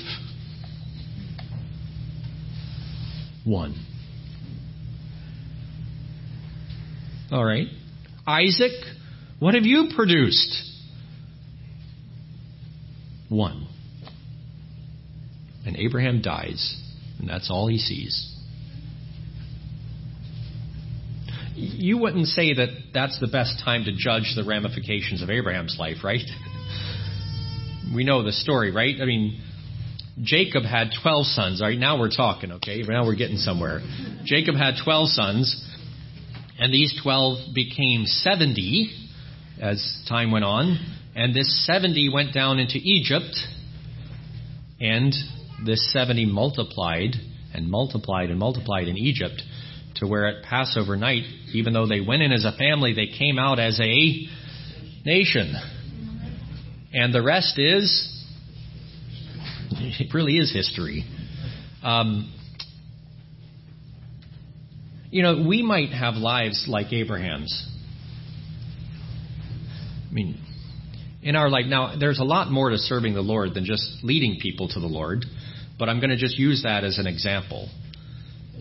One. 3.46 3.76
All 7.32 7.43
right. 7.43 7.67
Isaac, 8.26 8.72
what 9.39 9.54
have 9.54 9.63
you 9.63 9.89
produced? 9.96 10.63
One. 13.30 13.67
And 15.65 15.76
Abraham 15.78 16.22
dies, 16.22 16.82
and 17.20 17.30
that's 17.30 17.50
all 17.50 17.67
he 17.67 17.78
sees. 17.78 18.37
You 21.60 21.98
wouldn't 21.98 22.28
say 22.28 22.54
that 22.54 22.70
that's 22.93 23.20
the 23.20 23.28
best 23.28 23.62
time 23.65 23.86
to 23.86 23.91
judge 23.91 24.34
the 24.36 24.43
ramifications 24.46 25.24
of 25.24 25.32
Abraham's 25.32 25.76
life, 25.80 26.04
right? 26.04 26.22
we 27.96 28.04
know 28.04 28.24
the 28.24 28.32
story, 28.32 28.72
right? 28.72 28.96
I 29.02 29.06
mean, 29.06 29.41
Jacob 30.22 30.63
had 30.63 30.89
12 31.02 31.26
sons. 31.26 31.62
All 31.62 31.67
right, 31.67 31.78
now 31.78 32.00
we're 32.00 32.12
talking, 32.12 32.52
okay? 32.54 32.84
Now 32.84 33.06
we're 33.06 33.15
getting 33.15 33.38
somewhere. 33.38 33.82
Jacob 34.24 34.56
had 34.56 34.76
12 34.84 35.10
sons, 35.10 35.67
and 36.60 36.72
these 36.72 37.00
12 37.02 37.56
became 37.56 38.06
70 38.06 38.91
as 39.60 40.06
time 40.08 40.32
went 40.32 40.46
on. 40.46 40.78
And 41.15 41.36
this 41.36 41.65
70 41.65 42.12
went 42.13 42.36
down 42.36 42.60
into 42.60 42.78
Egypt, 42.78 43.36
and 44.80 45.12
this 45.65 45.91
70 45.91 46.26
multiplied 46.26 47.15
and 47.52 47.67
multiplied 47.67 48.30
and 48.30 48.38
multiplied 48.38 48.88
in 48.88 48.96
Egypt 48.96 49.41
to 49.98 50.08
where 50.08 50.26
at 50.28 50.44
Passover 50.44 50.96
night, 50.96 51.24
even 51.54 51.74
though 51.74 51.88
they 51.88 52.02
went 52.02 52.22
in 52.22 52.32
as 52.32 52.46
a 52.46 52.52
family, 52.52 52.94
they 52.94 53.08
came 53.08 53.40
out 53.40 53.60
as 53.60 53.80
a 53.80 54.28
nation. 55.06 55.54
And 56.94 57.14
the 57.14 57.22
rest 57.22 57.58
is 57.58 58.14
it 59.72 60.14
really 60.14 60.38
is 60.38 60.52
history. 60.54 61.06
Um, 61.84 62.34
you 65.10 65.24
know, 65.24 65.46
we 65.48 65.64
might 65.64 65.90
have 65.90 66.16
lives 66.16 66.66
like 66.68 66.92
Abraham's. 66.92 67.66
I 70.10 70.14
mean, 70.14 70.40
in 71.22 71.36
our 71.36 71.50
life, 71.50 71.66
now, 71.68 71.96
there's 71.98 72.20
a 72.20 72.24
lot 72.24 72.52
more 72.52 72.70
to 72.70 72.78
serving 72.78 73.14
the 73.14 73.22
Lord 73.22 73.54
than 73.54 73.66
just 73.66 74.04
leading 74.04 74.40
people 74.42 74.68
to 74.70 74.80
the 74.80 74.88
Lord, 74.88 75.26
but 75.78 75.90
I'm 75.90 76.00
going 76.00 76.10
to 76.10 76.18
just 76.18 76.38
use 76.38 76.64
that 76.64 76.84
as 76.84 77.00
an 77.00 77.08
example. 77.08 77.70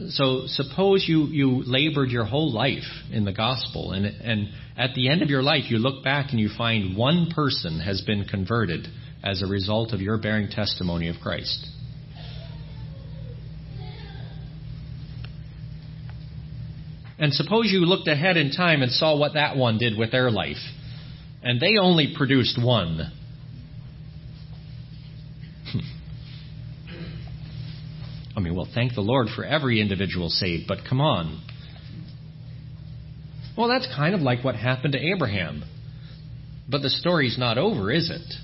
So 0.08 0.42
suppose 0.46 1.06
you, 1.08 1.24
you 1.24 1.62
labored 1.64 2.10
your 2.10 2.26
whole 2.26 2.52
life 2.52 2.84
in 3.10 3.24
the 3.24 3.32
gospel, 3.32 3.92
and, 3.92 4.04
and 4.04 4.48
at 4.76 4.94
the 4.94 5.08
end 5.08 5.22
of 5.22 5.30
your 5.30 5.42
life, 5.42 5.64
you 5.70 5.78
look 5.78 6.04
back 6.04 6.30
and 6.30 6.40
you 6.40 6.50
find 6.56 6.96
one 6.96 7.30
person 7.34 7.80
has 7.80 8.02
been 8.02 8.24
converted 8.24 8.88
as 9.24 9.42
a 9.42 9.46
result 9.46 9.92
of 9.92 10.00
your 10.00 10.18
bearing 10.18 10.48
testimony 10.48 11.08
of 11.08 11.16
Christ. 11.22 11.66
And 17.18 17.32
suppose 17.32 17.70
you 17.72 17.80
looked 17.80 18.08
ahead 18.08 18.36
in 18.36 18.50
time 18.50 18.82
and 18.82 18.92
saw 18.92 19.18
what 19.18 19.32
that 19.32 19.56
one 19.56 19.78
did 19.78 19.96
with 19.96 20.12
their 20.12 20.30
life, 20.30 20.62
and 21.42 21.58
they 21.58 21.78
only 21.80 22.12
produced 22.14 22.62
one. 22.62 23.12
I 28.36 28.40
mean, 28.40 28.54
well, 28.54 28.68
thank 28.72 28.94
the 28.94 29.00
Lord 29.00 29.28
for 29.34 29.44
every 29.44 29.80
individual 29.80 30.28
saved, 30.28 30.64
but 30.68 30.78
come 30.88 31.00
on. 31.00 31.42
Well, 33.56 33.68
that's 33.68 33.88
kind 33.96 34.14
of 34.14 34.20
like 34.20 34.44
what 34.44 34.54
happened 34.54 34.92
to 34.92 34.98
Abraham. 34.98 35.64
But 36.68 36.82
the 36.82 36.90
story's 36.90 37.38
not 37.38 37.56
over, 37.56 37.90
is 37.90 38.10
it? 38.10 38.34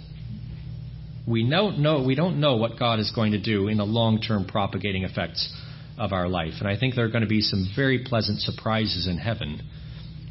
We 1.28 1.48
don't 1.48 1.81
know, 1.81 2.02
we 2.02 2.14
don't 2.14 2.40
know 2.40 2.57
what 2.57 2.78
God 2.78 2.98
is 2.98 3.12
going 3.14 3.33
to 3.33 3.40
do 3.40 3.68
in 3.68 3.76
the 3.76 3.85
long 3.85 4.20
term 4.20 4.46
propagating 4.46 5.05
effects 5.05 5.52
of 5.98 6.12
our 6.12 6.28
life. 6.28 6.55
And 6.61 6.68
I 6.68 6.78
think 6.78 6.94
there 6.94 7.05
are 7.05 7.11
going 7.11 7.22
to 7.22 7.28
be 7.28 7.42
some 7.42 7.70
very 7.76 8.05
pleasant 8.05 8.40
surprises 8.40 9.07
in 9.07 9.18
heaven 9.18 9.61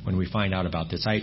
when 0.04 0.18
we 0.18 0.30
find 0.30 0.54
out 0.54 0.66
about 0.66 0.90
this. 0.90 1.06
I, 1.08 1.22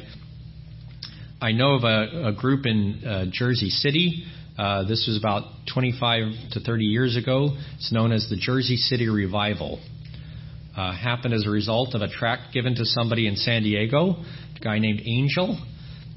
I 1.45 1.53
know 1.53 1.75
of 1.75 1.85
a, 1.85 2.29
a 2.29 2.33
group 2.33 2.67
in 2.67 3.03
uh, 3.05 3.25
Jersey 3.31 3.71
City. 3.71 4.25
Uh, 4.59 4.83
this 4.89 5.07
was 5.07 5.17
about 5.17 5.45
25 5.73 6.51
to 6.51 6.61
30 6.61 6.85
years 6.85 7.17
ago. 7.17 7.57
It's 7.77 7.93
known 7.93 8.11
as 8.11 8.29
the 8.29 8.37
Jersey 8.37 8.77
City 8.77 9.09
Revival. 9.09 9.81
Uh, 10.77 10.93
happened 10.93 11.33
as 11.33 11.47
a 11.47 11.51
result 11.51 11.95
of 11.95 12.03
a 12.03 12.09
tract 12.09 12.53
given 12.53 12.75
to 12.75 12.85
somebody 12.85 13.29
in 13.29 13.37
San 13.37 13.63
Diego, 13.63 14.17
a 14.57 14.61
guy 14.61 14.81
named 14.81 15.01
Angel. 15.07 15.57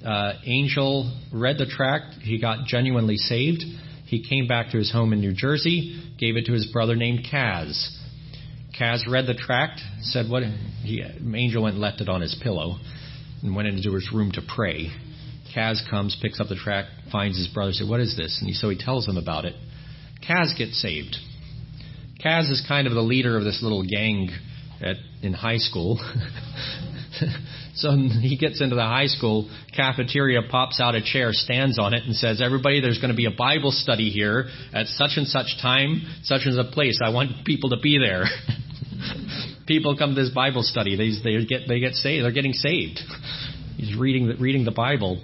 Uh, 0.03 0.33
Angel 0.43 1.15
read 1.31 1.59
the 1.59 1.67
tract. 1.67 2.15
He 2.21 2.41
got 2.41 2.65
genuinely 2.65 3.17
saved. 3.17 3.63
He 4.07 4.27
came 4.27 4.47
back 4.47 4.71
to 4.71 4.77
his 4.77 4.91
home 4.91 5.13
in 5.13 5.19
New 5.19 5.33
Jersey, 5.33 6.01
gave 6.19 6.35
it 6.35 6.45
to 6.47 6.51
his 6.51 6.65
brother 6.73 6.95
named 6.95 7.27
Kaz. 7.31 7.89
Kaz 8.79 9.07
read 9.07 9.27
the 9.27 9.35
tract, 9.35 9.79
said 10.01 10.27
what 10.29 10.41
he, 10.83 11.03
Angel 11.35 11.61
went 11.61 11.75
and 11.75 11.81
left 11.81 12.01
it 12.01 12.09
on 12.09 12.21
his 12.21 12.35
pillow, 12.41 12.77
and 13.43 13.55
went 13.55 13.67
into 13.67 13.93
his 13.93 14.11
room 14.11 14.31
to 14.31 14.41
pray. 14.55 14.89
Kaz 15.55 15.81
comes, 15.89 16.17
picks 16.21 16.39
up 16.39 16.47
the 16.47 16.55
track, 16.55 16.85
finds 17.11 17.37
his 17.37 17.47
brother, 17.47 17.73
says, 17.73 17.87
"What 17.87 17.99
is 17.99 18.15
this?" 18.15 18.37
And 18.39 18.47
he, 18.47 18.53
so 18.53 18.69
he 18.69 18.77
tells 18.77 19.07
him 19.07 19.17
about 19.17 19.45
it. 19.45 19.55
Kaz 20.27 20.57
gets 20.57 20.81
saved. 20.81 21.15
Kaz 22.23 22.49
is 22.51 22.63
kind 22.67 22.87
of 22.87 22.93
the 22.93 23.01
leader 23.01 23.37
of 23.37 23.43
this 23.43 23.61
little 23.63 23.83
gang 23.83 24.29
at, 24.81 24.97
in 25.21 25.33
high 25.33 25.57
school. 25.57 25.99
so 27.75 27.91
he 27.95 28.37
gets 28.37 28.61
into 28.61 28.75
the 28.75 28.83
high 28.83 29.07
school 29.07 29.49
cafeteria, 29.75 30.41
pops 30.49 30.79
out 30.79 30.95
a 30.95 31.01
chair, 31.01 31.29
stands 31.31 31.79
on 31.79 31.93
it, 31.93 32.03
and 32.03 32.15
says, 32.15 32.41
Everybody, 32.41 32.79
there's 32.79 32.99
going 32.99 33.11
to 33.11 33.17
be 33.17 33.25
a 33.25 33.35
Bible 33.35 33.71
study 33.71 34.09
here 34.09 34.45
at 34.73 34.87
such 34.87 35.11
and 35.15 35.27
such 35.27 35.57
time, 35.61 36.01
such 36.23 36.41
and 36.45 36.55
such 36.55 36.73
place. 36.73 36.99
I 37.03 37.09
want 37.09 37.45
people 37.45 37.71
to 37.71 37.77
be 37.81 37.97
there. 37.97 38.25
people 39.67 39.97
come 39.97 40.15
to 40.15 40.21
this 40.21 40.33
Bible 40.33 40.63
study. 40.63 40.95
They, 40.95 41.11
they 41.23 41.45
get 41.45 41.67
they 41.67 41.79
get 41.79 41.93
saved. 41.93 42.23
They're 42.23 42.31
getting 42.31 42.53
saved. 42.53 42.99
He's 43.77 43.97
reading 43.97 44.27
the, 44.27 44.35
reading 44.35 44.65
the 44.65 44.71
Bible. 44.71 45.21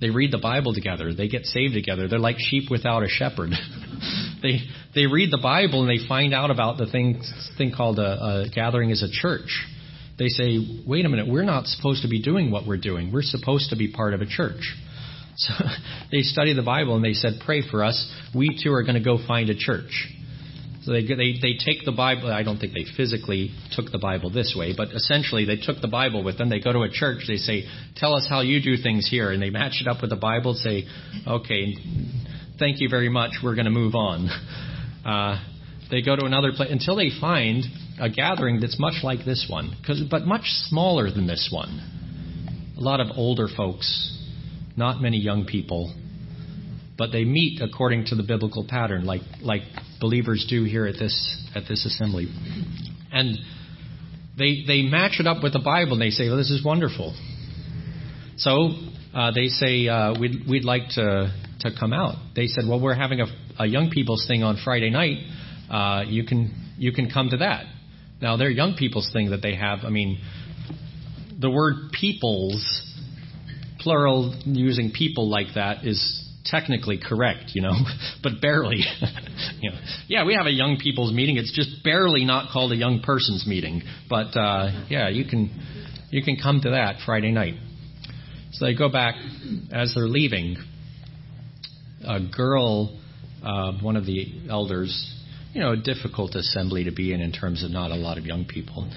They 0.00 0.10
read 0.10 0.32
the 0.32 0.38
Bible 0.38 0.72
together. 0.72 1.12
They 1.12 1.28
get 1.28 1.44
saved 1.44 1.74
together. 1.74 2.08
They're 2.08 2.18
like 2.18 2.36
sheep 2.38 2.70
without 2.70 3.02
a 3.02 3.08
shepherd. 3.08 3.50
they 4.42 4.60
they 4.94 5.06
read 5.06 5.30
the 5.30 5.40
Bible 5.42 5.82
and 5.82 5.90
they 5.90 6.06
find 6.06 6.32
out 6.32 6.50
about 6.50 6.78
the 6.78 6.86
thing 6.86 7.22
thing 7.58 7.72
called 7.76 7.98
a, 7.98 8.02
a 8.02 8.48
gathering 8.54 8.90
as 8.92 9.02
a 9.02 9.10
church. 9.10 9.62
They 10.18 10.28
say, 10.28 10.82
wait 10.86 11.06
a 11.06 11.08
minute, 11.08 11.28
we're 11.28 11.44
not 11.44 11.66
supposed 11.66 12.02
to 12.02 12.08
be 12.08 12.20
doing 12.20 12.50
what 12.50 12.66
we're 12.66 12.76
doing. 12.76 13.10
We're 13.10 13.22
supposed 13.22 13.70
to 13.70 13.76
be 13.76 13.90
part 13.90 14.14
of 14.14 14.20
a 14.20 14.26
church. 14.26 14.76
So 15.36 15.54
they 16.12 16.20
study 16.20 16.52
the 16.52 16.62
Bible 16.62 16.96
and 16.96 17.04
they 17.04 17.14
said, 17.14 17.40
pray 17.46 17.62
for 17.66 17.82
us. 17.82 18.12
We 18.34 18.60
too 18.62 18.72
are 18.72 18.82
going 18.82 18.96
to 18.96 19.02
go 19.02 19.16
find 19.26 19.48
a 19.48 19.54
church. 19.56 20.06
So 20.82 20.92
they, 20.92 21.02
they, 21.02 21.34
they 21.40 21.54
take 21.62 21.84
the 21.84 21.92
Bible. 21.92 22.32
I 22.32 22.42
don't 22.42 22.58
think 22.58 22.72
they 22.72 22.86
physically 22.96 23.50
took 23.72 23.92
the 23.92 23.98
Bible 23.98 24.30
this 24.30 24.54
way, 24.58 24.72
but 24.74 24.88
essentially 24.88 25.44
they 25.44 25.56
took 25.56 25.82
the 25.82 25.88
Bible 25.88 26.24
with 26.24 26.38
them. 26.38 26.48
They 26.48 26.60
go 26.60 26.72
to 26.72 26.82
a 26.82 26.90
church. 26.90 27.24
They 27.28 27.36
say, 27.36 27.64
tell 27.96 28.14
us 28.14 28.26
how 28.28 28.40
you 28.40 28.62
do 28.62 28.82
things 28.82 29.06
here. 29.08 29.30
And 29.30 29.42
they 29.42 29.50
match 29.50 29.82
it 29.82 29.88
up 29.88 30.00
with 30.00 30.08
the 30.10 30.16
Bible 30.16 30.54
say, 30.54 30.84
okay, 31.26 31.74
thank 32.58 32.80
you 32.80 32.88
very 32.88 33.10
much. 33.10 33.32
We're 33.44 33.54
going 33.54 33.66
to 33.66 33.70
move 33.70 33.94
on. 33.94 34.28
Uh, 35.02 35.42
they 35.90 36.02
go 36.02 36.14
to 36.14 36.26
another 36.26 36.52
place 36.54 36.70
until 36.70 36.94
they 36.94 37.08
find 37.20 37.64
a 37.98 38.10
gathering 38.10 38.60
that's 38.60 38.78
much 38.78 39.02
like 39.02 39.24
this 39.24 39.46
one, 39.48 39.74
but 40.10 40.26
much 40.26 40.44
smaller 40.68 41.10
than 41.10 41.26
this 41.26 41.48
one. 41.50 42.74
A 42.76 42.80
lot 42.80 43.00
of 43.00 43.08
older 43.16 43.48
folks, 43.48 44.18
not 44.76 45.00
many 45.00 45.16
young 45.16 45.46
people, 45.46 45.90
but 47.00 47.12
they 47.12 47.24
meet 47.24 47.62
according 47.62 48.04
to 48.06 48.14
the 48.14 48.22
biblical 48.22 48.66
pattern, 48.68 49.06
like 49.06 49.22
like 49.40 49.62
believers 50.00 50.46
do 50.48 50.64
here 50.64 50.86
at 50.86 50.98
this 50.98 51.16
at 51.54 51.62
this 51.66 51.86
assembly, 51.86 52.28
and 53.10 53.38
they 54.36 54.64
they 54.66 54.82
match 54.82 55.16
it 55.18 55.26
up 55.26 55.42
with 55.42 55.54
the 55.54 55.64
Bible. 55.64 55.94
and 55.94 56.02
They 56.02 56.10
say, 56.10 56.28
"Well, 56.28 56.36
this 56.36 56.50
is 56.50 56.62
wonderful." 56.62 57.16
So 58.36 58.74
uh, 59.14 59.32
they 59.34 59.46
say, 59.46 59.88
uh, 59.88 60.20
"We'd 60.20 60.46
we'd 60.46 60.64
like 60.64 60.90
to 60.90 61.32
to 61.60 61.70
come 61.80 61.94
out." 61.94 62.16
They 62.36 62.48
said, 62.48 62.64
"Well, 62.68 62.80
we're 62.80 62.94
having 62.94 63.22
a, 63.22 63.26
a 63.58 63.66
young 63.66 63.90
people's 63.90 64.26
thing 64.28 64.42
on 64.42 64.58
Friday 64.62 64.90
night." 64.90 65.18
uh, 65.70 66.02
you 66.06 66.24
can 66.24 66.74
you 66.76 66.92
can 66.92 67.08
come 67.10 67.30
to 67.30 67.38
that. 67.38 67.64
Now, 68.20 68.36
their 68.36 68.50
young 68.50 68.74
people's 68.74 69.08
thing 69.12 69.30
that 69.30 69.40
they 69.40 69.54
have. 69.54 69.80
I 69.84 69.90
mean, 69.90 70.18
the 71.38 71.48
word 71.48 71.92
peoples, 71.98 72.62
plural, 73.78 74.34
using 74.44 74.90
people 74.90 75.30
like 75.30 75.54
that 75.54 75.86
is 75.86 76.19
technically 76.44 76.98
correct, 76.98 77.50
you 77.54 77.62
know, 77.62 77.72
but 78.22 78.40
barely. 78.40 78.80
you 79.60 79.70
know, 79.70 79.78
yeah, 80.08 80.24
we 80.24 80.34
have 80.34 80.46
a 80.46 80.52
young 80.52 80.78
people's 80.78 81.12
meeting. 81.12 81.36
It's 81.36 81.52
just 81.52 81.82
barely 81.84 82.24
not 82.24 82.52
called 82.52 82.72
a 82.72 82.76
young 82.76 83.00
person's 83.00 83.46
meeting, 83.46 83.82
but 84.08 84.36
uh, 84.36 84.86
yeah, 84.88 85.08
you 85.08 85.24
can 85.24 85.50
you 86.10 86.22
can 86.22 86.36
come 86.36 86.60
to 86.62 86.70
that 86.70 86.96
Friday 87.04 87.32
night. 87.32 87.54
So 88.52 88.66
they 88.66 88.74
go 88.74 88.90
back 88.90 89.14
as 89.70 89.94
they're 89.94 90.08
leaving. 90.08 90.56
A 92.02 92.18
girl, 92.18 92.98
uh, 93.44 93.72
one 93.82 93.96
of 93.96 94.06
the 94.06 94.26
elders, 94.48 95.14
you 95.52 95.60
know, 95.60 95.72
a 95.72 95.76
difficult 95.76 96.34
assembly 96.34 96.84
to 96.84 96.92
be 96.92 97.12
in 97.12 97.20
in 97.20 97.30
terms 97.30 97.62
of 97.62 97.70
not 97.70 97.90
a 97.90 97.94
lot 97.94 98.16
of 98.16 98.24
young 98.24 98.46
people. 98.46 98.90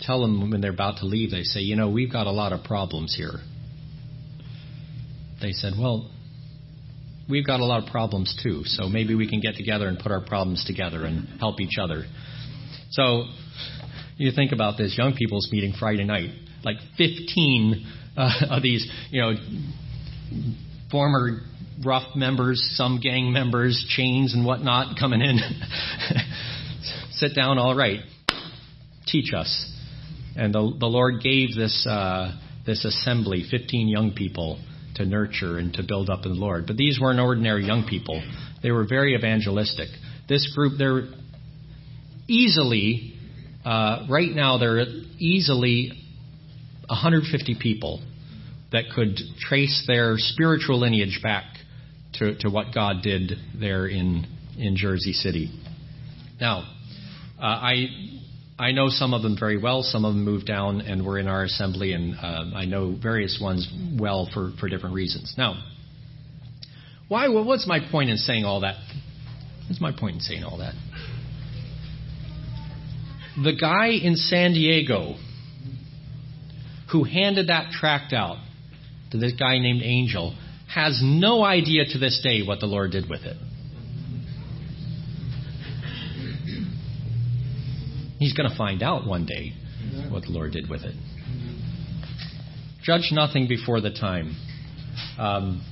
Tell 0.00 0.20
them 0.20 0.50
when 0.50 0.60
they're 0.60 0.72
about 0.72 0.98
to 0.98 1.06
leave, 1.06 1.30
they 1.30 1.44
say, 1.44 1.60
you 1.60 1.76
know, 1.76 1.88
we've 1.88 2.12
got 2.12 2.26
a 2.26 2.30
lot 2.30 2.52
of 2.52 2.64
problems 2.64 3.14
here. 3.16 3.40
They 5.40 5.52
said, 5.52 5.72
well, 5.78 6.10
we've 7.28 7.46
got 7.46 7.60
a 7.60 7.64
lot 7.64 7.82
of 7.82 7.90
problems 7.90 8.38
too, 8.42 8.62
so 8.64 8.88
maybe 8.88 9.14
we 9.14 9.28
can 9.28 9.40
get 9.40 9.54
together 9.56 9.86
and 9.86 9.98
put 9.98 10.12
our 10.12 10.24
problems 10.24 10.64
together 10.64 11.04
and 11.04 11.40
help 11.40 11.60
each 11.60 11.78
other. 11.80 12.04
So 12.90 13.24
you 14.16 14.32
think 14.32 14.52
about 14.52 14.76
this 14.78 14.96
young 14.96 15.14
people's 15.14 15.48
meeting 15.50 15.74
Friday 15.78 16.04
night, 16.04 16.30
like 16.64 16.76
15 16.98 17.86
uh, 18.16 18.30
of 18.50 18.62
these, 18.62 18.88
you 19.10 19.20
know, 19.20 19.32
former 20.90 21.40
rough 21.84 22.14
members, 22.14 22.62
some 22.76 23.00
gang 23.00 23.32
members, 23.32 23.84
chains 23.88 24.34
and 24.34 24.44
whatnot 24.44 24.98
coming 24.98 25.20
in. 25.20 25.38
Sit 27.12 27.34
down, 27.34 27.58
all 27.58 27.74
right. 27.74 28.00
Teach 29.06 29.32
us. 29.34 29.70
And 30.36 30.54
the, 30.54 30.72
the 30.78 30.86
Lord 30.86 31.22
gave 31.22 31.54
this, 31.54 31.86
uh, 31.88 32.38
this 32.66 32.84
assembly, 32.84 33.44
15 33.50 33.88
young 33.88 34.12
people, 34.12 34.58
to 34.96 35.04
nurture 35.04 35.58
and 35.58 35.72
to 35.74 35.82
build 35.82 36.10
up 36.10 36.24
in 36.24 36.32
the 36.32 36.38
Lord. 36.38 36.66
But 36.66 36.76
these 36.76 37.00
weren't 37.00 37.20
ordinary 37.20 37.64
young 37.64 37.86
people. 37.88 38.22
They 38.62 38.70
were 38.70 38.86
very 38.86 39.14
evangelistic. 39.14 39.88
This 40.28 40.50
group, 40.54 40.74
they're 40.78 41.08
easily, 42.28 43.14
uh, 43.64 44.06
right 44.08 44.30
now, 44.30 44.58
they're 44.58 44.84
easily 45.18 45.92
150 46.86 47.56
people 47.60 48.02
that 48.70 48.84
could 48.94 49.18
trace 49.40 49.84
their 49.86 50.14
spiritual 50.16 50.80
lineage 50.80 51.20
back 51.22 51.44
to, 52.14 52.36
to 52.38 52.48
what 52.48 52.74
God 52.74 53.02
did 53.02 53.32
there 53.58 53.86
in, 53.86 54.26
in 54.58 54.76
Jersey 54.76 55.12
City. 55.12 55.50
Now, 56.40 56.60
uh, 57.38 57.44
I, 57.44 57.86
I 58.62 58.72
know 58.72 58.88
some 58.88 59.12
of 59.12 59.22
them 59.22 59.36
very 59.38 59.58
well. 59.58 59.82
Some 59.82 60.04
of 60.04 60.14
them 60.14 60.24
moved 60.24 60.46
down 60.46 60.80
and 60.80 61.04
were 61.04 61.18
in 61.18 61.26
our 61.26 61.42
assembly, 61.44 61.92
and 61.92 62.14
uh, 62.14 62.44
I 62.54 62.64
know 62.64 62.94
various 63.00 63.38
ones 63.42 63.68
well 63.98 64.28
for, 64.32 64.52
for 64.60 64.68
different 64.68 64.94
reasons. 64.94 65.34
Now, 65.36 65.62
why? 67.08 67.28
What's 67.28 67.66
my 67.66 67.80
point 67.90 68.10
in 68.10 68.16
saying 68.16 68.44
all 68.44 68.60
that? 68.60 68.76
What's 69.68 69.80
my 69.80 69.92
point 69.92 70.16
in 70.16 70.20
saying 70.20 70.44
all 70.44 70.58
that? 70.58 70.74
The 73.42 73.56
guy 73.58 73.88
in 73.88 74.16
San 74.16 74.52
Diego 74.52 75.16
who 76.92 77.04
handed 77.04 77.48
that 77.48 77.72
tract 77.72 78.12
out 78.12 78.36
to 79.10 79.18
this 79.18 79.32
guy 79.32 79.58
named 79.58 79.82
Angel, 79.82 80.36
has 80.72 81.00
no 81.02 81.42
idea 81.42 81.84
to 81.86 81.98
this 81.98 82.20
day 82.22 82.42
what 82.42 82.60
the 82.60 82.66
Lord 82.66 82.92
did 82.92 83.08
with 83.08 83.22
it. 83.22 83.36
He's 88.22 88.34
going 88.34 88.48
to 88.48 88.56
find 88.56 88.84
out 88.84 89.04
one 89.04 89.26
day 89.26 89.52
what 90.08 90.22
the 90.22 90.30
Lord 90.30 90.52
did 90.52 90.70
with 90.70 90.82
it. 90.82 90.94
Judge 92.84 93.10
nothing 93.10 93.48
before 93.48 93.80
the 93.80 93.90
time. 93.90 94.36
Um, 95.18 95.64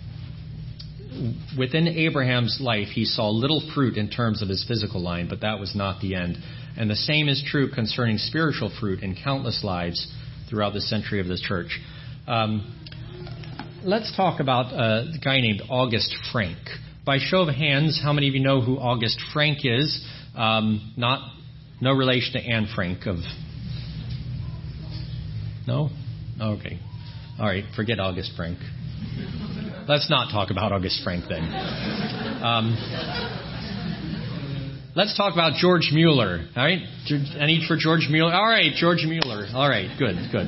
within 1.57 1.87
Abraham's 1.87 2.59
life, 2.61 2.89
he 2.89 3.05
saw 3.05 3.31
little 3.31 3.63
fruit 3.73 3.97
in 3.97 4.11
terms 4.11 4.43
of 4.43 4.49
his 4.49 4.65
physical 4.67 5.01
line, 5.01 5.29
but 5.29 5.43
that 5.43 5.61
was 5.61 5.77
not 5.77 6.01
the 6.01 6.17
end. 6.17 6.39
And 6.77 6.91
the 6.91 6.97
same 6.97 7.29
is 7.29 7.45
true 7.47 7.71
concerning 7.71 8.19
spiritual 8.19 8.73
fruit 8.81 9.03
in 9.03 9.17
countless 9.23 9.63
lives 9.63 10.13
throughout 10.49 10.73
the 10.73 10.81
century 10.81 11.21
of 11.21 11.29
the 11.29 11.39
church. 11.39 11.79
Um, 12.27 12.77
let's 13.85 14.15
talk 14.17 14.41
about 14.41 14.73
a 14.73 15.13
guy 15.23 15.41
named 15.41 15.63
August 15.69 16.13
Frank. 16.33 16.59
By 17.05 17.19
show 17.19 17.43
of 17.43 17.55
hands, 17.55 18.01
how 18.03 18.13
many 18.13 18.29
of 18.29 18.35
you 18.35 18.41
know 18.41 18.61
who 18.61 18.77
August 18.77 19.21
Frank 19.33 19.59
is? 19.63 20.05
Um, 20.35 20.95
not 20.97 21.21
no 21.81 21.93
relation 21.93 22.33
to 22.35 22.39
Anne 22.41 22.69
Frank 22.75 23.07
of. 23.07 23.17
No? 25.67 25.91
Okay. 26.41 26.79
All 27.39 27.47
right, 27.47 27.65
forget 27.75 27.99
August 27.99 28.33
Frank. 28.37 28.59
Let's 29.89 30.11
not 30.11 30.31
talk 30.31 30.51
about 30.51 30.73
August 30.73 31.03
Frank 31.03 31.25
then. 31.29 31.43
Um, 31.43 32.77
let's 34.95 35.17
talk 35.17 35.33
about 35.33 35.55
George 35.55 35.91
Mueller. 35.93 36.47
All 36.55 36.65
right, 36.65 36.81
any 37.39 37.65
for 37.67 37.77
George 37.79 38.09
Mueller? 38.11 38.35
All 38.35 38.47
right, 38.47 38.73
George 38.75 39.05
Mueller. 39.07 39.47
All 39.55 39.69
right, 39.69 39.89
good, 39.99 40.17
good. 40.31 40.47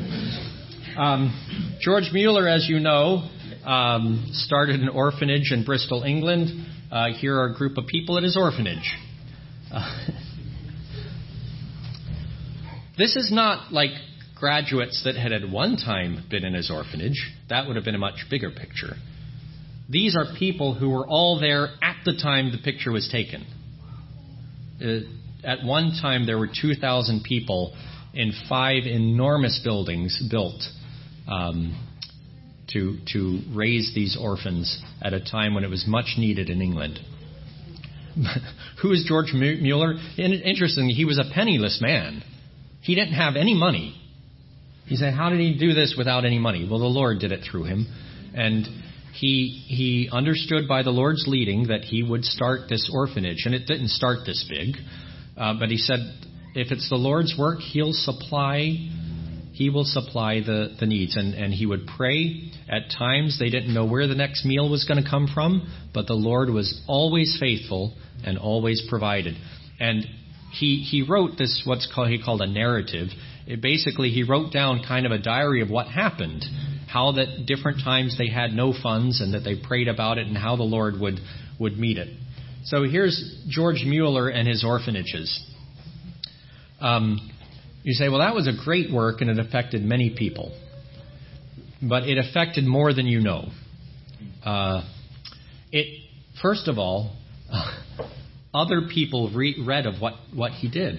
Um, 0.99 1.78
George 1.80 2.11
Mueller, 2.12 2.47
as 2.47 2.68
you 2.68 2.78
know, 2.78 3.28
um, 3.64 4.28
started 4.33 4.80
an 4.80 4.89
orphanage 4.89 5.51
in 5.51 5.64
Bristol, 5.64 6.03
England. 6.03 6.51
Uh, 6.91 7.12
here 7.18 7.39
are 7.39 7.47
a 7.47 7.55
group 7.55 7.78
of 7.78 7.87
people 7.87 8.18
at 8.18 8.22
his 8.22 8.37
orphanage. 8.37 8.95
Uh, 9.72 10.07
this 13.03 13.16
is 13.16 13.32
not 13.32 13.72
like 13.72 13.90
graduates 14.36 15.03
that 15.05 15.16
had 15.16 15.32
at 15.32 15.48
one 15.50 15.76
time 15.76 16.24
been 16.30 16.44
in 16.44 16.55
his 16.55 16.70
orphanage. 16.70 17.32
That 17.48 17.66
would 17.66 17.74
have 17.74 17.84
been 17.84 17.96
a 17.96 17.98
much 17.98 18.26
bigger 18.30 18.50
picture. 18.50 18.94
These 19.90 20.14
are 20.14 20.38
people 20.38 20.74
who 20.74 20.88
were 20.90 21.05
all 21.05 21.40
there 21.40 21.70
at 21.82 21.96
the 22.05 22.12
time 22.12 22.53
the 22.53 22.62
picture 22.62 22.92
was 22.92 23.09
taken. 23.11 23.44
Uh, 24.80 25.00
at 25.44 25.64
one 25.64 25.98
time, 26.00 26.26
there 26.26 26.38
were 26.38 26.46
2,000 26.48 27.24
people 27.24 27.76
in 28.14 28.32
five 28.48 28.84
enormous 28.84 29.61
buildings 29.64 30.22
built 30.30 30.62
um, 31.26 31.76
to, 32.68 32.98
to 33.12 33.40
raise 33.53 33.92
these 33.96 34.16
orphans 34.20 34.80
at 35.03 35.12
a 35.12 35.20
time 35.20 35.55
when 35.55 35.64
it 35.64 35.70
was 35.70 35.86
much 35.88 36.14
needed 36.18 36.48
in 36.48 36.62
England. 36.62 37.00
Who 38.82 38.92
is 38.92 39.05
George 39.09 39.32
Mueller? 39.32 39.94
Interestingly, 40.16 40.92
he 40.92 41.05
was 41.05 41.18
a 41.18 41.34
penniless 41.34 41.80
man. 41.80 42.22
He 42.83 42.95
didn't 42.95 43.14
have 43.14 43.37
any 43.37 43.55
money. 43.55 43.97
He 44.87 44.97
said, 44.97 45.14
How 45.14 45.30
did 45.30 45.41
he 45.41 45.57
do 45.59 45.72
this 45.72 45.95
without 45.97 46.24
any 46.24 46.39
money? 46.39 46.66
Well, 46.68 46.80
the 46.80 46.87
Lord 46.87 47.20
did 47.20 47.33
it 47.33 47.41
through 47.49 47.64
him. 47.64 47.87
And 48.35 48.66
he, 49.14 49.64
he 49.68 50.09
understood 50.12 50.66
by 50.68 50.83
the 50.83 50.91
Lord's 50.91 51.24
leading 51.26 51.68
that 51.68 51.83
he 51.83 52.03
would 52.03 52.24
start 52.24 52.68
this 52.68 52.91
orphanage. 52.93 53.43
And 53.45 53.55
it 53.55 53.66
didn't 53.66 53.89
start 53.89 54.20
this 54.26 54.45
big. 54.49 54.76
Uh, 55.37 55.55
but 55.59 55.68
he 55.68 55.76
said, 55.76 55.99
if 56.55 56.72
it's 56.72 56.89
the 56.91 56.97
Lord's 56.97 57.35
work, 57.39 57.61
he'll 57.61 57.93
supply, 57.93 58.76
he 59.53 59.70
will 59.70 59.85
supply 59.85 60.41
the, 60.41 60.76
the 60.80 60.87
needs. 60.87 61.16
And, 61.16 61.35
and 61.35 61.55
he 61.55 61.66
would 61.66 61.87
pray. 61.97 62.51
At 62.68 62.91
times, 62.97 63.39
they 63.39 63.51
didn't 63.51 63.72
know 63.72 63.87
where 63.87 64.09
the 64.09 64.14
next 64.14 64.45
meal 64.45 64.68
was 64.68 64.85
going 64.85 65.03
to 65.03 65.09
come 65.09 65.28
from, 65.33 65.70
but 65.95 66.07
the 66.07 66.14
Lord 66.14 66.51
was 66.51 66.83
always 66.89 67.37
faithful 67.39 67.95
and 68.24 68.39
always 68.39 68.83
provided. 68.89 69.35
And 69.78 70.07
he, 70.53 70.86
he 70.88 71.03
wrote 71.03 71.38
this, 71.38 71.62
what's 71.64 71.90
called, 71.92 72.11
he 72.11 72.22
called 72.22 72.42
a 72.42 72.46
narrative. 72.46 73.09
It 73.46 73.62
basically, 73.62 74.11
he 74.11 74.22
wrote 74.22 74.53
down 74.53 74.82
kind 74.86 75.07
of 75.07 75.12
a 75.12 75.18
diary 75.18 75.62
of 75.62 75.70
what 75.70 75.88
happened, 75.88 76.44
how 76.88 77.12
that 77.12 77.46
different 77.46 77.82
times 77.82 78.16
they 78.18 78.28
had 78.28 78.53
no 78.53 78.74
funds 78.82 79.20
and 79.20 79.34
that 79.34 79.40
they 79.40 79.57
prayed 79.57 79.88
about 79.88 80.18
it 80.18 80.26
and 80.26 80.36
how 80.36 80.57
the 80.57 80.62
Lord 80.62 81.00
would, 81.00 81.18
would 81.59 81.78
meet 81.78 81.96
it. 81.96 82.14
So 82.64 82.84
here's 82.84 83.44
George 83.48 83.82
Mueller 83.84 84.28
and 84.28 84.46
his 84.46 84.62
orphanages. 84.62 85.42
Um, 86.80 87.30
you 87.82 87.94
say, 87.94 88.09
well, 88.09 88.20
that 88.20 88.34
was 88.34 88.46
a 88.46 88.64
great 88.64 88.92
work 88.92 89.22
and 89.22 89.30
it 89.30 89.38
affected 89.38 89.82
many 89.82 90.14
people. 90.16 90.57
But 91.80 92.05
it 92.05 92.18
affected 92.18 92.64
more 92.64 92.92
than 92.92 93.07
you 93.07 93.20
know. 93.20 93.48
Uh, 94.44 94.82
it, 95.72 96.05
first 96.40 96.68
of 96.68 96.78
all, 96.78 97.16
other 98.55 98.82
people 98.92 99.30
re- 99.34 99.62
read 99.64 99.86
of 99.86 100.00
what, 100.00 100.14
what 100.34 100.53
he 100.53 100.68
did. 100.70 100.98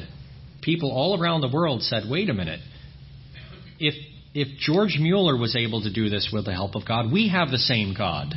People 0.61 0.91
all 0.91 1.21
around 1.21 1.41
the 1.41 1.51
world 1.53 1.81
said, 1.83 2.03
wait 2.09 2.29
a 2.29 2.33
minute. 2.33 2.59
If, 3.79 3.95
if 4.33 4.59
George 4.59 4.97
Mueller 4.99 5.37
was 5.37 5.55
able 5.55 5.81
to 5.83 5.93
do 5.93 6.09
this 6.09 6.29
with 6.31 6.45
the 6.45 6.53
help 6.53 6.75
of 6.75 6.87
God, 6.87 7.11
we 7.11 7.29
have 7.29 7.49
the 7.49 7.57
same 7.57 7.93
God. 7.97 8.33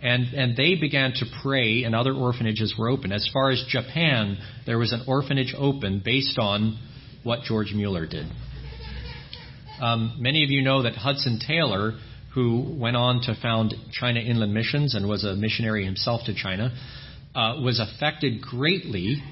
And, 0.00 0.34
and 0.34 0.56
they 0.56 0.74
began 0.74 1.12
to 1.14 1.24
pray, 1.42 1.84
and 1.84 1.94
other 1.94 2.12
orphanages 2.12 2.74
were 2.78 2.88
open. 2.88 3.10
As 3.10 3.28
far 3.32 3.50
as 3.50 3.64
Japan, 3.68 4.36
there 4.66 4.78
was 4.78 4.92
an 4.92 5.02
orphanage 5.08 5.54
open 5.56 6.02
based 6.04 6.38
on 6.38 6.78
what 7.22 7.42
George 7.42 7.72
Mueller 7.74 8.06
did. 8.06 8.26
Um, 9.80 10.16
many 10.20 10.44
of 10.44 10.50
you 10.50 10.62
know 10.62 10.82
that 10.82 10.94
Hudson 10.94 11.40
Taylor, 11.46 11.98
who 12.34 12.76
went 12.78 12.96
on 12.96 13.22
to 13.22 13.34
found 13.40 13.74
China 13.92 14.20
Inland 14.20 14.52
Missions 14.52 14.94
and 14.94 15.08
was 15.08 15.24
a 15.24 15.34
missionary 15.34 15.84
himself 15.84 16.20
to 16.26 16.34
China, 16.34 16.70
uh, 17.34 17.60
was 17.62 17.80
affected 17.80 18.40
greatly 18.40 19.22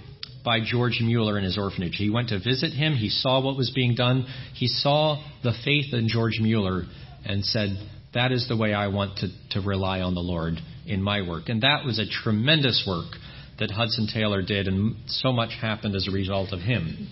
by 0.44 0.58
George 0.64 1.00
Mueller 1.00 1.38
in 1.38 1.44
his 1.44 1.56
orphanage. 1.56 1.94
He 1.96 2.10
went 2.10 2.30
to 2.30 2.38
visit 2.38 2.72
him. 2.72 2.94
He 2.94 3.08
saw 3.08 3.40
what 3.40 3.56
was 3.56 3.70
being 3.70 3.94
done. 3.94 4.26
He 4.54 4.66
saw 4.66 5.22
the 5.42 5.52
faith 5.64 5.92
in 5.92 6.08
George 6.08 6.38
Mueller 6.40 6.82
and 7.24 7.44
said, 7.44 7.70
That 8.14 8.32
is 8.32 8.48
the 8.48 8.56
way 8.56 8.74
I 8.74 8.88
want 8.88 9.18
to, 9.18 9.28
to 9.50 9.66
rely 9.66 10.00
on 10.00 10.14
the 10.14 10.20
Lord 10.20 10.54
in 10.86 11.02
my 11.02 11.26
work. 11.28 11.48
And 11.48 11.62
that 11.62 11.84
was 11.84 11.98
a 11.98 12.06
tremendous 12.06 12.84
work 12.86 13.14
that 13.58 13.70
Hudson 13.70 14.08
Taylor 14.12 14.42
did, 14.42 14.66
and 14.66 14.96
so 15.06 15.32
much 15.32 15.50
happened 15.60 15.94
as 15.94 16.08
a 16.08 16.10
result 16.10 16.52
of 16.52 16.60
him. 16.60 17.08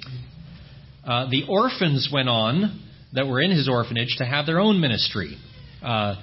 Uh, 1.05 1.31
the 1.31 1.45
orphans 1.49 2.11
went 2.13 2.29
on 2.29 2.83
that 3.13 3.27
were 3.27 3.41
in 3.41 3.51
his 3.51 3.69
orphanage 3.69 4.17
to 4.19 4.25
have 4.25 4.47
their 4.47 4.59
own 4.59 4.81
ministry. 4.81 5.37
Uh, 5.83 6.17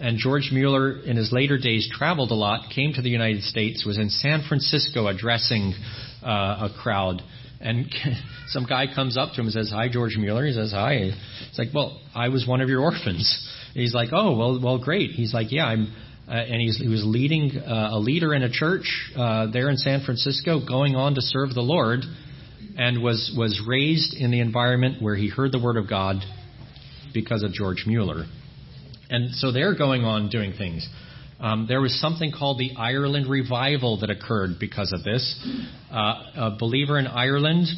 and 0.00 0.18
George 0.18 0.50
Mueller, 0.52 1.00
in 1.00 1.16
his 1.16 1.32
later 1.32 1.58
days, 1.58 1.88
traveled 1.92 2.30
a 2.30 2.34
lot, 2.34 2.70
came 2.74 2.92
to 2.92 3.02
the 3.02 3.10
United 3.10 3.42
States, 3.42 3.84
was 3.84 3.98
in 3.98 4.10
San 4.10 4.44
Francisco 4.48 5.08
addressing 5.08 5.74
uh, 6.22 6.68
a 6.70 6.74
crowd. 6.82 7.22
And 7.60 7.92
some 8.48 8.66
guy 8.66 8.86
comes 8.94 9.16
up 9.16 9.30
to 9.32 9.40
him 9.40 9.46
and 9.46 9.52
says, 9.52 9.70
Hi, 9.72 9.88
George 9.88 10.16
Mueller. 10.16 10.46
He 10.46 10.52
says, 10.52 10.70
Hi. 10.72 11.10
It's 11.48 11.58
like, 11.58 11.68
Well, 11.74 12.00
I 12.14 12.28
was 12.28 12.46
one 12.46 12.60
of 12.60 12.68
your 12.68 12.82
orphans. 12.82 13.48
he's 13.74 13.94
like, 13.94 14.10
Oh, 14.12 14.36
well, 14.36 14.60
well, 14.62 14.78
great. 14.78 15.10
He's 15.10 15.34
like, 15.34 15.50
Yeah, 15.50 15.66
I'm. 15.66 15.92
Uh, 16.28 16.32
and 16.32 16.60
he 16.60 16.88
was 16.88 17.02
leading 17.06 17.56
uh, 17.56 17.88
a 17.92 17.98
leader 17.98 18.34
in 18.34 18.42
a 18.42 18.50
church 18.50 19.10
uh, 19.16 19.50
there 19.50 19.70
in 19.70 19.78
San 19.78 20.04
Francisco, 20.04 20.60
going 20.62 20.94
on 20.94 21.14
to 21.14 21.22
serve 21.22 21.54
the 21.54 21.62
Lord, 21.62 22.00
and 22.76 23.02
was 23.02 23.34
was 23.34 23.62
raised 23.66 24.12
in 24.12 24.30
the 24.30 24.40
environment 24.40 25.00
where 25.00 25.16
he 25.16 25.30
heard 25.30 25.52
the 25.52 25.58
word 25.58 25.78
of 25.78 25.88
God 25.88 26.16
because 27.14 27.42
of 27.42 27.52
George 27.52 27.84
Mueller. 27.86 28.26
And 29.10 29.34
so 29.34 29.52
they're 29.52 29.76
going 29.76 30.04
on 30.04 30.28
doing 30.28 30.52
things. 30.52 30.88
Um, 31.40 31.66
there 31.68 31.80
was 31.80 31.98
something 32.00 32.32
called 32.32 32.58
the 32.58 32.72
Ireland 32.76 33.28
Revival 33.28 34.00
that 34.00 34.10
occurred 34.10 34.58
because 34.58 34.92
of 34.92 35.04
this. 35.04 35.46
Uh, 35.90 36.22
a 36.36 36.56
believer 36.58 36.98
in 36.98 37.06
Ireland 37.06 37.68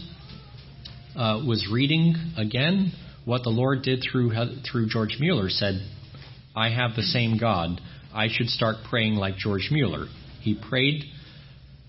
uh, 1.15 1.43
was 1.47 1.69
reading 1.71 2.15
again 2.39 2.93
what 3.27 3.43
the 3.43 3.51
Lord 3.51 3.83
did 3.83 4.03
through 4.11 4.33
through 4.71 4.89
George 4.89 5.19
Mueller. 5.21 5.51
Said, 5.51 5.83
"I 6.57 6.71
have 6.71 6.97
the 6.97 7.03
same 7.03 7.37
God. 7.37 7.81
I 8.15 8.29
should 8.31 8.49
start 8.49 8.77
praying 8.89 9.17
like 9.17 9.37
George 9.37 9.69
Mueller." 9.71 10.07
He 10.41 10.55
prayed 10.55 11.05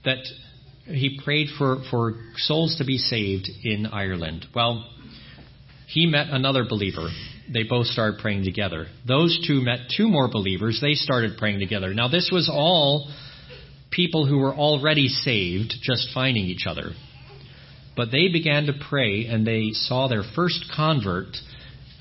that 0.03 0.23
he 0.85 1.21
prayed 1.23 1.47
for 1.57 1.83
for 1.89 2.15
souls 2.35 2.75
to 2.79 2.85
be 2.85 2.97
saved 2.97 3.49
in 3.63 3.85
Ireland. 3.85 4.45
Well, 4.53 4.89
he 5.87 6.05
met 6.05 6.27
another 6.31 6.65
believer 6.67 7.07
they 7.53 7.63
both 7.63 7.87
started 7.87 8.19
praying 8.19 8.45
together. 8.45 8.87
Those 9.07 9.43
two 9.47 9.61
met 9.61 9.79
two 9.95 10.07
more 10.07 10.29
believers. 10.29 10.79
They 10.81 10.93
started 10.93 11.37
praying 11.37 11.59
together. 11.59 11.93
Now, 11.93 12.07
this 12.07 12.29
was 12.31 12.49
all 12.51 13.11
people 13.91 14.25
who 14.25 14.37
were 14.37 14.53
already 14.53 15.09
saved, 15.09 15.73
just 15.81 16.07
finding 16.13 16.45
each 16.45 16.65
other. 16.65 16.91
But 17.95 18.09
they 18.11 18.29
began 18.31 18.67
to 18.67 18.73
pray, 18.89 19.25
and 19.25 19.45
they 19.45 19.71
saw 19.73 20.07
their 20.07 20.23
first 20.35 20.71
convert 20.73 21.35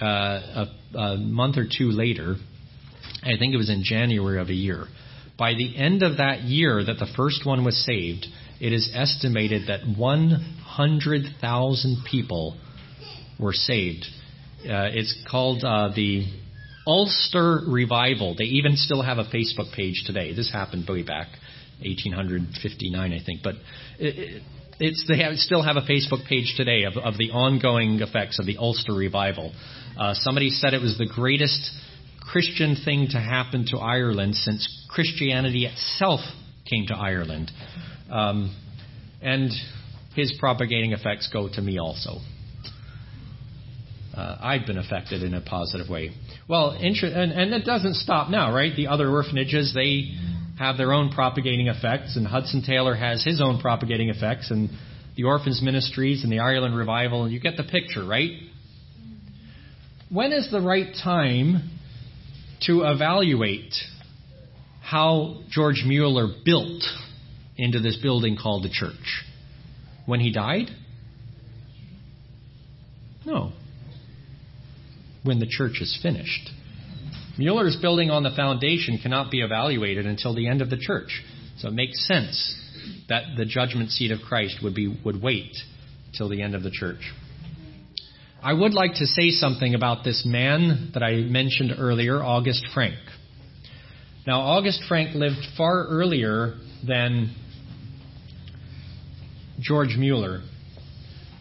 uh, 0.00 0.06
a, 0.06 0.68
a 0.96 1.16
month 1.16 1.58
or 1.58 1.66
two 1.66 1.90
later. 1.90 2.36
I 3.22 3.36
think 3.38 3.52
it 3.52 3.58
was 3.58 3.70
in 3.70 3.82
January 3.82 4.40
of 4.40 4.48
a 4.48 4.54
year. 4.54 4.86
By 5.36 5.54
the 5.54 5.76
end 5.76 6.04
of 6.04 6.18
that 6.18 6.42
year 6.42 6.84
that 6.84 6.98
the 6.98 7.08
first 7.16 7.44
one 7.44 7.64
was 7.64 7.76
saved, 7.84 8.26
it 8.60 8.72
is 8.72 8.88
estimated 8.94 9.66
that 9.68 9.80
100,000 9.98 12.04
people 12.08 12.56
were 13.38 13.52
saved 13.52 14.06
uh, 14.64 14.90
it's 14.92 15.16
called 15.30 15.64
uh, 15.64 15.88
the 15.94 16.26
Ulster 16.86 17.60
Revival. 17.66 18.34
They 18.36 18.44
even 18.44 18.76
still 18.76 19.02
have 19.02 19.18
a 19.18 19.24
Facebook 19.24 19.72
page 19.74 20.02
today. 20.06 20.34
This 20.34 20.50
happened 20.52 20.86
way 20.88 21.02
back 21.02 21.28
1859, 21.82 23.12
I 23.12 23.24
think. 23.24 23.40
But 23.42 23.54
it, 23.98 24.42
it's, 24.78 25.04
they 25.08 25.22
have, 25.22 25.34
still 25.36 25.62
have 25.62 25.76
a 25.76 25.82
Facebook 25.82 26.26
page 26.28 26.54
today 26.56 26.84
of, 26.84 26.96
of 26.96 27.16
the 27.18 27.30
ongoing 27.30 28.00
effects 28.00 28.38
of 28.38 28.46
the 28.46 28.56
Ulster 28.58 28.92
Revival. 28.92 29.52
Uh, 29.98 30.14
somebody 30.14 30.50
said 30.50 30.74
it 30.74 30.80
was 30.80 30.96
the 30.98 31.06
greatest 31.06 31.70
Christian 32.20 32.76
thing 32.84 33.08
to 33.10 33.18
happen 33.18 33.66
to 33.70 33.78
Ireland 33.78 34.34
since 34.34 34.86
Christianity 34.88 35.66
itself 35.66 36.20
came 36.68 36.86
to 36.86 36.94
Ireland. 36.94 37.50
Um, 38.10 38.56
and 39.20 39.50
his 40.14 40.34
propagating 40.38 40.92
effects 40.92 41.28
go 41.32 41.48
to 41.48 41.60
me 41.60 41.78
also. 41.78 42.18
Uh, 44.14 44.36
I've 44.40 44.66
been 44.66 44.78
affected 44.78 45.22
in 45.22 45.34
a 45.34 45.40
positive 45.40 45.88
way. 45.88 46.10
Well, 46.48 46.70
and, 46.70 46.96
and 46.96 47.54
it 47.54 47.64
doesn't 47.64 47.94
stop 47.94 48.28
now, 48.28 48.52
right? 48.52 48.74
The 48.74 48.88
other 48.88 49.08
orphanages, 49.08 49.72
they 49.72 50.14
have 50.58 50.76
their 50.76 50.92
own 50.92 51.10
propagating 51.10 51.68
effects, 51.68 52.16
and 52.16 52.26
Hudson 52.26 52.62
Taylor 52.62 52.94
has 52.94 53.24
his 53.24 53.40
own 53.40 53.60
propagating 53.60 54.08
effects, 54.08 54.50
and 54.50 54.68
the 55.16 55.24
Orphans 55.24 55.62
Ministries 55.62 56.24
and 56.24 56.32
the 56.32 56.40
Ireland 56.40 56.76
revival, 56.76 57.24
and 57.24 57.32
You 57.32 57.40
get 57.40 57.56
the 57.56 57.62
picture, 57.62 58.04
right? 58.04 58.30
When 60.10 60.32
is 60.32 60.50
the 60.50 60.60
right 60.60 60.92
time 61.02 61.70
to 62.66 62.82
evaluate 62.82 63.74
how 64.82 65.42
George 65.50 65.84
Mueller 65.86 66.28
built 66.44 66.82
into 67.56 67.78
this 67.78 67.96
building 67.96 68.36
called 68.36 68.64
the 68.64 68.70
church? 68.70 69.24
When 70.04 70.18
he 70.18 70.32
died? 70.32 70.68
No. 73.24 73.52
When 75.22 75.38
the 75.38 75.46
church 75.46 75.80
is 75.80 75.98
finished. 76.02 76.50
Mueller's 77.38 77.76
building 77.80 78.10
on 78.10 78.22
the 78.22 78.30
foundation 78.36 78.98
cannot 79.02 79.30
be 79.30 79.40
evaluated 79.40 80.06
until 80.06 80.34
the 80.34 80.48
end 80.48 80.62
of 80.62 80.70
the 80.70 80.76
church. 80.76 81.22
So 81.58 81.68
it 81.68 81.74
makes 81.74 82.06
sense 82.06 82.54
that 83.08 83.36
the 83.36 83.44
judgment 83.44 83.90
seat 83.90 84.10
of 84.10 84.20
Christ 84.20 84.58
would 84.62 84.74
be 84.74 84.88
would 85.04 85.22
wait 85.22 85.56
till 86.16 86.28
the 86.28 86.42
end 86.42 86.54
of 86.54 86.62
the 86.62 86.70
church. 86.70 87.12
I 88.42 88.54
would 88.54 88.72
like 88.72 88.94
to 88.94 89.06
say 89.06 89.30
something 89.30 89.74
about 89.74 90.02
this 90.02 90.22
man 90.24 90.92
that 90.94 91.02
I 91.02 91.16
mentioned 91.16 91.72
earlier, 91.78 92.22
August 92.22 92.66
Frank. 92.72 92.98
Now, 94.26 94.40
August 94.40 94.82
Frank 94.88 95.14
lived 95.14 95.46
far 95.56 95.86
earlier 95.88 96.54
than 96.86 97.34
George 99.60 99.96
Mueller. 99.98 100.40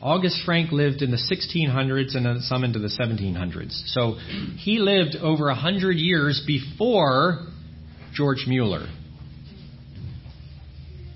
August 0.02 0.41
Frank 0.45 0.72
lived 0.72 1.02
in 1.02 1.12
the 1.12 1.18
1600s 1.18 2.16
and 2.16 2.26
then 2.26 2.39
some 2.39 2.64
into 2.64 2.80
the 2.80 2.88
1700s. 2.88 3.72
So 3.88 4.14
he 4.58 4.80
lived 4.80 5.16
over 5.18 5.45
100 5.45 5.97
years 5.97 6.41
before 6.47 7.47
George 8.14 8.45
Mueller. 8.47 8.88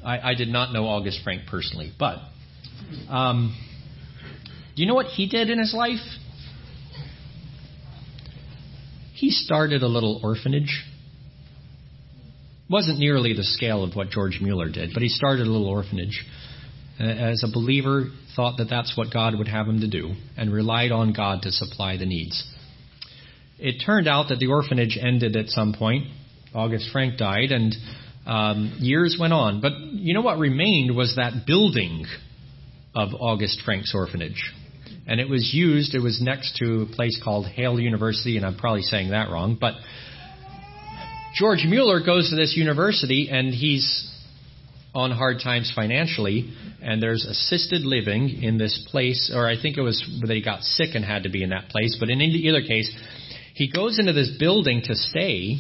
I, 0.04 0.32
I 0.32 0.34
did 0.36 0.50
not 0.50 0.74
know 0.74 0.86
August 0.86 1.22
Frank 1.24 1.44
personally, 1.50 1.94
but 1.98 2.18
um, 3.10 3.56
do 4.76 4.82
you 4.82 4.88
know 4.88 4.96
what 4.96 5.06
he 5.08 5.30
did 5.30 5.50
in 5.50 5.60
his 5.60 5.74
life? 5.74 6.02
He 9.14 9.30
started 9.30 9.82
a 9.82 9.88
little 9.88 10.20
orphanage. 10.22 10.84
Wasn't 12.70 13.00
nearly 13.00 13.34
the 13.34 13.44
scale 13.44 13.84
of 13.84 13.96
what 13.96 14.10
George 14.10 14.40
Mueller 14.42 14.70
did, 14.70 14.92
but 14.94 15.04
he 15.04 15.10
started 15.10 15.48
a 15.48 15.50
little 15.50 15.68
orphanage. 15.68 16.26
Uh, 17.00 17.06
as 17.06 17.44
a 17.44 17.52
believer, 17.52 18.06
thought 18.36 18.58
that 18.58 18.70
that's 18.70 18.96
what 18.96 19.12
God 19.12 19.36
would 19.38 19.48
have 19.48 19.68
him 19.68 19.80
to 19.82 19.88
do 19.88 20.14
and 20.38 20.54
relied 20.54 20.92
on 20.92 21.12
God 21.14 21.42
to 21.42 21.52
supply 21.52 21.98
the 21.98 22.06
needs. 22.06 22.44
It 23.58 23.84
turned 23.84 24.08
out 24.08 24.30
that 24.30 24.40
the 24.40 24.48
orphanage 24.48 24.98
ended 25.02 25.36
at 25.36 25.48
some 25.48 25.74
point. 25.74 26.06
August 26.54 26.90
Frank 26.92 27.18
died, 27.18 27.52
and 27.52 27.74
um, 28.28 28.78
years 28.80 29.18
went 29.20 29.34
on. 29.34 29.60
But 29.60 29.74
you 29.80 30.14
know 30.14 30.22
what 30.22 30.38
remained 30.38 30.96
was 30.96 31.16
that 31.16 31.46
building 31.48 32.06
of 32.96 33.10
August 33.20 33.62
Frank's 33.66 33.94
orphanage. 33.96 34.54
And 35.08 35.20
it 35.20 35.28
was 35.28 35.52
used, 35.54 35.96
it 35.96 36.00
was 36.00 36.22
next 36.22 36.58
to 36.58 36.84
a 36.84 36.96
place 36.96 37.20
called 37.24 37.48
Halle 37.48 37.80
University, 37.80 38.38
and 38.38 38.46
I'm 38.46 38.58
probably 38.58 38.84
saying 38.84 39.10
that 39.10 39.30
wrong, 39.30 39.58
but 39.60 39.74
George 41.36 41.66
Mueller 41.68 42.06
goes 42.06 42.30
to 42.30 42.36
this 42.36 42.54
university 42.56 43.30
and 43.32 43.54
he's 43.54 44.10
on 44.94 45.12
hard 45.12 45.40
times 45.44 45.72
financially, 45.76 46.54
and 46.82 47.02
there's 47.02 47.26
assisted 47.26 47.82
living 47.82 48.44
in 48.44 48.58
this 48.58 48.88
place, 48.92 49.32
or 49.34 49.50
I 49.50 49.60
think 49.60 49.78
it 49.78 49.82
was 49.82 50.00
that 50.22 50.34
he 50.34 50.44
got 50.44 50.62
sick 50.62 50.90
and 50.94 51.04
had 51.04 51.24
to 51.24 51.30
be 51.30 51.44
in 51.44 51.50
that 51.50 51.70
place, 51.70 51.98
but 52.00 52.10
in 52.10 52.22
either 52.22 52.62
case, 52.62 52.94
he 53.56 53.72
goes 53.72 54.00
into 54.00 54.14
this 54.14 54.36
building 54.40 54.82
to 54.86 54.96
stay 54.96 55.58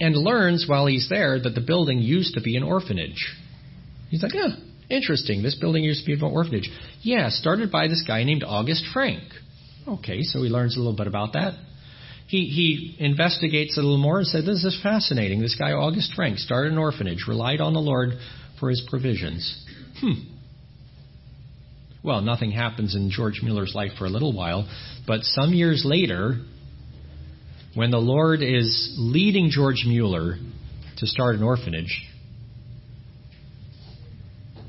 and 0.00 0.14
learns 0.14 0.66
while 0.68 0.86
he's 0.86 1.08
there 1.08 1.40
that 1.40 1.54
the 1.54 1.60
building 1.60 1.98
used 1.98 2.34
to 2.34 2.42
be 2.42 2.56
an 2.56 2.62
orphanage. 2.62 3.34
He's 4.10 4.22
like, 4.22 4.34
yeah, 4.34 4.56
interesting. 4.90 5.42
This 5.42 5.54
building 5.54 5.82
used 5.82 6.04
to 6.04 6.06
be 6.06 6.12
an 6.12 6.22
orphanage. 6.22 6.70
Yeah, 7.00 7.30
started 7.30 7.72
by 7.72 7.88
this 7.88 8.04
guy 8.06 8.24
named 8.24 8.44
August 8.46 8.84
Frank. 8.92 9.22
Okay, 9.88 10.22
so 10.22 10.42
he 10.42 10.50
learns 10.50 10.76
a 10.76 10.80
little 10.80 10.96
bit 10.96 11.06
about 11.06 11.32
that 11.32 11.54
he, 12.26 12.46
he 12.46 12.96
investigates 12.98 13.78
a 13.78 13.80
little 13.80 13.98
more 13.98 14.18
and 14.18 14.26
said, 14.26 14.44
This 14.44 14.64
is 14.64 14.78
fascinating. 14.82 15.40
This 15.40 15.54
guy, 15.54 15.72
August 15.72 16.12
Frank, 16.14 16.38
started 16.38 16.72
an 16.72 16.78
orphanage, 16.78 17.24
relied 17.28 17.60
on 17.60 17.72
the 17.72 17.80
Lord 17.80 18.10
for 18.58 18.68
his 18.68 18.84
provisions. 18.88 19.64
Hmm. 20.00 20.32
Well, 22.02 22.22
nothing 22.22 22.50
happens 22.50 22.94
in 22.94 23.10
George 23.10 23.40
Mueller's 23.42 23.74
life 23.74 23.92
for 23.98 24.06
a 24.06 24.10
little 24.10 24.32
while, 24.32 24.68
but 25.06 25.22
some 25.22 25.52
years 25.52 25.82
later, 25.84 26.40
when 27.74 27.90
the 27.90 27.98
Lord 27.98 28.42
is 28.42 28.94
leading 28.96 29.50
George 29.50 29.84
Mueller 29.86 30.36
to 30.98 31.06
start 31.06 31.34
an 31.34 31.42
orphanage, 31.42 32.04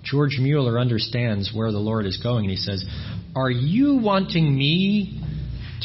George 0.04 0.38
Mueller 0.40 0.80
understands 0.80 1.52
where 1.54 1.72
the 1.72 1.80
Lord 1.80 2.06
is 2.06 2.18
going, 2.18 2.46
and 2.46 2.52
he 2.52 2.58
says, 2.58 2.84
Are 3.36 3.52
you 3.52 3.98
wanting 3.98 4.58
me 4.58 5.22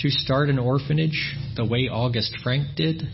to 0.03 0.11
start 0.11 0.49
an 0.49 0.59
orphanage 0.59 1.37
the 1.55 1.65
way 1.65 1.89
August 1.89 2.37
Frank 2.43 2.75
did? 2.77 3.05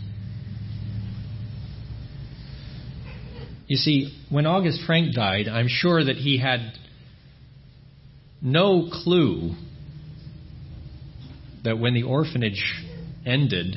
You 3.67 3.77
see, 3.77 4.17
when 4.29 4.47
August 4.47 4.81
Frank 4.87 5.13
died, 5.13 5.47
I'm 5.47 5.67
sure 5.69 6.03
that 6.03 6.15
he 6.15 6.39
had 6.39 6.73
no 8.41 8.89
clue 8.91 9.51
that 11.63 11.77
when 11.77 11.93
the 11.93 12.03
orphanage 12.03 12.63
ended, 13.23 13.75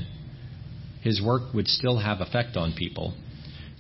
his 1.02 1.20
work 1.22 1.52
would 1.52 1.68
still 1.68 1.98
have 1.98 2.22
effect 2.22 2.56
on 2.56 2.72
people. 2.72 3.12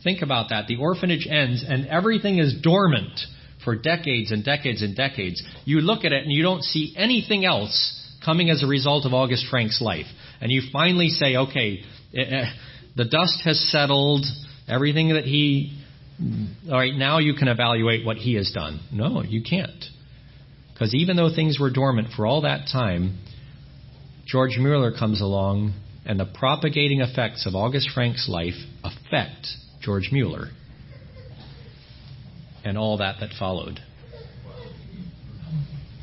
Think 0.04 0.20
about 0.20 0.50
that. 0.50 0.66
The 0.66 0.76
orphanage 0.76 1.26
ends 1.30 1.64
and 1.66 1.86
everything 1.86 2.38
is 2.38 2.54
dormant 2.62 3.18
for 3.64 3.76
decades 3.76 4.30
and 4.30 4.44
decades 4.44 4.82
and 4.82 4.94
decades. 4.94 5.42
You 5.64 5.80
look 5.80 6.04
at 6.04 6.12
it 6.12 6.24
and 6.24 6.32
you 6.32 6.42
don't 6.42 6.62
see 6.62 6.92
anything 6.98 7.46
else 7.46 8.00
coming 8.24 8.50
as 8.50 8.62
a 8.62 8.66
result 8.66 9.06
of 9.06 9.14
August 9.14 9.46
Frank's 9.50 9.80
life. 9.80 10.06
And 10.40 10.50
you 10.50 10.62
finally 10.72 11.08
say, 11.08 11.36
okay, 11.36 11.80
eh, 12.14 12.20
eh, 12.20 12.44
the 12.96 13.04
dust 13.04 13.42
has 13.44 13.60
settled, 13.70 14.24
everything 14.68 15.10
that 15.10 15.24
he. 15.24 15.78
All 16.70 16.78
right, 16.78 16.94
now 16.94 17.18
you 17.18 17.34
can 17.34 17.48
evaluate 17.48 18.06
what 18.06 18.16
he 18.16 18.34
has 18.34 18.50
done. 18.52 18.80
No, 18.92 19.22
you 19.22 19.42
can't. 19.42 19.84
Because 20.72 20.94
even 20.94 21.16
though 21.16 21.34
things 21.34 21.58
were 21.58 21.70
dormant 21.70 22.08
for 22.16 22.26
all 22.26 22.42
that 22.42 22.68
time, 22.70 23.18
George 24.26 24.56
Mueller 24.58 24.92
comes 24.96 25.20
along, 25.20 25.74
and 26.04 26.18
the 26.18 26.26
propagating 26.26 27.00
effects 27.00 27.46
of 27.46 27.54
August 27.54 27.90
Frank's 27.94 28.28
life 28.28 28.54
affect 28.84 29.46
George 29.80 30.10
Mueller 30.12 30.48
and 32.64 32.78
all 32.78 32.98
that 32.98 33.16
that 33.20 33.30
followed. 33.38 33.80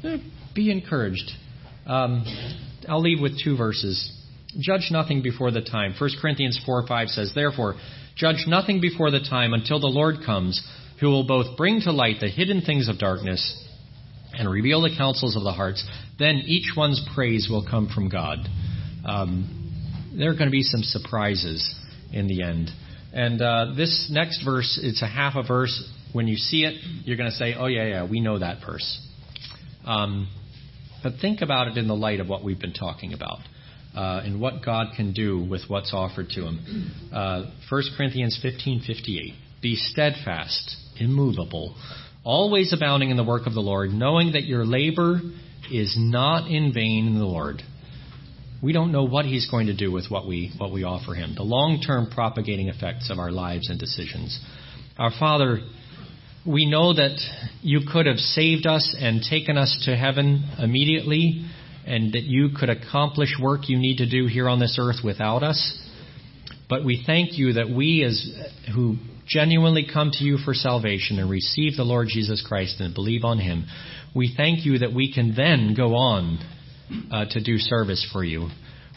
Eh, 0.03 0.17
be 0.53 0.72
encouraged. 0.72 1.32
Um, 1.89 2.23
I'll 2.87 3.01
leave 3.01 3.19
with 3.19 3.43
two 3.43 3.57
verses. 3.57 4.15
Judge 4.59 4.89
nothing 4.91 5.23
before 5.23 5.51
the 5.51 5.61
time. 5.61 5.95
1 5.99 6.09
Corinthians 6.21 6.59
4 6.65 6.85
5 6.87 7.07
says, 7.09 7.31
Therefore, 7.33 7.75
judge 8.15 8.45
nothing 8.47 8.79
before 8.79 9.09
the 9.09 9.19
time 9.19 9.53
until 9.53 9.79
the 9.79 9.87
Lord 9.87 10.17
comes, 10.23 10.61
who 10.99 11.07
will 11.07 11.25
both 11.25 11.57
bring 11.57 11.81
to 11.81 11.91
light 11.91 12.17
the 12.19 12.29
hidden 12.29 12.61
things 12.61 12.89
of 12.89 12.99
darkness 12.99 13.65
and 14.33 14.49
reveal 14.49 14.81
the 14.81 14.95
counsels 14.95 15.35
of 15.35 15.43
the 15.43 15.51
hearts. 15.51 15.83
Then 16.19 16.35
each 16.45 16.73
one's 16.77 17.03
praise 17.15 17.47
will 17.49 17.65
come 17.67 17.89
from 17.93 18.09
God. 18.09 18.37
Um, 19.03 20.11
there 20.15 20.29
are 20.29 20.35
going 20.35 20.47
to 20.47 20.51
be 20.51 20.63
some 20.63 20.83
surprises 20.83 21.75
in 22.13 22.27
the 22.27 22.43
end. 22.43 22.69
And 23.13 23.41
uh, 23.41 23.73
this 23.75 24.09
next 24.11 24.43
verse, 24.43 24.79
it's 24.81 25.01
a 25.01 25.07
half 25.07 25.35
a 25.35 25.43
verse. 25.43 25.91
When 26.13 26.27
you 26.27 26.35
see 26.35 26.65
it, 26.65 26.75
you're 27.05 27.17
going 27.17 27.29
to 27.29 27.35
say, 27.35 27.55
oh, 27.57 27.65
yeah, 27.65 27.87
yeah, 27.87 28.07
we 28.07 28.19
know 28.19 28.37
that 28.37 28.57
verse. 28.63 28.99
Um, 29.85 30.27
but 31.03 31.13
think 31.21 31.41
about 31.41 31.67
it 31.67 31.77
in 31.77 31.87
the 31.87 31.95
light 31.95 32.19
of 32.19 32.27
what 32.27 32.43
we've 32.43 32.59
been 32.59 32.73
talking 32.73 33.13
about. 33.13 33.39
Uh, 33.95 34.21
and 34.23 34.39
what 34.39 34.63
God 34.63 34.93
can 34.95 35.13
do 35.13 35.43
with 35.49 35.61
what's 35.67 35.93
offered 35.95 36.29
to 36.29 36.41
him. 36.45 36.91
Uh, 37.11 37.45
1 37.69 37.83
Corinthians 37.97 38.39
15:58. 38.43 39.33
Be 39.61 39.75
steadfast, 39.75 40.75
immovable, 40.99 41.75
always 42.23 42.71
abounding 42.71 43.09
in 43.09 43.17
the 43.17 43.23
work 43.23 43.47
of 43.47 43.55
the 43.55 43.61
Lord, 43.61 43.91
knowing 43.91 44.33
that 44.33 44.43
your 44.43 44.63
labor 44.63 45.19
is 45.71 45.95
not 45.97 46.49
in 46.49 46.71
vain 46.71 47.07
in 47.07 47.17
the 47.17 47.25
Lord. 47.25 47.63
We 48.61 48.73
don't 48.73 48.91
know 48.91 49.05
what 49.05 49.25
He's 49.25 49.49
going 49.49 49.67
to 49.67 49.75
do 49.75 49.91
with 49.91 50.09
what 50.09 50.27
we, 50.27 50.51
what 50.57 50.71
we 50.71 50.83
offer 50.83 51.13
Him, 51.13 51.33
the 51.35 51.43
long 51.43 51.81
term 51.81 52.09
propagating 52.11 52.67
effects 52.67 53.09
of 53.09 53.17
our 53.17 53.31
lives 53.31 53.69
and 53.69 53.79
decisions. 53.79 54.39
Our 54.97 55.11
Father, 55.17 55.59
we 56.45 56.65
know 56.65 56.93
that 56.93 57.17
you 57.61 57.81
could 57.91 58.05
have 58.05 58.17
saved 58.17 58.65
us 58.65 58.95
and 58.97 59.21
taken 59.21 59.57
us 59.57 59.83
to 59.85 59.95
heaven 59.95 60.49
immediately, 60.57 61.45
and 61.85 62.13
that 62.13 62.23
you 62.23 62.49
could 62.57 62.69
accomplish 62.69 63.35
work 63.41 63.67
you 63.67 63.77
need 63.77 63.97
to 63.97 64.09
do 64.09 64.27
here 64.27 64.47
on 64.47 64.59
this 64.59 64.77
earth 64.79 64.97
without 65.03 65.43
us. 65.43 65.77
But 66.69 66.85
we 66.85 67.03
thank 67.05 67.37
you 67.37 67.53
that 67.53 67.69
we, 67.69 68.03
as 68.03 68.31
who 68.73 68.97
genuinely 69.27 69.87
come 69.91 70.11
to 70.11 70.23
you 70.23 70.37
for 70.37 70.53
salvation 70.53 71.19
and 71.19 71.29
receive 71.29 71.75
the 71.75 71.83
Lord 71.83 72.07
Jesus 72.09 72.45
Christ 72.47 72.79
and 72.79 72.93
believe 72.93 73.23
on 73.23 73.39
Him, 73.39 73.65
we 74.15 74.33
thank 74.35 74.65
you 74.65 74.79
that 74.79 74.93
we 74.93 75.13
can 75.13 75.35
then 75.35 75.73
go 75.75 75.95
on 75.95 76.39
uh, 77.11 77.25
to 77.31 77.43
do 77.43 77.57
service 77.57 78.07
for 78.11 78.23
you. 78.23 78.49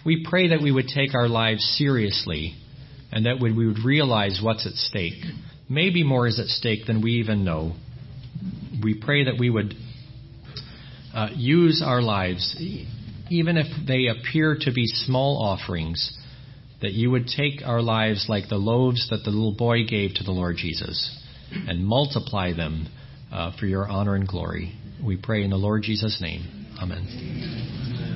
We 0.05 0.26
pray 0.28 0.49
that 0.49 0.62
we 0.62 0.72
would 0.72 0.88
take 0.88 1.14
our 1.14 1.28
lives 1.28 1.62
seriously 1.78 2.57
and 3.11 3.26
that 3.26 3.40
we 3.40 3.53
would 3.53 3.84
realize 3.84 4.40
what's 4.43 4.66
at 4.66 4.72
stake. 4.72 5.22
Maybe 5.73 6.05
more 6.05 6.27
is 6.27 6.39
at 6.39 6.49
stake 6.49 6.85
than 6.87 7.01
we 7.01 7.12
even 7.12 7.45
know. 7.45 7.73
We 8.83 8.93
pray 8.95 9.25
that 9.25 9.37
we 9.39 9.49
would 9.49 9.75
uh, 11.14 11.29
use 11.35 11.83
our 11.85 12.03
lives, 12.03 12.55
even 13.31 13.57
if 13.57 13.66
they 13.87 14.09
appear 14.09 14.59
to 14.61 14.73
be 14.73 14.87
small 14.87 15.43
offerings, 15.43 16.18
that 16.83 16.93
you 16.93 17.11
would 17.11 17.27
take 17.27 17.62
our 17.64 17.81
lives 17.81 18.27
like 18.29 18.51
the 18.51 18.57
loaves 18.57 19.09
that 19.09 19.25
the 19.25 19.31
little 19.31 19.57
boy 19.57 19.87
gave 19.89 20.14
to 20.16 20.25
the 20.25 20.33
Lord 20.33 20.57
Jesus 20.57 21.18
and 21.51 21.87
multiply 21.87 22.53
them 22.53 22.89
uh, 23.33 23.53
for 23.59 23.64
your 23.64 23.89
honor 23.89 24.14
and 24.14 24.29
glory. 24.29 24.75
We 25.03 25.16
pray 25.16 25.43
in 25.43 25.49
the 25.49 25.57
Lord 25.57 25.85
Jesus' 25.85 26.18
name. 26.20 26.66
Amen. 26.83 28.12